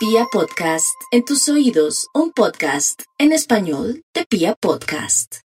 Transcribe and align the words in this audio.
Pia 0.00 0.24
Podcast, 0.32 0.98
en 1.10 1.26
tus 1.26 1.46
oídos, 1.50 2.08
un 2.14 2.32
podcast 2.32 3.02
en 3.18 3.32
español 3.32 4.02
de 4.14 4.24
Pia 4.24 4.54
Podcast. 4.58 5.40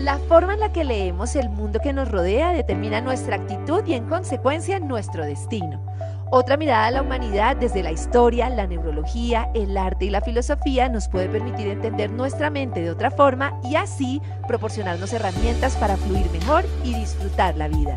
La 0.00 0.18
forma 0.18 0.54
en 0.54 0.58
la 0.58 0.72
que 0.72 0.82
leemos 0.82 1.36
el 1.36 1.50
mundo 1.50 1.78
que 1.80 1.92
nos 1.92 2.10
rodea 2.10 2.50
determina 2.52 3.00
nuestra 3.00 3.36
actitud 3.36 3.84
y 3.86 3.94
en 3.94 4.08
consecuencia 4.08 4.80
nuestro 4.80 5.24
destino. 5.24 5.86
Otra 6.32 6.56
mirada 6.56 6.86
a 6.86 6.90
la 6.90 7.02
humanidad 7.02 7.54
desde 7.54 7.84
la 7.84 7.92
historia, 7.92 8.50
la 8.50 8.66
neurología, 8.66 9.48
el 9.54 9.76
arte 9.76 10.06
y 10.06 10.10
la 10.10 10.20
filosofía 10.20 10.88
nos 10.88 11.08
puede 11.08 11.28
permitir 11.28 11.68
entender 11.68 12.10
nuestra 12.10 12.50
mente 12.50 12.80
de 12.80 12.90
otra 12.90 13.12
forma 13.12 13.60
y 13.62 13.76
así 13.76 14.20
proporcionarnos 14.48 15.12
herramientas 15.12 15.76
para 15.76 15.96
fluir 15.96 16.28
mejor 16.32 16.64
y 16.82 16.92
disfrutar 16.92 17.56
la 17.56 17.68
vida. 17.68 17.96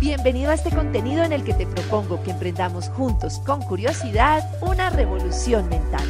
Bienvenido 0.00 0.52
a 0.52 0.54
este 0.54 0.70
contenido 0.70 1.24
en 1.24 1.32
el 1.32 1.42
que 1.42 1.54
te 1.54 1.66
propongo 1.66 2.22
que 2.22 2.30
emprendamos 2.30 2.88
juntos 2.90 3.40
con 3.44 3.60
curiosidad 3.62 4.44
una 4.62 4.90
revolución 4.90 5.68
mental. 5.68 6.06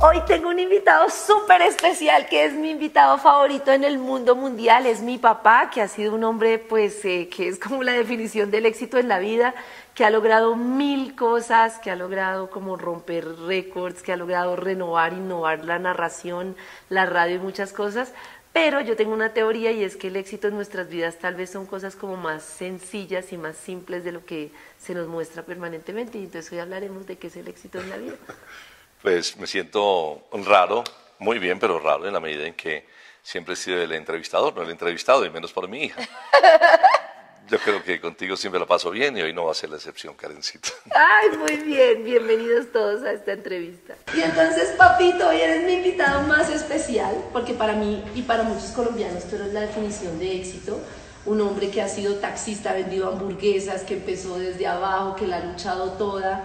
Hoy 0.00 0.22
tengo 0.26 0.48
un 0.48 0.58
invitado 0.58 1.10
súper 1.10 1.60
especial 1.60 2.26
que 2.26 2.46
es 2.46 2.54
mi 2.54 2.70
invitado 2.70 3.18
favorito 3.18 3.70
en 3.70 3.84
el 3.84 3.98
mundo 3.98 4.34
mundial, 4.34 4.86
es 4.86 5.02
mi 5.02 5.18
papá, 5.18 5.68
que 5.70 5.82
ha 5.82 5.88
sido 5.88 6.14
un 6.14 6.24
hombre 6.24 6.58
pues 6.58 7.04
eh, 7.04 7.28
que 7.28 7.48
es 7.48 7.58
como 7.58 7.82
la 7.82 7.92
definición 7.92 8.50
del 8.50 8.64
éxito 8.64 8.96
en 8.96 9.08
la 9.08 9.18
vida, 9.18 9.54
que 9.94 10.04
ha 10.04 10.10
logrado 10.10 10.56
mil 10.56 11.16
cosas, 11.16 11.78
que 11.78 11.90
ha 11.90 11.96
logrado 11.96 12.48
como 12.50 12.76
romper 12.76 13.26
récords, 13.46 14.02
que 14.02 14.12
ha 14.12 14.16
logrado 14.16 14.56
renovar, 14.56 15.12
innovar 15.12 15.64
la 15.64 15.78
narración, 15.78 16.56
la 16.88 17.04
radio 17.04 17.36
y 17.36 17.40
muchas 17.40 17.72
cosas. 17.72 18.12
Pero 18.56 18.80
yo 18.80 18.96
tengo 18.96 19.12
una 19.12 19.34
teoría 19.34 19.70
y 19.70 19.84
es 19.84 19.98
que 19.98 20.06
el 20.06 20.16
éxito 20.16 20.48
en 20.48 20.54
nuestras 20.54 20.88
vidas 20.88 21.18
tal 21.18 21.34
vez 21.34 21.50
son 21.50 21.66
cosas 21.66 21.94
como 21.94 22.16
más 22.16 22.42
sencillas 22.42 23.30
y 23.34 23.36
más 23.36 23.54
simples 23.54 24.02
de 24.02 24.12
lo 24.12 24.24
que 24.24 24.50
se 24.78 24.94
nos 24.94 25.08
muestra 25.08 25.42
permanentemente. 25.42 26.16
Y 26.16 26.22
entonces 26.24 26.50
hoy 26.52 26.60
hablaremos 26.60 27.06
de 27.06 27.18
qué 27.18 27.26
es 27.26 27.36
el 27.36 27.48
éxito 27.48 27.78
en 27.78 27.90
la 27.90 27.96
vida. 27.98 28.14
Pues 29.02 29.36
me 29.36 29.46
siento 29.46 30.26
raro, 30.32 30.82
muy 31.18 31.38
bien, 31.38 31.58
pero 31.58 31.78
raro 31.78 32.06
en 32.06 32.14
la 32.14 32.18
medida 32.18 32.46
en 32.46 32.54
que 32.54 32.86
siempre 33.22 33.52
he 33.52 33.56
sido 33.56 33.80
el 33.80 33.92
entrevistador, 33.92 34.56
no 34.56 34.62
el 34.62 34.70
entrevistado, 34.70 35.24
y 35.26 35.30
menos 35.30 35.52
por 35.52 35.68
mi 35.68 35.84
hija. 35.84 36.00
Yo 37.48 37.58
creo 37.60 37.80
que 37.84 38.00
contigo 38.00 38.36
siempre 38.36 38.58
la 38.58 38.66
paso 38.66 38.90
bien 38.90 39.16
y 39.16 39.22
hoy 39.22 39.32
no 39.32 39.44
va 39.44 39.52
a 39.52 39.54
ser 39.54 39.70
la 39.70 39.76
excepción, 39.76 40.14
Karencita. 40.14 40.68
Ay, 40.90 41.38
muy 41.38 41.56
bien, 41.64 42.02
bienvenidos 42.02 42.72
todos 42.72 43.04
a 43.04 43.12
esta 43.12 43.32
entrevista. 43.32 43.94
Y 44.16 44.20
entonces, 44.20 44.70
papito, 44.76 45.28
hoy 45.28 45.40
eres 45.40 45.64
mi 45.64 45.74
invitado 45.74 46.22
más 46.22 46.50
especial, 46.50 47.14
porque 47.32 47.54
para 47.54 47.74
mí 47.74 48.02
y 48.16 48.22
para 48.22 48.42
muchos 48.42 48.70
colombianos 48.70 49.24
tú 49.24 49.36
eres 49.36 49.52
la 49.52 49.60
definición 49.60 50.18
de 50.18 50.40
éxito. 50.40 50.80
Un 51.24 51.40
hombre 51.40 51.70
que 51.70 51.80
ha 51.80 51.88
sido 51.88 52.16
taxista, 52.16 52.70
ha 52.70 52.74
vendido 52.74 53.08
hamburguesas, 53.08 53.82
que 53.82 53.94
empezó 53.94 54.38
desde 54.38 54.66
abajo, 54.66 55.14
que 55.14 55.28
la 55.28 55.36
ha 55.36 55.44
luchado 55.44 55.92
toda 55.92 56.44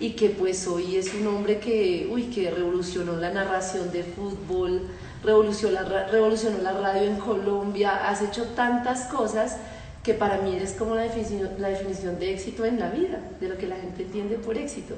y 0.00 0.14
que 0.16 0.30
pues 0.30 0.66
hoy 0.66 0.96
es 0.96 1.14
un 1.14 1.28
hombre 1.28 1.60
que, 1.60 2.08
uy, 2.10 2.24
que 2.24 2.50
revolucionó 2.50 3.16
la 3.16 3.30
narración 3.30 3.92
de 3.92 4.02
fútbol, 4.02 4.88
revolucionó 5.22 5.80
la, 5.80 6.08
revolucionó 6.08 6.58
la 6.58 6.72
radio 6.72 7.02
en 7.02 7.18
Colombia, 7.18 8.08
has 8.08 8.20
hecho 8.20 8.46
tantas 8.56 9.04
cosas 9.06 9.58
que 10.04 10.12
para 10.12 10.36
mí 10.36 10.54
eres 10.54 10.72
como 10.72 10.94
la 10.94 11.02
definición, 11.02 11.50
la 11.58 11.68
definición 11.68 12.18
de 12.18 12.34
éxito 12.34 12.66
en 12.66 12.78
la 12.78 12.90
vida, 12.90 13.20
de 13.40 13.48
lo 13.48 13.56
que 13.56 13.66
la 13.66 13.76
gente 13.76 14.02
entiende 14.02 14.36
por 14.36 14.58
éxito. 14.58 14.96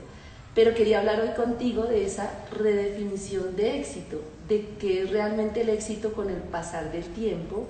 Pero 0.53 0.75
quería 0.75 0.99
hablar 0.99 1.21
hoy 1.21 1.31
contigo 1.37 1.85
de 1.85 2.05
esa 2.05 2.29
redefinición 2.51 3.55
de 3.55 3.79
éxito, 3.79 4.21
de 4.49 4.67
qué 4.81 5.03
es 5.03 5.11
realmente 5.11 5.61
el 5.61 5.69
éxito 5.69 6.13
con 6.13 6.29
el 6.29 6.39
pasar 6.39 6.91
del 6.91 7.05
tiempo. 7.05 7.69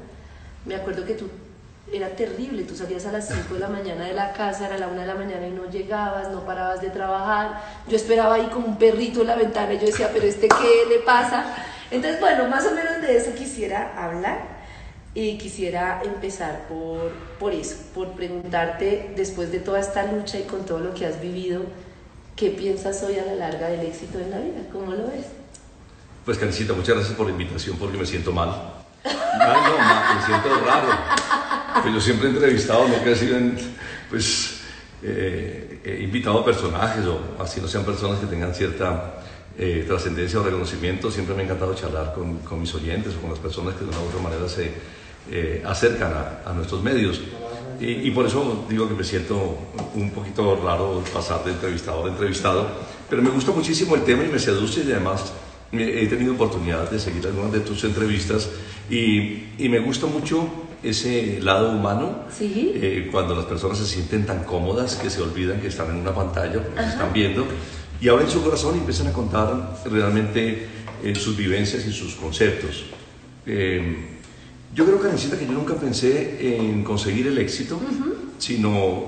Me 0.64 0.76
acuerdo 0.76 1.04
que 1.04 1.12
tú 1.12 1.28
era 1.92 2.08
terrible, 2.08 2.62
tú 2.62 2.74
salías 2.74 3.04
a 3.04 3.12
las 3.12 3.28
5 3.28 3.54
de 3.54 3.60
la 3.60 3.68
mañana 3.68 4.06
de 4.06 4.14
la 4.14 4.32
casa, 4.32 4.66
era 4.66 4.78
la 4.78 4.88
1 4.88 5.02
de 5.02 5.06
la 5.06 5.14
mañana 5.14 5.46
y 5.46 5.50
no 5.50 5.68
llegabas, 5.70 6.30
no 6.30 6.44
parabas 6.46 6.80
de 6.80 6.88
trabajar, 6.88 7.60
yo 7.86 7.96
esperaba 7.96 8.36
ahí 8.36 8.46
como 8.46 8.66
un 8.66 8.78
perrito 8.78 9.20
en 9.20 9.26
la 9.26 9.36
ventana 9.36 9.74
y 9.74 9.78
yo 9.78 9.86
decía, 9.86 10.10
pero 10.12 10.26
este 10.26 10.48
qué 10.48 10.88
le 10.88 11.00
pasa. 11.00 11.44
Entonces, 11.90 12.18
bueno, 12.18 12.48
más 12.48 12.66
o 12.66 12.74
menos 12.74 13.02
de 13.02 13.16
eso 13.16 13.32
quisiera 13.34 13.92
hablar 14.02 14.55
y 15.16 15.38
quisiera 15.38 16.02
empezar 16.04 16.68
por, 16.68 17.10
por 17.40 17.52
eso, 17.52 17.76
por 17.94 18.12
preguntarte, 18.12 19.14
después 19.16 19.50
de 19.50 19.60
toda 19.60 19.80
esta 19.80 20.12
lucha 20.12 20.38
y 20.38 20.42
con 20.42 20.66
todo 20.66 20.80
lo 20.80 20.94
que 20.94 21.06
has 21.06 21.20
vivido, 21.22 21.62
¿qué 22.36 22.50
piensas 22.50 23.02
hoy 23.02 23.18
a 23.18 23.24
la 23.24 23.34
larga 23.34 23.68
del 23.68 23.80
éxito 23.80 24.18
en 24.20 24.30
la 24.30 24.38
vida? 24.38 24.60
¿Cómo 24.70 24.92
lo 24.92 25.08
ves? 25.08 25.24
Pues, 26.26 26.36
Cancita, 26.36 26.74
muchas 26.74 26.96
gracias 26.96 27.16
por 27.16 27.26
la 27.26 27.32
invitación 27.32 27.78
porque 27.78 27.96
me 27.96 28.04
siento 28.04 28.30
mal. 28.30 28.50
no, 29.04 29.10
me 29.10 30.26
siento 30.26 30.48
raro 30.66 30.88
pues 31.82 31.94
yo 31.94 32.00
siempre 32.00 32.28
he 32.28 32.30
entrevistado, 32.32 32.88
no 32.88 33.02
que 33.02 33.12
he 33.12 33.16
sido, 33.16 33.38
pues, 34.10 34.60
eh, 35.02 35.80
he 35.84 36.02
invitado 36.02 36.40
a 36.40 36.44
personajes 36.44 37.04
o 37.06 37.20
así 37.38 37.60
no 37.60 37.68
sean 37.68 37.84
personas 37.84 38.18
que 38.18 38.26
tengan 38.26 38.54
cierta 38.54 39.20
eh, 39.58 39.84
trascendencia 39.86 40.40
o 40.40 40.42
reconocimiento, 40.42 41.10
siempre 41.10 41.34
me 41.34 41.42
ha 41.42 41.44
encantado 41.44 41.74
charlar 41.74 42.12
con, 42.12 42.38
con, 42.38 42.60
mis 42.60 42.74
oyentes 42.74 43.14
o 43.14 43.20
con 43.20 43.30
las 43.30 43.38
personas 43.38 43.74
que 43.74 43.84
de 43.84 43.90
una 43.90 44.00
u 44.00 44.08
otra 44.08 44.20
manera 44.20 44.48
se 44.48 44.72
eh, 45.30 45.62
acercan 45.64 46.12
a, 46.12 46.50
a, 46.50 46.52
nuestros 46.52 46.82
medios. 46.82 47.20
Y, 47.80 48.08
y, 48.08 48.10
por 48.10 48.26
eso 48.26 48.64
digo 48.68 48.88
que 48.88 48.94
me 48.94 49.04
siento 49.04 49.58
un 49.94 50.10
poquito 50.10 50.56
raro 50.64 51.02
pasar 51.12 51.44
de 51.44 51.52
entrevistador 51.52 52.06
a 52.06 52.12
entrevistado, 52.12 52.66
pero 53.10 53.22
me 53.22 53.30
gusta 53.30 53.52
muchísimo 53.52 53.94
el 53.96 54.02
tema 54.02 54.24
y 54.24 54.28
me 54.28 54.38
seduce 54.38 54.80
y 54.80 54.92
además 54.92 55.32
he 55.72 56.06
tenido 56.06 56.34
oportunidad 56.34 56.90
de 56.90 56.98
seguir 56.98 57.26
algunas 57.26 57.52
de 57.52 57.60
tus 57.60 57.84
entrevistas 57.84 58.48
y, 58.88 59.48
y 59.58 59.68
me 59.68 59.80
gusta 59.80 60.06
mucho 60.06 60.48
ese 60.82 61.40
lado 61.42 61.72
humano, 61.72 62.24
eh, 62.40 63.08
cuando 63.10 63.34
las 63.34 63.46
personas 63.46 63.78
se 63.78 63.86
sienten 63.86 64.24
tan 64.24 64.44
cómodas 64.44 64.96
que 64.96 65.10
se 65.10 65.20
olvidan 65.20 65.60
que 65.60 65.68
están 65.68 65.90
en 65.90 65.96
una 65.96 66.14
pantalla, 66.14 66.62
que 66.62 66.82
se 66.82 66.88
están 66.88 67.12
viendo, 67.12 67.46
y 68.00 68.08
abren 68.08 68.28
su 68.30 68.42
corazón 68.42 68.76
y 68.76 68.78
empiezan 68.78 69.08
a 69.08 69.12
contar 69.12 69.80
realmente 69.86 70.68
eh, 71.02 71.14
sus 71.14 71.36
vivencias 71.36 71.86
y 71.86 71.92
sus 71.92 72.14
conceptos. 72.14 72.84
Eh, 73.46 74.15
yo 74.76 74.84
creo, 74.84 75.00
Karencita, 75.00 75.38
que 75.38 75.46
yo 75.46 75.52
nunca 75.52 75.74
pensé 75.74 76.58
en 76.58 76.84
conseguir 76.84 77.26
el 77.28 77.38
éxito, 77.38 77.80
sino 78.36 79.06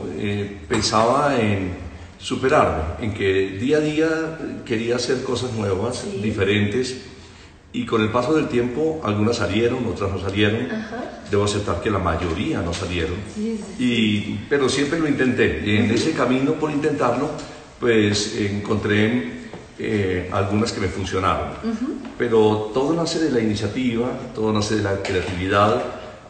pensaba 0.67 1.39
en 1.39 1.73
superarme, 2.19 3.05
en 3.05 3.13
que 3.13 3.59
día 3.61 3.77
a 3.77 3.81
día 3.81 4.39
quería 4.65 4.97
hacer 4.97 5.23
cosas 5.23 5.53
nuevas, 5.53 6.07
diferentes, 6.23 7.03
y 7.71 7.85
con 7.85 8.01
el 8.01 8.09
paso 8.09 8.33
del 8.33 8.49
tiempo, 8.49 9.03
algunas 9.05 9.37
salieron, 9.37 9.85
otras 9.87 10.11
no 10.11 10.19
salieron. 10.19 10.69
Debo 11.31 11.45
aceptar 11.45 11.83
que 11.83 11.91
la 11.91 11.99
mayoría 11.99 12.63
no 12.63 12.73
salieron. 12.73 13.17
Y, 13.79 14.39
pero 14.49 14.71
siempre 14.71 14.99
lo 14.99 15.07
intenté. 15.07 15.63
Y 15.67 15.77
en 15.77 15.91
ese 15.91 16.13
camino, 16.13 16.55
por 16.55 16.71
intentarlo, 16.71 17.29
pues 17.79 18.37
encontré 18.39 19.48
eh, 19.79 20.29
algunas 20.33 20.73
que 20.73 20.81
me 20.81 20.89
funcionaron. 20.89 21.49
Pero 22.17 22.71
todo 22.75 22.95
nace 22.95 23.19
de 23.21 23.31
la 23.31 23.41
iniciativa, 23.41 24.09
todo 24.35 24.53
nace 24.53 24.77
de 24.77 24.83
la 24.83 25.03
creatividad, 25.03 25.83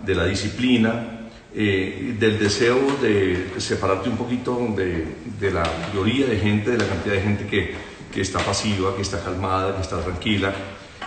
de 0.05 0.15
la 0.15 0.25
disciplina, 0.27 1.29
eh, 1.55 2.15
del 2.19 2.39
deseo 2.39 2.79
de 3.01 3.53
separarte 3.57 4.09
un 4.09 4.17
poquito 4.17 4.75
de, 4.77 5.07
de, 5.41 5.51
la 5.51 5.65
mayoría 5.89 6.27
de 6.27 6.37
gente, 6.39 6.73
de 6.73 6.79
la 6.79 6.87
cantidad 6.87 7.15
de 7.15 7.23
gente 7.23 7.47
que, 7.47 7.75
que 8.13 8.21
está 8.21 8.39
pasiva, 8.41 8.95
que 8.95 9.03
está 9.03 9.23
calmada, 9.23 9.75
que 9.75 9.83
está 9.83 10.01
tranquila. 10.01 10.53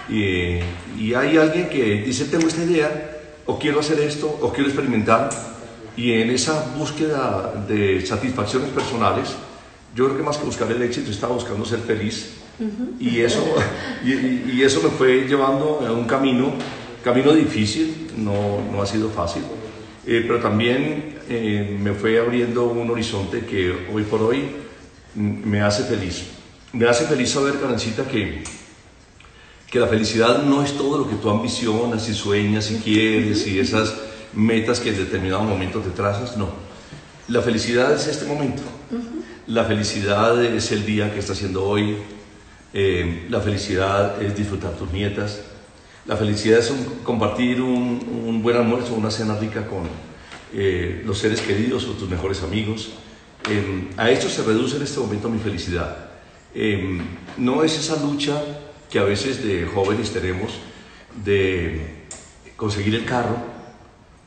Y, 0.09 1.13
hay 1.13 1.37
alguien 1.37 1.69
que 1.69 2.01
dice, 2.03 2.25
tengo 2.25 2.47
esta 2.47 2.63
idea, 2.63 3.19
o 3.45 3.57
quiero 3.57 3.79
hacer 3.79 3.99
esto, 3.99 4.27
o 4.41 4.51
quiero 4.51 4.69
experimentar, 4.69 5.29
y 5.95 6.13
en 6.13 6.29
esa 6.29 6.73
búsqueda 6.77 7.65
de 7.67 8.05
satisfacciones 8.05 8.69
personales, 8.69 9.35
yo 9.95 10.05
creo 10.05 10.17
que 10.17 10.23
más 10.23 10.37
que 10.37 10.45
buscar 10.45 10.71
el 10.71 10.81
éxito, 10.81 11.11
estaba 11.11 11.33
buscando 11.33 11.65
ser 11.65 11.79
feliz. 11.79 12.37
y, 12.99 13.19
eso, 13.19 13.43
y, 14.05 14.61
eso 14.61 14.81
me 14.83 14.89
fue 14.89 15.27
llevando 15.27 15.85
a 15.85 15.91
un 15.91 16.05
camino, 16.05 16.53
camino 17.03 17.33
difícil, 17.33 18.11
no, 18.17 18.61
no 18.71 18.81
ha 18.81 18.85
sido 18.85 19.09
fácil, 19.09 19.43
eh, 20.05 20.23
pero 20.27 20.39
también 20.39 21.15
eh, 21.29 21.77
me 21.79 21.93
fue 21.93 22.19
abriendo 22.19 22.65
un 22.65 22.89
horizonte 22.89 23.45
que 23.45 23.87
hoy 23.93 24.03
por 24.03 24.21
hoy 24.21 24.45
me 25.15 25.61
hace 25.61 25.83
feliz. 25.83 26.23
Me 26.73 26.87
hace 26.87 27.05
feliz 27.05 27.31
saber, 27.31 27.59
Karancita, 27.59 28.05
que 28.05 28.43
que 29.71 29.79
la 29.79 29.87
felicidad 29.87 30.43
no 30.43 30.61
es 30.61 30.73
todo 30.73 30.97
lo 30.97 31.09
que 31.09 31.15
tú 31.15 31.29
ambicionas 31.29 32.09
y 32.09 32.13
sueñas 32.13 32.69
y 32.71 32.75
quieres 32.75 33.47
y 33.47 33.57
esas 33.57 33.95
metas 34.33 34.81
que 34.81 34.89
en 34.89 34.97
determinado 34.97 35.43
momento 35.43 35.79
te 35.79 35.91
trazas, 35.91 36.35
no. 36.35 36.49
La 37.29 37.41
felicidad 37.41 37.93
es 37.93 38.05
este 38.07 38.25
momento. 38.25 38.61
La 39.47 39.65
felicidad 39.65 40.43
es 40.43 40.71
el 40.71 40.85
día 40.85 41.11
que 41.11 41.19
está 41.19 41.33
haciendo 41.33 41.63
hoy. 41.63 41.97
Eh, 42.73 43.25
la 43.29 43.41
felicidad 43.41 44.21
es 44.21 44.37
disfrutar 44.37 44.73
tus 44.73 44.91
nietas. 44.91 45.41
La 46.05 46.15
felicidad 46.15 46.59
es 46.59 46.71
compartir 47.03 47.61
un, 47.61 48.41
buen 48.43 48.55
almuerzo, 48.55 48.93
una 48.93 49.09
cena 49.09 49.35
rica 49.35 49.67
con 49.67 49.83
eh, 50.53 51.01
los 51.05 51.17
seres 51.17 51.41
queridos 51.41 51.85
o 51.85 51.93
tus 51.93 52.07
mejores 52.07 52.43
amigos. 52.43 52.91
Eh, 53.49 53.89
a 53.97 54.11
esto 54.11 54.29
se 54.29 54.43
reduce 54.43 54.77
en 54.77 54.83
este 54.83 54.99
momento 54.99 55.27
mi 55.27 55.39
felicidad. 55.39 56.09
no 57.37 57.63
es 57.63 57.79
esa 57.79 58.01
lucha 58.03 58.39
que 58.91 58.99
a 58.99 59.03
veces 59.03 59.43
de 59.43 59.65
jóvenes 59.65 60.11
tenemos 60.11 60.51
de 61.23 62.05
conseguir 62.55 62.93
el 62.93 63.05
carro, 63.05 63.37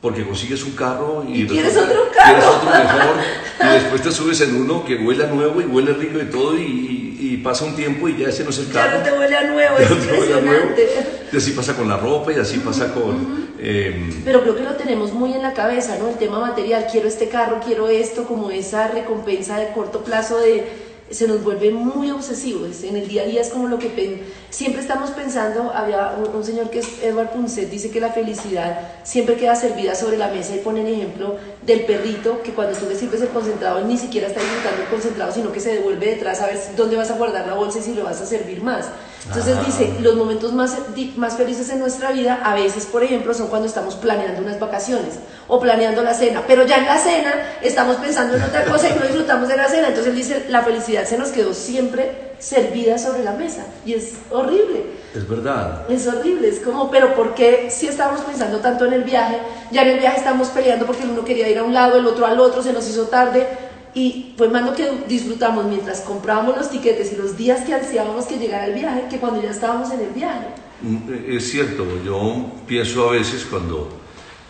porque 0.01 0.25
consigues 0.25 0.63
un 0.63 0.71
carro 0.71 1.23
y, 1.27 1.47
quieres 1.47 1.77
otro 1.77 2.04
carro. 2.15 2.51
otro 2.55 2.69
mejor 2.69 3.15
y 3.59 3.73
después 3.73 4.01
te 4.01 4.11
subes 4.11 4.41
en 4.41 4.55
uno 4.55 4.83
que 4.83 4.95
huele 4.95 5.23
a 5.23 5.27
nuevo 5.27 5.61
y 5.61 5.65
huele 5.65 5.93
rico 5.93 6.19
y 6.19 6.25
todo 6.25 6.57
y, 6.57 7.01
pasa 7.43 7.65
un 7.65 7.75
tiempo 7.75 8.09
y 8.09 8.17
ya 8.17 8.29
ese 8.29 8.43
no 8.43 8.49
es 8.49 8.57
el 8.57 8.71
carro. 8.71 8.89
Ya 8.91 8.97
no 8.97 9.03
te 9.03 9.11
huele 9.11 9.35
a 9.35 9.43
nuevo, 9.43 9.77
es 9.77 9.91
impresionante. 9.91 10.89
Y 11.31 11.37
así 11.37 11.51
pasa 11.51 11.75
con 11.75 11.87
la 11.87 11.97
ropa 11.97 12.33
y 12.33 12.37
así 12.37 12.57
pasa 12.57 12.91
con... 12.91 13.49
Em, 13.59 14.23
Pero 14.23 14.41
creo 14.41 14.55
que 14.55 14.63
lo 14.63 14.73
tenemos 14.73 15.13
muy 15.13 15.33
en 15.33 15.43
la 15.43 15.53
cabeza, 15.53 15.95
¿no? 15.99 16.09
El 16.09 16.15
tema 16.15 16.39
material, 16.39 16.87
quiero 16.91 17.07
este 17.07 17.29
carro, 17.29 17.59
quiero 17.63 17.87
esto, 17.87 18.23
como 18.23 18.49
esa 18.49 18.87
recompensa 18.87 19.59
de 19.59 19.67
corto 19.73 20.03
plazo 20.03 20.39
de 20.39 20.65
se 21.09 21.27
nos 21.27 21.43
vuelve 21.43 21.71
muy 21.71 22.09
obsesivos. 22.09 22.83
En 22.83 22.95
el 22.95 23.07
día 23.07 23.23
a 23.23 23.25
día 23.25 23.41
es 23.41 23.49
como 23.49 23.67
lo 23.67 23.77
que 23.77 24.23
siempre 24.49 24.81
estamos 24.81 25.11
pensando. 25.11 25.71
Había 25.71 26.15
un, 26.33 26.43
señor 26.43 26.69
que 26.71 26.79
es 26.79 27.03
Edward 27.03 27.31
Punset, 27.31 27.69
dice 27.69 27.91
que 27.91 27.99
la 27.99 28.11
felicidad 28.11 28.79
siempre 29.03 29.35
queda 29.35 29.55
servida 29.55 29.93
sobre 29.93 30.17
la 30.17 30.29
mesa 30.29 30.55
y 30.55 30.59
pone 30.59 30.81
el 30.81 30.93
ejemplo 30.93 31.37
del 31.65 31.81
perrito 31.85 32.41
que 32.41 32.51
cuando 32.51 32.77
tú 32.77 32.87
le 32.87 32.95
sirves 32.95 33.21
el 33.21 33.29
concentrado 33.29 33.85
ni 33.85 33.97
siquiera 33.97 34.27
está 34.27 34.39
disfrutando 34.39 34.81
el 34.81 34.89
concentrado, 34.89 35.31
sino 35.31 35.51
que 35.51 35.59
se 35.59 35.75
devuelve 35.75 36.07
detrás 36.07 36.41
a 36.41 36.47
ver 36.47 36.59
dónde 36.75 36.95
vas 36.95 37.11
a 37.11 37.17
guardar 37.17 37.45
la 37.45 37.53
bolsa 37.53 37.79
y 37.79 37.83
si 37.83 37.93
lo 37.93 38.03
vas 38.03 38.21
a 38.21 38.25
servir 38.25 38.63
más. 38.63 38.85
Entonces 39.27 39.65
dice, 39.65 39.93
los 40.01 40.15
momentos 40.15 40.53
más, 40.53 40.77
más 41.17 41.35
felices 41.35 41.69
en 41.69 41.79
nuestra 41.79 42.11
vida 42.11 42.41
a 42.43 42.53
veces, 42.53 42.85
por 42.85 43.03
ejemplo, 43.03 43.33
son 43.33 43.47
cuando 43.47 43.67
estamos 43.67 43.95
planeando 43.95 44.41
unas 44.41 44.59
vacaciones 44.59 45.15
o 45.47 45.59
planeando 45.59 46.03
la 46.03 46.13
cena, 46.13 46.43
pero 46.47 46.65
ya 46.65 46.77
en 46.77 46.85
la 46.85 46.97
cena 46.97 47.33
estamos 47.61 47.95
pensando 47.97 48.35
en 48.35 48.43
otra 48.43 48.65
cosa 48.65 48.89
y 48.89 48.93
no 48.93 49.01
disfrutamos 49.01 49.47
de 49.47 49.57
la 49.57 49.67
cena. 49.67 49.87
Entonces 49.87 50.11
él 50.11 50.15
dice, 50.15 50.45
la 50.49 50.61
felicidad 50.61 51.05
se 51.05 51.17
nos 51.17 51.29
quedó 51.29 51.53
siempre 51.53 52.35
servida 52.37 52.97
sobre 52.97 53.23
la 53.23 53.31
mesa 53.31 53.65
y 53.85 53.93
es 53.93 54.13
horrible. 54.29 54.83
Es 55.15 55.27
verdad. 55.27 55.89
Es 55.89 56.05
horrible, 56.07 56.49
es 56.49 56.59
como, 56.59 56.91
pero 56.91 57.15
¿por 57.15 57.33
qué 57.33 57.69
si 57.71 57.87
estamos 57.87 58.21
pensando 58.21 58.59
tanto 58.59 58.85
en 58.85 58.93
el 58.93 59.03
viaje? 59.03 59.39
Ya 59.71 59.83
en 59.83 59.89
el 59.89 59.99
viaje 59.99 60.17
estamos 60.17 60.49
peleando 60.49 60.85
porque 60.85 61.05
uno 61.05 61.23
quería 61.23 61.49
ir 61.49 61.57
a 61.57 61.63
un 61.63 61.73
lado, 61.73 61.97
el 61.97 62.05
otro 62.05 62.25
al 62.25 62.39
otro, 62.39 62.61
se 62.61 62.73
nos 62.73 62.87
hizo 62.87 63.03
tarde 63.03 63.47
y 63.95 64.33
pues 64.37 64.51
más 64.51 64.65
lo 64.65 64.75
que 64.75 64.91
disfrutamos 65.07 65.65
mientras 65.65 66.01
comprábamos 66.01 66.57
los 66.57 66.69
tiquetes 66.69 67.13
y 67.13 67.15
los 67.15 67.37
días 67.37 67.61
que 67.61 67.73
ansiábamos 67.73 68.25
que 68.25 68.37
llegara 68.37 68.67
el 68.67 68.73
viaje 68.73 69.05
que 69.09 69.17
cuando 69.17 69.41
ya 69.41 69.51
estábamos 69.51 69.89
en 69.91 70.01
el 70.01 70.09
viaje. 70.09 70.47
Mm, 70.81 70.97
es 71.29 71.49
cierto, 71.49 71.85
yo 72.03 72.51
pienso 72.67 73.09
a 73.09 73.13
veces 73.13 73.47
cuando 73.49 73.89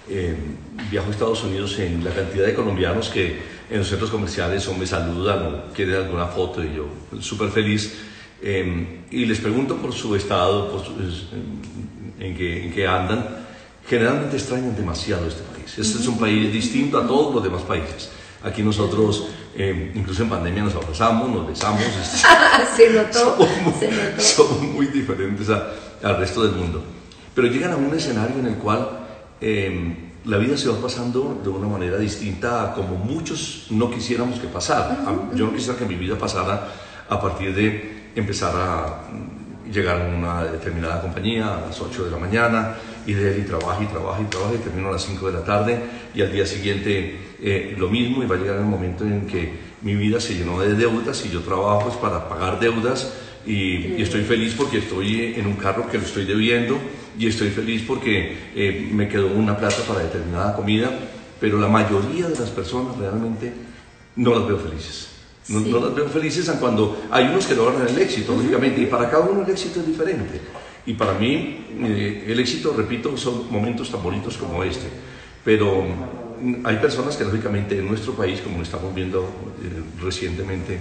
eh, 0.09 0.35
viajo 0.89 1.09
a 1.09 1.11
Estados 1.11 1.43
Unidos 1.43 1.77
en 1.77 2.03
la 2.03 2.09
cantidad 2.09 2.47
de 2.47 2.55
colombianos 2.55 3.09
que 3.09 3.39
en 3.69 3.77
los 3.79 3.87
centros 3.87 4.09
comerciales 4.09 4.67
o 4.67 4.73
me 4.73 4.87
saludan 4.87 5.45
o 5.45 5.73
quieren 5.73 5.95
alguna 5.95 6.25
foto 6.25 6.63
y 6.63 6.75
yo 6.75 6.87
súper 7.21 7.49
feliz. 7.49 7.93
Eh, 8.41 9.01
y 9.11 9.25
les 9.25 9.39
pregunto 9.39 9.77
por 9.77 9.93
su 9.93 10.15
estado, 10.15 10.71
por 10.71 10.83
en, 12.19 12.35
que, 12.35 12.65
en 12.65 12.73
que 12.73 12.87
andan. 12.87 13.45
Generalmente 13.87 14.37
extrañan 14.37 14.75
demasiado 14.75 15.27
este 15.27 15.43
país. 15.43 15.77
Este 15.77 15.99
es 15.99 16.07
un 16.07 16.17
país 16.17 16.51
distinto 16.51 16.97
a 16.97 17.07
todos 17.07 17.35
los 17.35 17.43
demás 17.43 17.61
países. 17.61 18.09
Aquí 18.45 18.61
nosotros, 18.61 19.27
eh, 19.55 19.91
incluso 19.95 20.21
en 20.23 20.29
pandemia, 20.29 20.63
nos 20.63 20.75
abrazamos, 20.75 21.29
nos 21.29 21.47
besamos. 21.47 21.81
se 22.77 22.89
notó, 22.91 23.37
somos, 23.37 23.49
muy, 23.63 23.73
se 23.73 23.87
notó. 23.91 24.21
somos 24.21 24.61
muy 24.61 24.85
diferentes 24.87 25.49
al 25.49 26.17
resto 26.17 26.43
del 26.43 26.51
mundo. 26.51 26.83
Pero 27.33 27.47
llegan 27.47 27.71
a 27.71 27.75
un 27.75 27.93
escenario 27.93 28.37
en 28.37 28.45
el 28.45 28.55
cual 28.55 28.87
eh, 29.41 30.11
la 30.25 30.37
vida 30.37 30.57
se 30.57 30.69
va 30.69 30.77
pasando 30.77 31.41
de 31.43 31.49
una 31.49 31.67
manera 31.67 31.97
distinta 31.97 32.63
a 32.63 32.73
como 32.73 32.95
muchos 32.95 33.67
no 33.71 33.89
quisiéramos 33.89 34.39
que 34.39 34.47
pasara. 34.47 35.03
Yo 35.33 35.45
no 35.47 35.53
quisiera 35.53 35.77
que 35.77 35.85
mi 35.85 35.95
vida 35.95 36.15
pasara 36.17 36.67
a 37.09 37.21
partir 37.21 37.53
de 37.53 38.11
empezar 38.15 38.53
a 38.55 39.01
llegar 39.71 40.01
a 40.01 40.05
una 40.05 40.43
determinada 40.43 41.01
compañía 41.01 41.57
a 41.57 41.61
las 41.61 41.79
8 41.81 42.05
de 42.05 42.11
la 42.11 42.17
mañana 42.17 42.75
y 43.05 43.13
de 43.13 43.33
ahí 43.33 43.41
trabaja 43.41 43.83
y 43.83 43.87
trabaja 43.87 44.21
y 44.21 44.25
trabaja 44.25 44.53
y 44.53 44.57
termino 44.57 44.89
a 44.89 44.93
las 44.93 45.03
5 45.03 45.27
de 45.27 45.33
la 45.33 45.43
tarde 45.43 45.79
y 46.13 46.21
al 46.21 46.31
día 46.31 46.45
siguiente 46.45 47.34
eh, 47.47 47.75
lo 47.77 47.89
mismo 47.89 48.23
y 48.23 48.25
va 48.25 48.37
a 48.37 48.39
llegar 48.39 48.57
el 48.57 48.65
momento 48.65 49.05
en 49.05 49.27
que 49.27 49.51
mi 49.83 49.93
vida 49.93 50.19
se 50.19 50.33
llenó 50.33 50.59
de 50.59 50.73
deudas 50.73 51.23
y 51.27 51.29
yo 51.29 51.41
trabajo 51.41 51.89
es 51.89 51.95
para 51.95 52.27
pagar 52.27 52.59
deudas 52.59 53.13
y, 53.45 54.01
estoy 54.01 54.23
feliz 54.23 54.55
porque 54.57 54.79
estoy 54.79 55.35
en 55.37 55.45
un 55.45 55.53
carro 55.53 55.87
que 55.87 55.99
lo 55.99 56.05
estoy 56.05 56.25
debiendo 56.25 56.75
y 57.19 57.27
estoy 57.27 57.49
feliz 57.49 57.83
porque 57.87 58.35
eh, 58.55 58.89
me 58.91 59.07
quedó 59.07 59.27
una 59.27 59.55
plata 59.55 59.83
para 59.87 59.99
determinada 59.99 60.55
comida, 60.55 60.89
pero 61.39 61.59
la 61.59 61.67
mayoría 61.67 62.29
de 62.29 62.39
las 62.39 62.49
personas 62.49 62.97
realmente 62.97 63.53
no 64.15 64.33
las 64.33 64.47
veo 64.47 64.57
felices. 64.57 65.09
No, 65.47 65.79
las 65.79 65.93
veo 65.93 66.09
felices 66.09 66.49
cuando 66.59 67.05
hay 67.11 67.25
unos 67.25 67.45
que 67.45 67.53
logran 67.53 67.87
el 67.87 67.99
éxito, 67.99 68.35
lógicamente, 68.35 68.81
y 68.81 68.87
para 68.87 69.07
cada 69.07 69.25
uno 69.25 69.43
el 69.43 69.51
éxito 69.51 69.81
es 69.81 69.85
diferente. 69.85 70.41
Y 70.87 70.93
para 70.93 71.13
mí, 71.13 71.63
eh, 71.83 72.25
el 72.27 72.39
éxito, 72.39 72.73
repito, 72.75 73.15
son 73.15 73.51
momentos 73.51 73.91
tan 73.91 74.01
bonitos 74.01 74.35
como 74.35 74.63
este. 74.63 74.87
Pero 75.43 75.85
hay 76.63 76.77
personas 76.77 77.17
que, 77.17 77.23
lógicamente, 77.23 77.77
en 77.77 77.87
nuestro 77.87 78.13
país, 78.13 78.41
como 78.41 78.61
estamos 78.61 78.93
viendo 78.93 79.21
eh, 79.21 80.01
recientemente, 80.01 80.79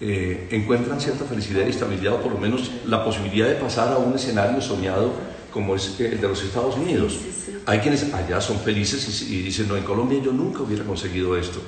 eh, 0.00 0.48
encuentran 0.50 1.00
cierta 1.00 1.24
felicidad 1.24 1.66
y 1.66 1.70
estabilidad, 1.70 2.14
o 2.14 2.20
por 2.22 2.32
lo 2.32 2.38
menos 2.38 2.70
la 2.86 3.04
posibilidad 3.04 3.48
de 3.48 3.56
pasar 3.56 3.92
a 3.92 3.98
un 3.98 4.14
escenario 4.14 4.60
soñado 4.60 5.12
como 5.52 5.74
es 5.74 5.98
el 5.98 6.20
de 6.20 6.28
los 6.28 6.42
Estados 6.42 6.76
Unidos. 6.76 7.18
Hay 7.66 7.80
quienes 7.80 8.12
allá 8.14 8.40
son 8.40 8.58
felices 8.60 9.22
y, 9.22 9.36
y 9.36 9.42
dicen, 9.42 9.68
no, 9.68 9.76
en 9.76 9.84
Colombia 9.84 10.20
yo 10.22 10.32
nunca 10.32 10.62
hubiera 10.62 10.84
conseguido 10.84 11.36
esto 11.36 11.60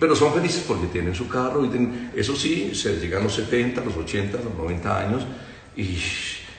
pero 0.00 0.16
son 0.16 0.32
felices 0.32 0.64
porque 0.66 0.86
tienen 0.86 1.14
su 1.14 1.28
carro 1.28 1.62
y 1.64 2.10
eso 2.18 2.34
sí, 2.34 2.74
se 2.74 2.98
llegan 2.98 3.20
a 3.20 3.24
los 3.24 3.34
70, 3.34 3.84
los 3.84 3.94
80, 3.94 4.38
los 4.38 4.54
90 4.56 4.98
años 4.98 5.26
y 5.76 5.98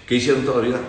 ¿qué 0.08 0.16
hicieron 0.16 0.46
todavía? 0.46 0.80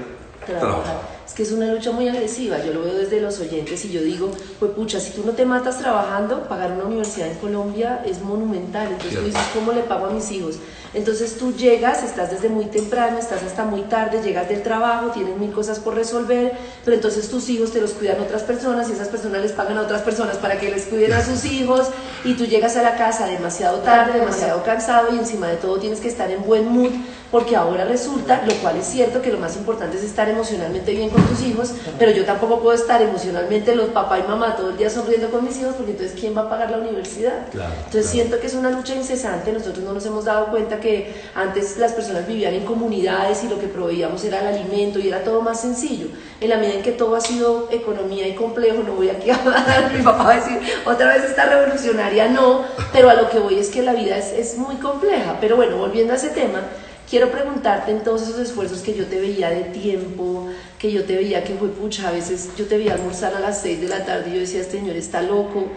Trabajar 0.47 1.18
que 1.35 1.43
es 1.43 1.53
una 1.53 1.73
lucha 1.73 1.93
muy 1.93 2.09
agresiva. 2.09 2.59
Yo 2.65 2.73
lo 2.73 2.83
veo 2.83 2.95
desde 2.95 3.21
los 3.21 3.39
oyentes 3.41 3.85
y 3.85 3.91
yo 3.91 4.03
digo, 4.03 4.31
pues 4.59 4.73
pucha, 4.73 5.01
si 5.01 5.13
tú 5.13 5.23
no 5.25 5.33
te 5.33 5.45
matas 5.45 5.79
trabajando, 5.79 6.49
pagar 6.49 6.73
una 6.73 6.85
universidad 6.85 7.29
en 7.29 7.37
Colombia 7.37 8.03
es 8.05 8.21
monumental. 8.21 8.89
Entonces 8.89 9.19
tú 9.19 9.25
dices, 9.25 9.43
¿cómo 9.55 9.73
le 9.73 9.83
pago 9.83 10.07
a 10.07 10.11
mis 10.11 10.31
hijos? 10.31 10.57
Entonces 10.95 11.37
tú 11.37 11.55
llegas, 11.55 12.03
estás 12.03 12.31
desde 12.31 12.49
muy 12.49 12.65
temprano, 12.67 13.19
estás 13.19 13.43
hasta 13.43 13.65
muy 13.65 13.83
tarde, 13.83 14.23
llegas 14.23 14.49
del 14.49 14.63
trabajo, 14.63 15.11
tienes 15.11 15.37
mil 15.37 15.53
cosas 15.53 15.79
por 15.79 15.95
resolver, 15.95 16.57
pero 16.85 16.97
entonces 16.97 17.29
tus 17.29 17.49
hijos 17.51 17.73
te 17.73 17.81
los 17.81 17.93
cuidan 17.93 18.21
otras 18.21 18.43
personas 18.43 18.89
y 18.89 18.93
esas 18.93 19.09
personas 19.09 19.43
les 19.43 19.53
pagan 19.53 19.77
a 19.77 19.83
otras 19.83 20.03
personas 20.03 20.39
para 20.39 20.59
que 20.59 20.71
les 20.71 20.87
cuiden 20.87 21.13
a 21.13 21.23
sus 21.23 21.45
hijos 21.45 21.89
y 22.25 22.35
tú 22.35 22.47
llegas 22.47 22.77
a 22.77 22.83
la 22.83 22.97
casa 22.97 23.27
demasiado 23.27 23.79
tarde, 23.81 24.19
demasiado 24.19 24.63
cansado 24.63 25.15
y 25.15 25.19
encima 25.19 25.49
de 25.49 25.57
todo 25.57 25.79
tienes 25.79 26.01
que 26.01 26.09
estar 26.09 26.31
en 26.31 26.43
buen 26.43 26.69
mood 26.69 26.93
porque 27.31 27.57
ahora 27.57 27.85
resulta, 27.85 28.43
lo 28.47 28.55
cual 28.55 28.77
es 28.77 28.87
cierto 28.87 29.21
que 29.21 29.31
lo 29.31 29.39
más 29.39 29.57
importante 29.57 29.99
es 29.99 30.05
estar 30.05 30.29
emocionalmente 30.29 30.93
bien 30.93 31.11
con 31.11 31.23
tus 31.25 31.43
hijos, 31.43 31.73
pero 31.99 32.11
yo 32.13 32.25
tampoco 32.25 32.61
puedo 32.61 32.75
estar 32.75 33.03
emocionalmente 33.03 33.75
los 33.75 33.89
papá 33.89 34.19
y 34.19 34.23
mamá 34.23 34.57
todo 34.57 34.71
el 34.71 34.77
día 34.79 34.89
sonriendo 34.89 35.31
con 35.31 35.45
mis 35.45 35.59
hijos, 35.59 35.75
porque 35.75 35.93
entonces 35.93 36.19
¿quién 36.19 36.37
va 36.37 36.43
a 36.43 36.49
pagar 36.51 36.71
la 36.71 36.79
universidad? 36.79 37.47
entonces 37.53 38.07
siento 38.07 38.41
que 38.41 38.47
es 38.47 38.55
una 38.55 38.71
lucha 38.71 38.95
incesante, 38.95 39.53
nosotros 39.53 39.85
no 39.85 39.93
nos 39.93 40.07
hemos 40.07 40.25
dado 40.25 40.47
cuenta 40.47 40.81
que 40.81 41.15
antes 41.35 41.77
las 41.77 41.93
personas 41.93 42.27
vivían 42.27 42.55
en 42.55 42.65
comunidades 42.65 43.45
y 43.45 43.49
lo 43.49 43.59
que 43.59 43.67
proveíamos 43.67 44.25
era 44.25 44.41
el 44.41 44.47
alimento 44.47 44.99
y 44.99 45.09
era 45.09 45.23
todo 45.23 45.43
más 45.43 45.61
sencillo. 45.61 46.07
En 46.41 46.51
la 46.51 46.57
medida 46.57 46.75
en 46.75 46.83
que 46.83 46.93
todo 46.93 47.15
ha 47.17 47.21
sido 47.21 47.69
economía 47.71 48.27
y 48.27 48.35
complejo, 48.35 48.83
no 48.85 48.95
voy 48.95 49.11
aquí 49.11 49.31
a 49.31 49.37
hablar, 49.37 49.93
mi 49.95 50.03
papá 50.03 50.25
va 50.25 50.33
a 50.33 50.37
decir, 50.37 50.59
otra 50.87 51.09
vez 51.09 51.25
está 51.25 51.47
revolucionaria, 51.47 52.29
no, 52.29 52.65
pero 52.93 53.11
a 53.11 53.15
lo 53.15 53.29
que 53.29 53.39
voy 53.39 53.59
es 53.59 53.69
que 53.69 53.83
la 53.83 53.93
vida 53.93 54.17
es, 54.17 54.33
es 54.33 54.57
muy 54.57 54.77
compleja. 54.77 55.37
Pero 55.41 55.57
bueno, 55.57 55.77
volviendo 55.77 56.13
a 56.13 56.17
ese 56.17 56.31
tema, 56.31 56.63
Quiero 57.09 57.31
preguntarte 57.31 57.91
en 57.91 58.05
todos 58.05 58.21
esos 58.21 58.39
esfuerzos 58.39 58.81
que 58.81 58.95
yo 58.95 59.07
te 59.07 59.19
veía 59.19 59.49
de 59.49 59.65
tiempo, 59.65 60.47
que 60.79 60.93
yo 60.93 61.05
te 61.05 61.17
veía 61.17 61.43
que 61.43 61.55
fue 61.55 61.69
pucha, 61.69 62.09
a 62.09 62.13
veces 62.13 62.51
yo 62.55 62.67
te 62.67 62.77
veía 62.77 62.93
almorzar 62.93 63.35
a 63.35 63.41
las 63.41 63.63
6 63.63 63.81
de 63.81 63.89
la 63.89 64.05
tarde 64.05 64.29
y 64.29 64.35
yo 64.35 64.41
decía, 64.41 64.61
este 64.61 64.79
señor 64.79 64.95
está 64.95 65.23
loco, 65.23 65.69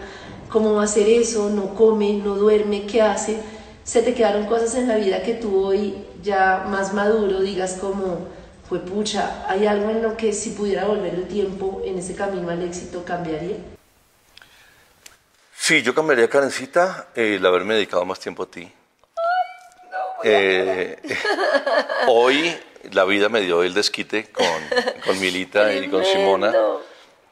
¿cómo 0.50 0.74
va 0.74 0.82
a 0.82 0.84
hacer 0.84 1.08
eso? 1.08 1.48
No 1.48 1.74
come, 1.74 2.20
no 2.22 2.34
duerme, 2.34 2.84
¿qué 2.84 3.00
hace? 3.00 3.40
Se 3.82 4.02
te 4.02 4.12
quedaron 4.12 4.44
cosas 4.44 4.74
en 4.74 4.88
la 4.88 4.96
vida 4.96 5.22
que 5.22 5.32
tú 5.32 5.64
hoy 5.64 6.04
ya 6.22 6.66
más 6.68 6.92
maduro 6.92 7.40
digas 7.40 7.78
como, 7.80 8.28
fue 8.68 8.80
pucha, 8.80 9.46
¿hay 9.48 9.66
algo 9.66 9.88
en 9.88 10.02
lo 10.02 10.18
que 10.18 10.34
si 10.34 10.50
pudiera 10.50 10.84
volver 10.84 11.14
el 11.14 11.28
tiempo 11.28 11.80
en 11.82 11.98
ese 11.98 12.14
camino 12.14 12.50
al 12.50 12.62
éxito 12.62 13.06
cambiaría? 13.06 13.56
Sí, 15.56 15.80
yo 15.80 15.94
cambiaría, 15.94 16.28
Karencita, 16.28 17.08
el 17.14 17.46
haberme 17.46 17.72
dedicado 17.72 18.04
más 18.04 18.20
tiempo 18.20 18.42
a 18.42 18.50
ti 18.50 18.70
eh, 20.24 20.98
hoy 22.08 22.54
la 22.92 23.04
vida 23.04 23.28
me 23.28 23.40
dio 23.40 23.62
el 23.62 23.74
desquite 23.74 24.26
con, 24.30 24.46
con 25.04 25.20
Milita 25.20 25.72
y 25.74 25.88
con 25.88 26.04
Simona, 26.04 26.52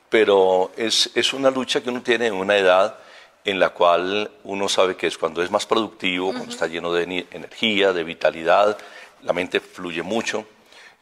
pero 0.09 0.73
es, 0.77 1.11
es, 1.15 1.33
una 1.33 1.51
lucha 1.51 1.83
que 1.83 1.91
uno 1.91 2.03
tiene 2.03 2.27
en 2.27 2.35
una 2.35 2.57
edad 2.57 2.99
en 3.45 3.59
la 3.59 3.71
cual 3.71 4.31
uno 4.45 4.69
sabe 4.69 4.97
que 4.97 5.07
es 5.07 5.17
cuando 5.17 5.43
es 5.43 5.51
más 5.51 5.67
productivo, 5.67 6.33
cuando 6.33 6.53
está 6.53 6.67
lleno 6.67 6.93
de 6.93 7.27
energía, 7.31 7.93
de 7.93 8.05
vitalidad, 8.05 8.77
la 9.23 9.33
mente 9.33 9.61
fluye 9.61 10.03
mucho. 10.03 10.47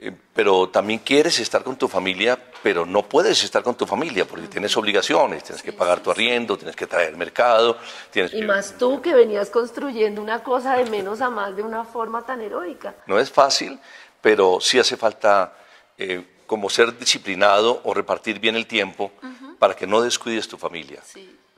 Eh, 0.01 0.13
pero 0.33 0.69
también 0.69 1.01
quieres 1.01 1.41
estar 1.41 1.65
con 1.65 1.77
tu 1.77 1.89
familia, 1.89 2.39
pero 2.63 2.87
no 2.87 3.03
puedes 3.03 3.43
estar 3.43 3.65
con 3.65 3.75
tu 3.75 3.85
familia 3.85 4.25
porque 4.25 4.47
tienes 4.47 4.77
obligaciones, 4.77 5.43
tienes 5.43 5.63
que 5.63 5.73
pagar 5.73 6.01
tu 6.01 6.13
arriendo, 6.13 6.57
tienes 6.57 6.77
que 6.77 6.87
traer 6.87 7.17
mercado. 7.17 7.77
Tienes 8.13 8.33
y 8.33 8.43
más 8.43 8.79
tú 8.79 9.03
que 9.03 9.13
venías 9.13 9.51
construyendo 9.51 10.23
una 10.23 10.45
cosa 10.45 10.77
de 10.77 10.89
menos 10.89 11.21
a 11.21 11.31
más 11.31 11.57
de 11.57 11.63
una 11.63 11.85
forma 11.85 12.23
tan 12.23 12.41
heroica. 12.41 12.95
No 13.07 13.19
es 13.19 13.31
fácil, 13.33 13.79
pero 14.21 14.61
sí 14.61 14.79
hace 14.79 14.97
falta 14.97 15.53
eh, 15.97 16.25
como 16.47 16.71
ser 16.71 16.97
disciplinado 16.97 17.81
o 17.83 17.93
repartir 17.93 18.39
bien 18.39 18.55
el 18.55 18.67
tiempo 18.67 19.11
para 19.59 19.75
que 19.75 19.87
no 19.87 20.01
descuides 20.01 20.47
tu 20.47 20.57
familia. 20.57 21.03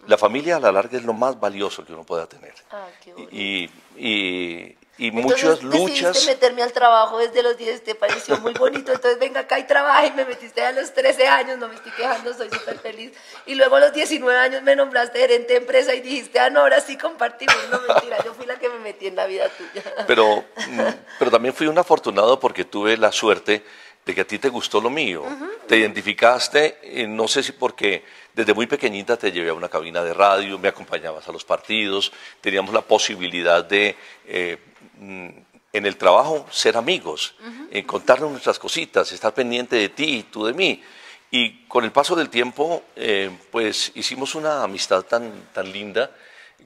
la 0.06 0.16
familia 0.16 0.56
a 0.56 0.61
la 0.61 0.73
larga 0.73 0.97
es 0.97 1.04
lo 1.04 1.12
más 1.12 1.38
valioso 1.38 1.85
que 1.85 1.92
uno 1.92 2.04
pueda 2.04 2.26
tener. 2.26 2.54
Ah, 2.70 2.88
qué 3.04 3.12
y, 3.30 3.70
y, 3.99 4.76
y 5.00 5.09
Entonces, 5.09 5.62
muchas 5.62 5.62
luchas. 5.62 6.12
Decidiste 6.12 6.33
meterme 6.35 6.62
al 6.62 6.73
trabajo 6.75 7.16
desde 7.16 7.42
los 7.42 7.57
10, 7.57 7.85
te 7.85 7.95
pareció 7.95 8.37
muy 8.37 8.52
bonito. 8.52 8.92
Entonces, 8.92 9.19
venga 9.19 9.40
acá 9.40 9.59
y 9.59 9.66
trabaja 9.66 10.04
y 10.04 10.12
me 10.12 10.26
metiste 10.26 10.61
a 10.61 10.73
los 10.73 10.92
13 10.92 11.26
años, 11.26 11.57
no 11.57 11.69
me 11.69 11.75
estoy 11.76 11.90
quejando, 11.92 12.35
soy 12.35 12.50
súper 12.50 12.78
feliz. 12.80 13.12
Y 13.47 13.54
luego 13.54 13.76
a 13.76 13.80
los 13.80 13.95
19 13.95 14.38
años 14.38 14.62
me 14.62 14.76
nombraste 14.76 15.19
gerente 15.19 15.54
de 15.54 15.61
empresa 15.61 15.95
y 15.95 16.02
dijiste, 16.02 16.38
ah, 16.38 16.50
no, 16.50 16.61
ahora 16.61 16.83
sí 16.83 16.99
compartimos. 16.99 17.57
No, 17.71 17.80
mentira, 17.80 18.23
yo 18.23 18.35
fui 18.35 18.45
la 18.45 18.59
que 18.59 18.69
me 18.69 18.78
metí 18.80 19.07
en 19.07 19.16
la 19.16 19.25
vida 19.25 19.49
tuya. 19.49 19.83
Pero, 20.07 20.45
mm, 20.69 20.80
pero 21.19 21.30
también 21.30 21.54
fui 21.54 21.66
un 21.66 21.78
afortunado 21.78 22.38
porque 22.38 22.66
tuve 22.66 22.99
la 22.99 23.11
suerte 23.11 23.64
de 24.04 24.14
que 24.14 24.21
a 24.21 24.26
ti 24.26 24.38
te 24.38 24.50
gustó 24.50 24.83
lo 24.83 24.90
mío. 24.90 25.25
Te 25.66 25.78
identificaste, 25.78 26.78
eh, 26.83 27.07
no 27.07 27.26
sé 27.26 27.42
si 27.42 27.52
porque 27.52 28.04
desde 28.35 28.52
muy 28.52 28.66
pequeñita 28.66 29.16
te 29.16 29.33
llevé 29.33 29.50
a 29.50 29.54
una 29.54 29.69
cabina 29.69 30.04
de 30.04 30.12
radio, 30.12 30.59
me 30.59 30.69
acompañabas 30.69 31.28
a 31.28 31.33
los 31.33 31.45
partidos, 31.45 32.12
teníamos 32.40 32.75
la 32.75 32.83
posibilidad 32.83 33.64
de, 33.64 33.97
eh, 34.26 34.59
en 35.00 35.87
el 35.87 35.97
trabajo, 35.97 36.47
ser 36.50 36.76
amigos, 36.76 37.35
eh, 37.71 37.85
contarnos 37.87 38.30
nuestras 38.30 38.59
cositas, 38.59 39.11
estar 39.12 39.33
pendiente 39.33 39.76
de 39.76 39.88
ti 39.88 40.16
y 40.19 40.23
tú 40.25 40.45
de 40.45 40.52
mí. 40.52 40.83
Y 41.30 41.64
con 41.66 41.85
el 41.85 41.92
paso 41.92 42.16
del 42.16 42.28
tiempo, 42.28 42.83
eh, 42.97 43.30
pues 43.52 43.92
hicimos 43.95 44.35
una 44.35 44.62
amistad 44.64 45.02
tan, 45.02 45.30
tan 45.54 45.71
linda 45.73 46.11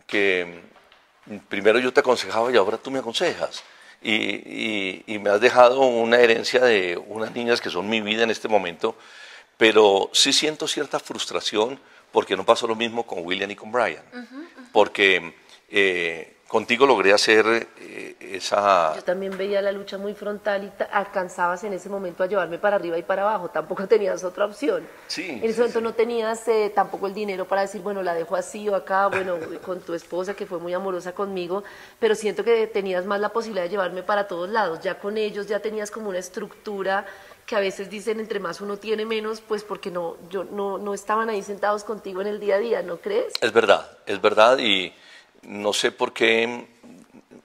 que 0.07 0.63
mm, 1.27 1.37
primero 1.49 1.79
yo 1.79 1.93
te 1.93 2.01
aconsejaba 2.01 2.51
y 2.51 2.57
ahora 2.57 2.79
tú 2.79 2.91
me 2.91 2.99
aconsejas. 3.01 3.63
Y, 4.03 4.13
y- 4.15 5.05
y 5.07 5.19
me 5.19 5.31
has 5.31 5.41
dejado 5.41 5.81
una 5.81 6.19
herencia 6.19 6.61
de 6.63 6.97
unas 7.07 7.33
niñas 7.35 7.61
que 7.61 7.71
son 7.71 7.89
mi 7.89 8.01
vida 8.01 8.23
en 8.23 8.31
este 8.31 8.49
momento, 8.49 8.97
pero 9.57 10.11
sí 10.13 10.33
siento 10.33 10.67
cierta 10.67 10.99
frustración 10.99 11.79
porque 12.11 12.37
no 12.37 12.45
pasó 12.45 12.67
lo 12.67 12.75
mismo 12.75 13.07
con 13.07 13.21
William 13.25 13.51
y 13.51 13.57
con 13.57 13.71
Brian. 13.73 14.03
Porque 14.73 15.35
eh, 15.71 16.34
contigo 16.55 16.87
logré 16.87 17.13
hacer 17.13 17.67
eh, 17.81 18.15
esa... 18.21 18.95
Yo 18.95 19.03
también 19.03 19.37
veía 19.37 19.61
la 19.61 19.73
lucha 19.73 19.99
muy 19.99 20.15
frontal 20.15 20.63
y 20.63 20.71
alcanzabas 20.93 21.65
en 21.65 21.73
ese 21.73 21.89
momento 21.89 22.23
a 22.23 22.29
llevarme 22.29 22.59
para 22.59 22.77
arriba 22.77 22.97
y 22.97 23.03
para 23.03 23.23
abajo, 23.23 23.49
tampoco 23.51 23.89
tenías 23.89 24.23
otra 24.23 24.45
opción. 24.45 24.87
Sí, 25.09 25.31
En 25.31 25.43
ese 25.43 25.55
sí, 25.55 25.59
momento 25.59 25.81
sí. 25.81 25.83
no 25.83 25.95
tenías 25.95 26.47
eh, 26.47 26.71
tampoco 26.73 27.09
el 27.09 27.15
dinero 27.15 27.45
para 27.49 27.63
decir, 27.63 27.81
bueno, 27.81 28.05
la 28.05 28.15
dejo 28.15 28.37
así 28.37 28.69
o 28.69 28.77
acá, 28.77 29.09
bueno, 29.09 29.37
con 29.67 29.81
tu 29.81 29.95
esposa 29.95 30.35
que 30.35 30.47
fue 30.47 30.61
muy 30.61 30.73
amorosa 30.73 31.13
conmigo, 31.13 31.65
pero 31.99 32.15
siento 32.15 32.45
que 32.45 32.69
tenías 32.69 33.05
más 33.05 33.19
la 33.19 33.31
posibilidad 33.31 33.65
de 33.65 33.71
llevarme 33.71 34.05
para 34.05 34.29
todos 34.29 34.49
lados. 34.49 34.79
Ya 34.81 35.01
con 35.01 35.19
ellos 35.19 35.49
ya 35.49 35.59
tenías 35.59 35.91
como 35.91 36.11
una 36.11 36.19
estructura 36.21 37.05
que 37.47 37.57
a 37.57 37.61
veces 37.61 37.91
dicen 37.91 38.21
entre 38.21 38.39
más 38.39 38.61
uno 38.61 38.77
tiene 38.77 39.05
menos, 39.05 39.41
pues 39.41 39.65
porque 39.65 39.91
no, 39.91 40.17
yo, 40.31 40.45
no, 40.45 40.79
no 40.79 40.95
estaban 40.95 41.29
ahí 41.31 41.43
sentados 41.43 41.83
contigo 41.83 42.21
en 42.21 42.29
el 42.29 42.39
día 42.39 42.55
a 42.55 42.59
día, 42.59 42.83
¿no 42.83 42.99
crees? 42.99 43.33
Es 43.41 43.53
verdad, 43.53 43.91
es 44.07 44.23
verdad 44.23 44.59
y 44.59 44.95
no 45.47 45.73
sé 45.73 45.93
por 45.93 46.13
qué, 46.13 46.67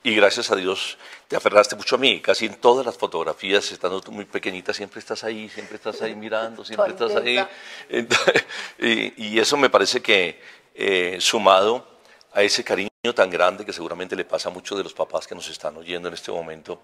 y 0.03 0.15
gracias 0.15 0.51
a 0.51 0.55
Dios 0.55 0.97
te 1.27 1.35
aferraste 1.35 1.75
mucho 1.75 1.95
a 1.95 1.99
mí, 1.99 2.21
casi 2.21 2.45
en 2.45 2.55
todas 2.55 2.85
las 2.85 2.97
fotografías, 2.97 3.71
estando 3.71 4.01
tú 4.01 4.11
muy 4.11 4.25
pequeñita, 4.25 4.73
siempre 4.73 4.99
estás 4.99 5.23
ahí, 5.23 5.49
siempre 5.49 5.75
estás 5.75 6.01
ahí 6.01 6.15
mirando, 6.15 6.65
siempre 6.65 6.91
estás 6.91 7.15
ahí. 7.15 7.37
Contenta. 7.37 7.49
Entonces, 7.89 8.45
y, 8.79 9.27
y 9.27 9.39
eso 9.39 9.57
me 9.57 9.69
parece 9.69 10.01
que 10.01 10.41
eh, 10.73 11.17
sumado 11.19 11.85
a 12.33 12.41
ese 12.41 12.63
cariño 12.63 12.89
tan 13.13 13.29
grande 13.29 13.65
que 13.65 13.73
seguramente 13.73 14.15
le 14.15 14.25
pasa 14.25 14.49
a 14.49 14.51
muchos 14.51 14.77
de 14.77 14.83
los 14.83 14.93
papás 14.93 15.27
que 15.27 15.35
nos 15.35 15.49
están 15.49 15.75
oyendo 15.77 16.07
en 16.07 16.13
este 16.13 16.31
momento, 16.31 16.79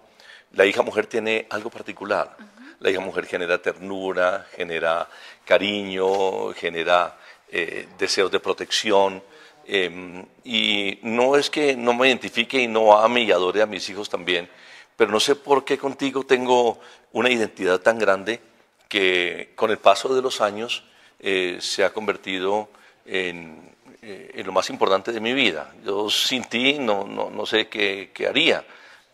la 0.52 0.64
hija 0.66 0.82
mujer 0.82 1.06
tiene 1.06 1.46
algo 1.50 1.70
particular. 1.70 2.36
La 2.80 2.90
hija 2.90 3.00
mujer 3.00 3.26
genera 3.26 3.60
ternura, 3.60 4.46
genera 4.54 5.08
cariño, 5.44 6.52
genera 6.52 7.16
eh, 7.48 7.88
deseos 7.98 8.30
de 8.30 8.38
protección. 8.38 9.22
Eh, 9.68 10.24
y 10.44 10.98
no 11.02 11.36
es 11.36 11.50
que 11.50 11.76
no 11.76 11.94
me 11.94 12.08
identifique 12.08 12.60
y 12.60 12.68
no 12.68 12.98
ame 12.98 13.22
y 13.22 13.32
adore 13.32 13.62
a 13.62 13.66
mis 13.66 13.88
hijos 13.88 14.08
también, 14.08 14.48
pero 14.96 15.10
no 15.10 15.20
sé 15.20 15.36
por 15.36 15.64
qué 15.64 15.76
contigo 15.76 16.24
tengo 16.24 16.78
una 17.12 17.30
identidad 17.30 17.80
tan 17.80 17.98
grande 17.98 18.40
que 18.88 19.52
con 19.56 19.70
el 19.70 19.78
paso 19.78 20.14
de 20.14 20.22
los 20.22 20.40
años 20.40 20.84
eh, 21.18 21.58
se 21.60 21.84
ha 21.84 21.92
convertido 21.92 22.68
en, 23.04 23.74
eh, 24.02 24.32
en 24.34 24.46
lo 24.46 24.52
más 24.52 24.70
importante 24.70 25.12
de 25.12 25.20
mi 25.20 25.32
vida. 25.32 25.74
Yo 25.84 26.08
sin 26.10 26.44
ti 26.44 26.78
no, 26.78 27.06
no, 27.06 27.30
no 27.30 27.46
sé 27.46 27.68
qué, 27.68 28.10
qué 28.14 28.28
haría, 28.28 28.64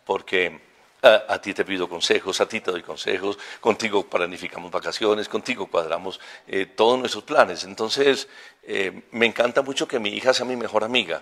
porque 0.05 0.59
a, 1.03 1.39
ti 1.41 1.53
te 1.53 1.65
pido 1.65 1.89
consejos, 1.89 2.39
a 2.39 2.47
ti 2.47 2.61
te 2.61 2.71
doy 2.71 2.81
consejos, 2.81 3.37
contigo 3.59 4.07
planificamos 4.07 4.71
vacaciones, 4.71 5.27
contigo 5.27 5.67
cuadramos 5.67 6.19
eh, 6.47 6.65
todos 6.65 6.97
nuestros 6.97 7.25
planes. 7.25 7.65
Entonces, 7.65 8.29
eh, 8.65 9.03
me 9.11 9.25
encanta 9.25 9.61
mucho 9.61 9.87
que 9.87 9.99
mi 9.99 10.09
hija 10.09 10.33
sea 10.33 10.45
mi 10.45 10.55
mejor 10.55 10.83
amiga, 10.83 11.21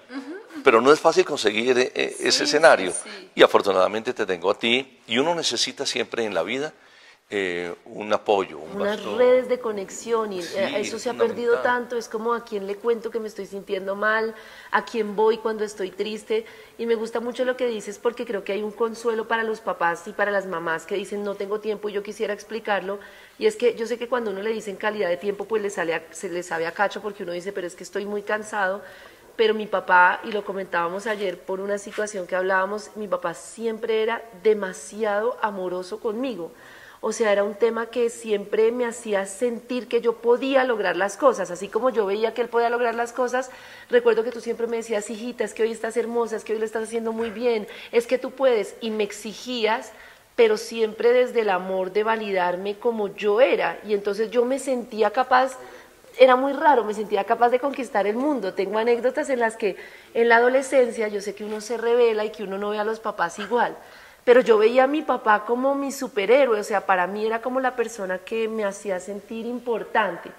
pero 0.63 0.81
no 0.81 0.91
es 0.91 0.99
fácil 0.99 1.25
conseguir 1.25 1.77
eh, 1.77 2.15
ese 2.19 2.43
escenario. 2.43 2.91
sí. 2.91 3.29
Y 3.35 3.43
afortunadamente 3.43 4.13
te 4.13 4.25
tengo 4.25 4.51
a 4.51 4.59
ti, 4.59 4.99
y 5.07 5.17
uno 5.17 5.33
necesita 5.33 5.85
siempre 5.85 6.25
en 6.25 6.33
la 6.33 6.43
vida 6.43 6.73
eh, 7.31 7.73
un 7.85 8.13
apoyo, 8.13 8.59
un 8.59 8.73
unas 8.73 8.77
bastón. 8.77 9.17
redes 9.17 9.49
de 9.49 9.59
conexión 9.59 10.31
y 10.31 10.39
eh, 10.39 10.45
Sí, 10.45 10.69
eso 10.75 10.95
es 10.95 11.01
se 11.01 11.09
ha 11.09 11.13
perdido 11.17 11.59
tanto, 11.59 11.97
es 11.97 12.07
como 12.07 12.33
a 12.33 12.45
quién 12.45 12.67
le 12.67 12.75
cuento 12.77 13.11
que 13.11 13.19
me 13.19 13.27
estoy 13.27 13.45
sintiendo 13.45 13.95
mal, 13.95 14.33
a 14.71 14.85
quién 14.85 15.15
voy 15.15 15.39
cuando 15.39 15.63
estoy 15.65 15.89
triste 15.91 16.45
y 16.77 16.85
me 16.85 16.95
gusta 16.95 17.19
mucho 17.19 17.43
lo 17.43 17.57
que 17.57 17.67
dices 17.67 17.97
porque 17.99 18.25
creo 18.25 18.43
que 18.45 18.53
hay 18.53 18.61
un 18.63 18.71
consuelo 18.71 19.27
para 19.27 19.43
los 19.43 19.59
papás 19.59 20.07
y 20.07 20.13
para 20.13 20.31
las 20.31 20.45
mamás 20.45 20.85
que 20.85 20.95
dicen 20.95 21.23
no 21.23 21.35
tengo 21.35 21.59
tiempo 21.59 21.89
y 21.89 21.93
yo 21.93 22.03
quisiera 22.03 22.33
explicarlo 22.33 22.99
y 23.37 23.45
es 23.45 23.57
que 23.57 23.75
yo 23.75 23.85
sé 23.87 23.97
que 23.97 24.07
cuando 24.07 24.31
uno 24.31 24.41
le 24.41 24.51
dicen 24.51 24.77
calidad 24.77 25.09
de 25.09 25.17
tiempo 25.17 25.45
pues 25.45 25.61
le 25.61 25.69
sale 25.69 25.95
a- 25.95 26.03
se 26.11 26.29
le 26.29 26.41
sabe 26.43 26.65
a 26.65 26.71
cacho 26.71 27.01
porque 27.01 27.23
uno 27.23 27.33
dice 27.33 27.51
pero 27.51 27.67
es 27.67 27.75
que 27.75 27.83
estoy 27.83 28.05
muy 28.05 28.21
cansado 28.21 28.81
pero 29.35 29.53
mi 29.53 29.65
papá, 29.65 30.19
y 30.23 30.31
lo 30.31 30.43
comentábamos 30.45 31.07
ayer 31.07 31.39
por 31.39 31.61
una 31.61 31.77
situación 31.77 32.27
que 32.27 32.35
hablábamos, 32.35 32.91
mi 32.95 33.07
papá 33.07 33.33
siempre 33.33 34.03
era 34.03 34.21
demasiado 34.43 35.37
amoroso 35.41 35.99
conmigo. 35.99 36.51
O 37.03 37.13
sea, 37.13 37.31
era 37.31 37.43
un 37.43 37.55
tema 37.55 37.87
que 37.87 38.11
siempre 38.11 38.71
me 38.71 38.85
hacía 38.85 39.25
sentir 39.25 39.87
que 39.87 40.01
yo 40.01 40.17
podía 40.17 40.63
lograr 40.63 40.95
las 40.95 41.17
cosas, 41.17 41.49
así 41.49 41.67
como 41.67 41.89
yo 41.89 42.05
veía 42.05 42.35
que 42.35 42.41
él 42.41 42.47
podía 42.47 42.69
lograr 42.69 42.93
las 42.93 43.11
cosas. 43.11 43.49
Recuerdo 43.89 44.23
que 44.23 44.29
tú 44.29 44.39
siempre 44.39 44.67
me 44.67 44.77
decías, 44.77 45.09
hijita, 45.09 45.43
es 45.43 45.55
que 45.55 45.63
hoy 45.63 45.71
estás 45.71 45.97
hermosa, 45.97 46.35
es 46.35 46.43
que 46.43 46.53
hoy 46.53 46.59
lo 46.59 46.65
estás 46.65 46.83
haciendo 46.83 47.11
muy 47.11 47.31
bien, 47.31 47.67
es 47.91 48.05
que 48.05 48.19
tú 48.19 48.29
puedes, 48.29 48.75
y 48.81 48.91
me 48.91 49.03
exigías, 49.03 49.91
pero 50.35 50.57
siempre 50.57 51.11
desde 51.11 51.41
el 51.41 51.49
amor 51.49 51.91
de 51.91 52.03
validarme 52.03 52.77
como 52.77 53.07
yo 53.15 53.41
era. 53.41 53.79
Y 53.83 53.95
entonces 53.95 54.29
yo 54.29 54.45
me 54.45 54.59
sentía 54.59 55.09
capaz 55.09 55.57
era 56.19 56.35
muy 56.35 56.53
raro, 56.53 56.83
me 56.83 56.93
sentía 56.93 57.23
capaz 57.23 57.49
de 57.49 57.59
conquistar 57.59 58.05
el 58.05 58.15
mundo. 58.15 58.53
Tengo 58.53 58.77
anécdotas 58.77 59.29
en 59.29 59.39
las 59.39 59.57
que 59.57 59.77
en 60.13 60.29
la 60.29 60.37
adolescencia 60.37 61.07
yo 61.07 61.21
sé 61.21 61.33
que 61.33 61.45
uno 61.45 61.61
se 61.61 61.77
revela 61.77 62.25
y 62.25 62.29
que 62.31 62.43
uno 62.43 62.57
no 62.57 62.69
ve 62.69 62.79
a 62.79 62.83
los 62.83 62.99
papás 62.99 63.39
igual, 63.39 63.75
pero 64.23 64.41
yo 64.41 64.57
veía 64.57 64.83
a 64.83 64.87
mi 64.87 65.01
papá 65.01 65.45
como 65.45 65.75
mi 65.75 65.91
superhéroe, 65.91 66.59
o 66.59 66.63
sea, 66.63 66.85
para 66.85 67.07
mí 67.07 67.25
era 67.25 67.41
como 67.41 67.59
la 67.59 67.75
persona 67.75 68.19
que 68.19 68.47
me 68.47 68.65
hacía 68.65 68.99
sentir 68.99 69.45
importante. 69.45 70.31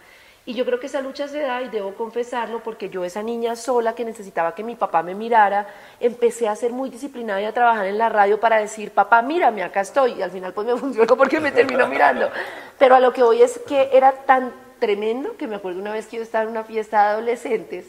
Y 0.44 0.54
yo 0.54 0.64
creo 0.64 0.80
que 0.80 0.86
esa 0.86 1.00
lucha 1.00 1.28
se 1.28 1.40
da, 1.40 1.62
y 1.62 1.68
debo 1.68 1.94
confesarlo, 1.94 2.64
porque 2.64 2.90
yo, 2.90 3.04
esa 3.04 3.22
niña 3.22 3.54
sola 3.54 3.94
que 3.94 4.04
necesitaba 4.04 4.56
que 4.56 4.64
mi 4.64 4.74
papá 4.74 5.02
me 5.04 5.14
mirara, 5.14 5.68
empecé 6.00 6.48
a 6.48 6.56
ser 6.56 6.72
muy 6.72 6.90
disciplinada 6.90 7.40
y 7.40 7.44
a 7.44 7.54
trabajar 7.54 7.86
en 7.86 7.96
la 7.96 8.08
radio 8.08 8.40
para 8.40 8.58
decir, 8.58 8.90
papá, 8.90 9.22
mírame, 9.22 9.62
acá 9.62 9.82
estoy. 9.82 10.14
Y 10.14 10.22
al 10.22 10.32
final 10.32 10.52
pues 10.52 10.66
me 10.66 10.76
funcionó 10.76 11.16
porque 11.16 11.38
me 11.38 11.52
terminó 11.52 11.86
mirando. 11.86 12.28
Pero 12.76 12.96
a 12.96 13.00
lo 13.00 13.12
que 13.12 13.22
voy 13.22 13.40
es 13.40 13.60
que 13.68 13.90
era 13.92 14.10
tan 14.12 14.52
tremendo 14.80 15.36
que 15.36 15.46
me 15.46 15.54
acuerdo 15.54 15.78
una 15.78 15.92
vez 15.92 16.08
que 16.08 16.16
yo 16.16 16.24
estaba 16.24 16.42
en 16.42 16.50
una 16.50 16.64
fiesta 16.64 17.02
de 17.02 17.08
adolescentes, 17.10 17.86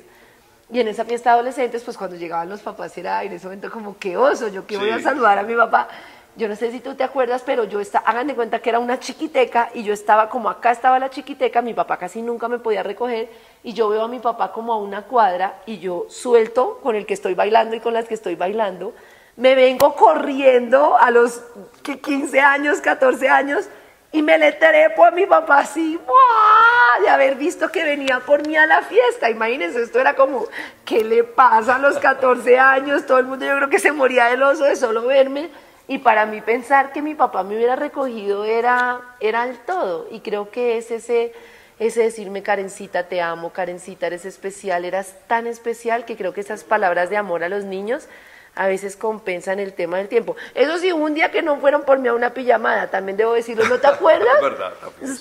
y 0.71 0.79
en 0.79 0.87
esa 0.87 1.05
fiesta 1.05 1.31
de 1.31 1.33
adolescentes, 1.35 1.83
pues 1.83 1.97
cuando 1.97 2.15
llegaban 2.15 2.49
los 2.49 2.61
papás 2.61 2.97
era 2.97 3.23
en 3.23 3.33
ese 3.33 3.45
momento 3.45 3.69
como, 3.69 3.97
qué 3.97 4.17
oso, 4.17 4.47
yo 4.47 4.65
que 4.65 4.77
voy 4.77 4.89
a 4.89 4.99
saludar 4.99 5.37
a 5.37 5.43
mi 5.43 5.55
papá. 5.55 5.87
Yo 6.35 6.47
no 6.47 6.55
sé 6.55 6.71
si 6.71 6.79
tú 6.79 6.95
te 6.95 7.03
acuerdas, 7.03 7.43
pero 7.45 7.63
yo 7.65 7.79
estaba, 7.79 8.09
hagan 8.09 8.25
de 8.25 8.33
cuenta 8.33 8.57
que 8.57 8.69
era 8.69 8.79
una 8.79 8.99
chiquiteca 8.99 9.69
y 9.75 9.83
yo 9.83 9.93
estaba 9.93 10.29
como 10.29 10.49
acá 10.49 10.71
estaba 10.71 10.97
la 10.97 11.11
chiquiteca, 11.11 11.61
mi 11.61 11.75
papá 11.75 11.97
casi 11.97 12.23
nunca 12.23 12.47
me 12.47 12.57
podía 12.57 12.81
recoger 12.81 13.29
y 13.61 13.73
yo 13.73 13.87
veo 13.89 14.01
a 14.01 14.07
mi 14.07 14.17
papá 14.17 14.51
como 14.51 14.73
a 14.73 14.77
una 14.77 15.03
cuadra 15.03 15.61
y 15.67 15.77
yo 15.77 16.07
suelto 16.09 16.79
con 16.81 16.95
el 16.95 17.05
que 17.05 17.13
estoy 17.13 17.35
bailando 17.35 17.75
y 17.75 17.81
con 17.81 17.93
las 17.93 18.07
que 18.07 18.15
estoy 18.15 18.33
bailando, 18.33 18.93
me 19.35 19.53
vengo 19.53 19.93
corriendo 19.93 20.97
a 20.97 21.11
los 21.11 21.43
que 21.83 21.99
15 21.99 22.39
años, 22.39 22.81
14 22.81 23.29
años 23.29 23.65
y 24.13 24.21
me 24.21 24.37
le 24.37 24.51
trepo 24.51 25.03
a 25.03 25.11
mi 25.11 25.25
papá 25.25 25.59
así, 25.59 25.97
¡buah! 25.97 27.01
de 27.01 27.09
haber 27.09 27.35
visto 27.35 27.69
que 27.69 27.83
venía 27.83 28.19
por 28.19 28.47
mí 28.47 28.55
a 28.55 28.67
la 28.67 28.83
fiesta. 28.83 29.27
Imagínense, 29.31 29.81
esto 29.81 29.99
era 29.99 30.13
como, 30.13 30.45
¿qué 30.85 31.03
le 31.03 31.23
pasa 31.23 31.75
a 31.75 31.79
los 31.79 31.97
14 31.97 32.59
años? 32.59 33.07
Todo 33.07 33.17
el 33.17 33.25
mundo 33.25 33.43
yo 33.43 33.55
creo 33.57 33.69
que 33.69 33.79
se 33.79 33.91
moría 33.91 34.25
del 34.25 34.43
oso 34.43 34.65
de 34.65 34.75
solo 34.75 35.07
verme. 35.07 35.49
Y 35.87 35.97
para 35.97 36.27
mí 36.27 36.41
pensar 36.41 36.93
que 36.93 37.01
mi 37.01 37.15
papá 37.15 37.43
me 37.43 37.55
hubiera 37.55 37.75
recogido 37.75 38.45
era, 38.45 39.01
era 39.19 39.45
el 39.45 39.57
todo. 39.57 40.07
Y 40.11 40.19
creo 40.19 40.51
que 40.51 40.77
es 40.77 40.91
ese, 40.91 41.33
ese 41.79 42.03
decirme, 42.03 42.43
Karencita, 42.43 43.07
te 43.07 43.19
amo, 43.19 43.51
Karencita, 43.51 44.05
eres 44.05 44.25
especial, 44.25 44.85
eras 44.85 45.15
tan 45.25 45.47
especial 45.47 46.05
que 46.05 46.15
creo 46.15 46.35
que 46.35 46.41
esas 46.41 46.63
palabras 46.63 47.09
de 47.09 47.17
amor 47.17 47.43
a 47.43 47.49
los 47.49 47.63
niños 47.63 48.07
a 48.55 48.67
veces 48.67 48.95
compensan 48.95 49.59
el 49.59 49.73
tema 49.73 49.97
del 49.97 50.07
tiempo. 50.07 50.35
Eso 50.53 50.77
sí, 50.77 50.91
un 50.91 51.13
día 51.13 51.31
que 51.31 51.41
no 51.41 51.57
fueron 51.57 51.83
por 51.83 51.97
mí 51.99 52.07
a 52.07 52.13
una 52.13 52.33
pijamada, 52.33 52.87
también 52.87 53.17
debo 53.17 53.33
decirlo, 53.33 53.65
¿no 53.67 53.79
te 53.79 53.87
acuerdas? 53.93 54.35
Es 54.35 54.41
verdad, 54.41 54.73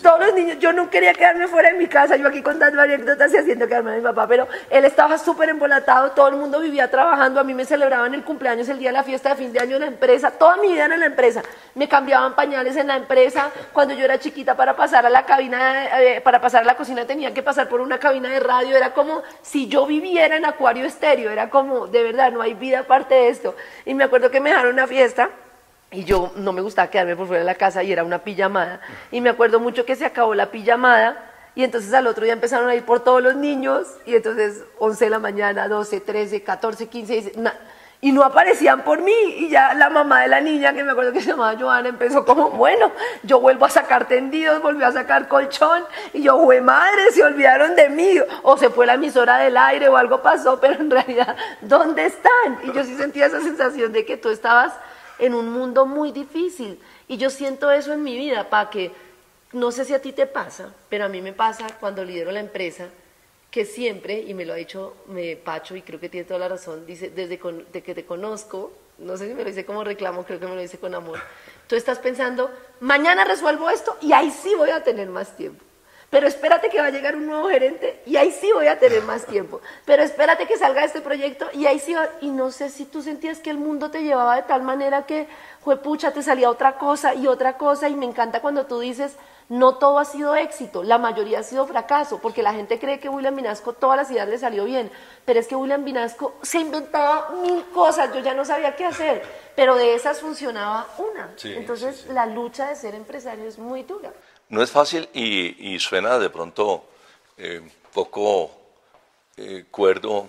Todos 0.02 0.26
los 0.26 0.34
niños, 0.34 0.58
yo 0.58 0.72
no 0.72 0.90
quería 0.90 1.14
quedarme 1.14 1.48
fuera 1.48 1.70
de 1.70 1.78
mi 1.78 1.86
casa, 1.86 2.16
yo 2.16 2.28
aquí 2.28 2.42
contando 2.42 2.80
anécdotas 2.82 3.32
y 3.32 3.38
haciendo 3.38 3.66
quedarme 3.66 3.92
a 3.92 3.96
mi 3.96 4.02
papá, 4.02 4.26
pero 4.26 4.46
él 4.68 4.84
estaba 4.84 5.16
súper 5.16 5.48
embolatado, 5.48 6.10
todo 6.10 6.28
el 6.28 6.36
mundo 6.36 6.60
vivía 6.60 6.90
trabajando, 6.90 7.40
a 7.40 7.44
mí 7.44 7.54
me 7.54 7.64
celebraban 7.64 8.12
el 8.14 8.22
cumpleaños, 8.22 8.68
el 8.68 8.78
día 8.78 8.90
de 8.90 8.94
la 8.94 9.04
fiesta 9.04 9.30
de 9.30 9.36
fin 9.36 9.52
de 9.52 9.60
año 9.60 9.76
en 9.76 9.82
la 9.82 9.88
empresa, 9.88 10.30
toda 10.32 10.56
mi 10.58 10.68
vida 10.68 10.84
en 10.84 11.00
la 11.00 11.06
empresa, 11.06 11.42
me 11.74 11.88
cambiaban 11.88 12.34
pañales 12.34 12.76
en 12.76 12.88
la 12.88 12.96
empresa, 12.96 13.50
cuando 13.72 13.94
yo 13.94 14.04
era 14.04 14.18
chiquita 14.18 14.56
para 14.56 14.76
pasar 14.76 15.06
a 15.06 15.10
la 15.10 15.24
cabina, 15.24 16.02
eh, 16.02 16.20
para 16.20 16.40
pasar 16.40 16.62
a 16.62 16.66
la 16.66 16.76
cocina 16.76 17.06
tenía 17.06 17.32
que 17.32 17.42
pasar 17.42 17.68
por 17.68 17.80
una 17.80 17.98
cabina 17.98 18.28
de 18.28 18.40
radio, 18.40 18.76
era 18.76 18.92
como 18.92 19.22
si 19.40 19.68
yo 19.68 19.86
viviera 19.86 20.36
en 20.36 20.44
acuario 20.44 20.84
estéreo, 20.84 21.30
era 21.30 21.48
como, 21.48 21.86
de 21.86 22.02
verdad, 22.02 22.30
no 22.30 22.42
hay 22.42 22.52
vida 22.52 22.80
aparte 22.80 23.14
de 23.14 23.21
esto. 23.28 23.54
Y 23.84 23.94
me 23.94 24.04
acuerdo 24.04 24.30
que 24.30 24.40
me 24.40 24.50
dejaron 24.50 24.72
una 24.72 24.86
fiesta 24.86 25.30
y 25.90 26.04
yo 26.04 26.32
no 26.36 26.52
me 26.52 26.62
gustaba 26.62 26.90
quedarme 26.90 27.16
por 27.16 27.26
fuera 27.26 27.40
de 27.40 27.46
la 27.46 27.54
casa 27.54 27.82
y 27.82 27.92
era 27.92 28.04
una 28.04 28.24
pijamada. 28.24 28.80
Y 29.10 29.20
me 29.20 29.30
acuerdo 29.30 29.60
mucho 29.60 29.84
que 29.84 29.94
se 29.94 30.06
acabó 30.06 30.34
la 30.34 30.50
pijamada 30.50 31.30
y 31.54 31.64
entonces 31.64 31.92
al 31.92 32.06
otro 32.06 32.24
día 32.24 32.32
empezaron 32.32 32.68
a 32.68 32.74
ir 32.74 32.84
por 32.84 33.00
todos 33.00 33.22
los 33.22 33.36
niños 33.36 33.86
y 34.06 34.14
entonces 34.14 34.64
11 34.78 35.04
de 35.04 35.10
la 35.10 35.18
mañana, 35.18 35.68
12, 35.68 36.00
13, 36.00 36.42
14, 36.42 36.86
15, 36.88 37.12
16, 37.12 37.36
y 38.04 38.10
no 38.10 38.24
aparecían 38.24 38.82
por 38.82 39.00
mí. 39.00 39.14
Y 39.36 39.48
ya 39.48 39.74
la 39.74 39.88
mamá 39.88 40.22
de 40.22 40.28
la 40.28 40.40
niña, 40.40 40.74
que 40.74 40.82
me 40.82 40.90
acuerdo 40.90 41.12
que 41.12 41.20
se 41.20 41.28
llamaba 41.28 41.56
Joana, 41.58 41.88
empezó 41.88 42.24
como, 42.24 42.50
bueno, 42.50 42.90
yo 43.22 43.40
vuelvo 43.40 43.64
a 43.64 43.70
sacar 43.70 44.08
tendidos, 44.08 44.60
volvió 44.60 44.88
a 44.88 44.92
sacar 44.92 45.28
colchón. 45.28 45.84
Y 46.12 46.22
yo, 46.22 46.42
fue 46.42 46.60
madre, 46.60 47.12
se 47.12 47.22
olvidaron 47.22 47.76
de 47.76 47.88
mí. 47.88 48.16
O 48.42 48.58
se 48.58 48.70
fue 48.70 48.86
la 48.86 48.94
emisora 48.94 49.38
del 49.38 49.56
aire 49.56 49.88
o 49.88 49.96
algo 49.96 50.20
pasó, 50.20 50.58
pero 50.60 50.74
en 50.74 50.90
realidad, 50.90 51.36
¿dónde 51.60 52.06
están? 52.06 52.58
Y 52.64 52.72
yo 52.72 52.82
sí 52.82 52.96
sentía 52.96 53.26
esa 53.26 53.40
sensación 53.40 53.92
de 53.92 54.04
que 54.04 54.16
tú 54.16 54.30
estabas 54.30 54.72
en 55.20 55.32
un 55.34 55.52
mundo 55.52 55.86
muy 55.86 56.10
difícil. 56.10 56.80
Y 57.06 57.18
yo 57.18 57.30
siento 57.30 57.70
eso 57.70 57.92
en 57.92 58.02
mi 58.02 58.16
vida, 58.16 58.50
para 58.50 58.68
que, 58.68 58.90
no 59.52 59.70
sé 59.70 59.84
si 59.84 59.94
a 59.94 60.02
ti 60.02 60.10
te 60.10 60.26
pasa, 60.26 60.70
pero 60.88 61.04
a 61.04 61.08
mí 61.08 61.22
me 61.22 61.32
pasa 61.32 61.68
cuando 61.78 62.04
lidero 62.04 62.32
la 62.32 62.40
empresa 62.40 62.86
que 63.52 63.66
siempre, 63.66 64.18
y 64.18 64.32
me 64.32 64.46
lo 64.46 64.54
ha 64.54 64.56
dicho 64.56 64.94
me, 65.06 65.36
Pacho, 65.36 65.76
y 65.76 65.82
creo 65.82 66.00
que 66.00 66.08
tiene 66.08 66.26
toda 66.26 66.40
la 66.40 66.48
razón, 66.48 66.86
dice, 66.86 67.10
desde 67.10 67.38
que 67.38 67.94
te 67.94 68.04
conozco, 68.06 68.72
no 68.96 69.18
sé 69.18 69.28
si 69.28 69.34
me 69.34 69.42
lo 69.42 69.50
dice 69.50 69.66
como 69.66 69.84
reclamo, 69.84 70.24
creo 70.24 70.40
que 70.40 70.46
me 70.46 70.54
lo 70.54 70.60
dice 70.62 70.78
con 70.78 70.94
amor, 70.94 71.20
tú 71.66 71.76
estás 71.76 71.98
pensando, 71.98 72.50
mañana 72.80 73.24
resuelvo 73.24 73.68
esto 73.68 73.94
y 74.00 74.14
ahí 74.14 74.30
sí 74.30 74.54
voy 74.56 74.70
a 74.70 74.82
tener 74.82 75.08
más 75.10 75.36
tiempo. 75.36 75.62
Pero 76.08 76.26
espérate 76.26 76.68
que 76.68 76.78
va 76.78 76.86
a 76.86 76.90
llegar 76.90 77.16
un 77.16 77.26
nuevo 77.26 77.48
gerente 77.48 78.02
y 78.04 78.16
ahí 78.16 78.32
sí 78.32 78.50
voy 78.52 78.66
a 78.66 78.78
tener 78.78 79.02
más 79.02 79.24
tiempo. 79.24 79.62
Pero 79.86 80.02
espérate 80.02 80.46
que 80.46 80.58
salga 80.58 80.84
este 80.84 81.00
proyecto 81.00 81.48
y 81.54 81.64
ahí 81.64 81.78
sí 81.78 81.94
va... 81.94 82.06
Y 82.20 82.28
no 82.28 82.50
sé 82.50 82.68
si 82.68 82.84
tú 82.84 83.00
sentías 83.00 83.38
que 83.38 83.48
el 83.48 83.56
mundo 83.56 83.90
te 83.90 84.02
llevaba 84.02 84.36
de 84.36 84.42
tal 84.42 84.60
manera 84.60 85.06
que, 85.06 85.26
fue 85.64 85.78
pucha, 85.82 86.12
te 86.12 86.22
salía 86.22 86.50
otra 86.50 86.76
cosa 86.76 87.14
y 87.14 87.26
otra 87.28 87.56
cosa. 87.56 87.88
Y 87.88 87.94
me 87.94 88.04
encanta 88.04 88.42
cuando 88.42 88.66
tú 88.66 88.80
dices, 88.80 89.16
no 89.48 89.76
todo 89.76 89.98
ha 89.98 90.04
sido 90.04 90.34
éxito, 90.34 90.82
la 90.82 90.98
mayoría 90.98 91.40
ha 91.40 91.42
sido 91.42 91.66
fracaso, 91.66 92.18
porque 92.20 92.42
la 92.42 92.54
gente 92.54 92.78
cree 92.78 92.98
que 92.98 93.08
William 93.08 93.36
Vinasco 93.36 93.72
todas 93.72 93.96
las 93.96 94.10
ideas 94.10 94.28
le 94.28 94.38
salió 94.38 94.64
bien, 94.64 94.90
pero 95.24 95.40
es 95.40 95.48
que 95.48 95.56
William 95.56 95.84
Vinasco 95.84 96.34
se 96.42 96.60
inventaba 96.60 97.30
mil 97.42 97.64
cosas, 97.66 98.12
yo 98.14 98.20
ya 98.20 98.34
no 98.34 98.44
sabía 98.44 98.74
qué 98.76 98.84
hacer, 98.84 99.22
pero 99.54 99.76
de 99.76 99.94
esas 99.94 100.20
funcionaba 100.20 100.88
una. 100.98 101.34
Entonces 101.44 102.06
la 102.06 102.26
lucha 102.26 102.68
de 102.68 102.76
ser 102.76 102.94
empresario 102.94 103.46
es 103.46 103.58
muy 103.58 103.82
dura. 103.82 104.12
No 104.48 104.62
es 104.62 104.70
fácil 104.70 105.08
y, 105.12 105.78
suena 105.78 106.18
de 106.18 106.30
pronto 106.30 106.84
eh, 107.36 107.62
poco 107.92 108.50
eh, 109.36 109.64
cuerdo 109.70 110.28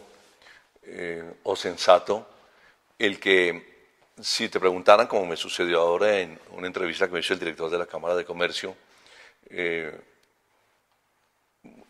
eh, 0.84 1.34
o 1.44 1.56
sensato 1.56 2.26
el 3.00 3.20
que 3.20 3.74
si 4.22 4.50
te 4.50 4.60
preguntaran, 4.60 5.08
como 5.08 5.26
me 5.26 5.36
sucedió 5.36 5.82
ahora 5.82 6.20
en 6.20 6.40
una 6.52 6.68
entrevista 6.68 7.08
que 7.08 7.14
me 7.14 7.20
hizo 7.20 7.34
el 7.34 7.40
director 7.40 7.70
de 7.70 7.78
la 7.78 7.86
Cámara 7.86 8.16
de 8.16 8.26
Comercio, 8.26 8.76
eh, 9.50 10.00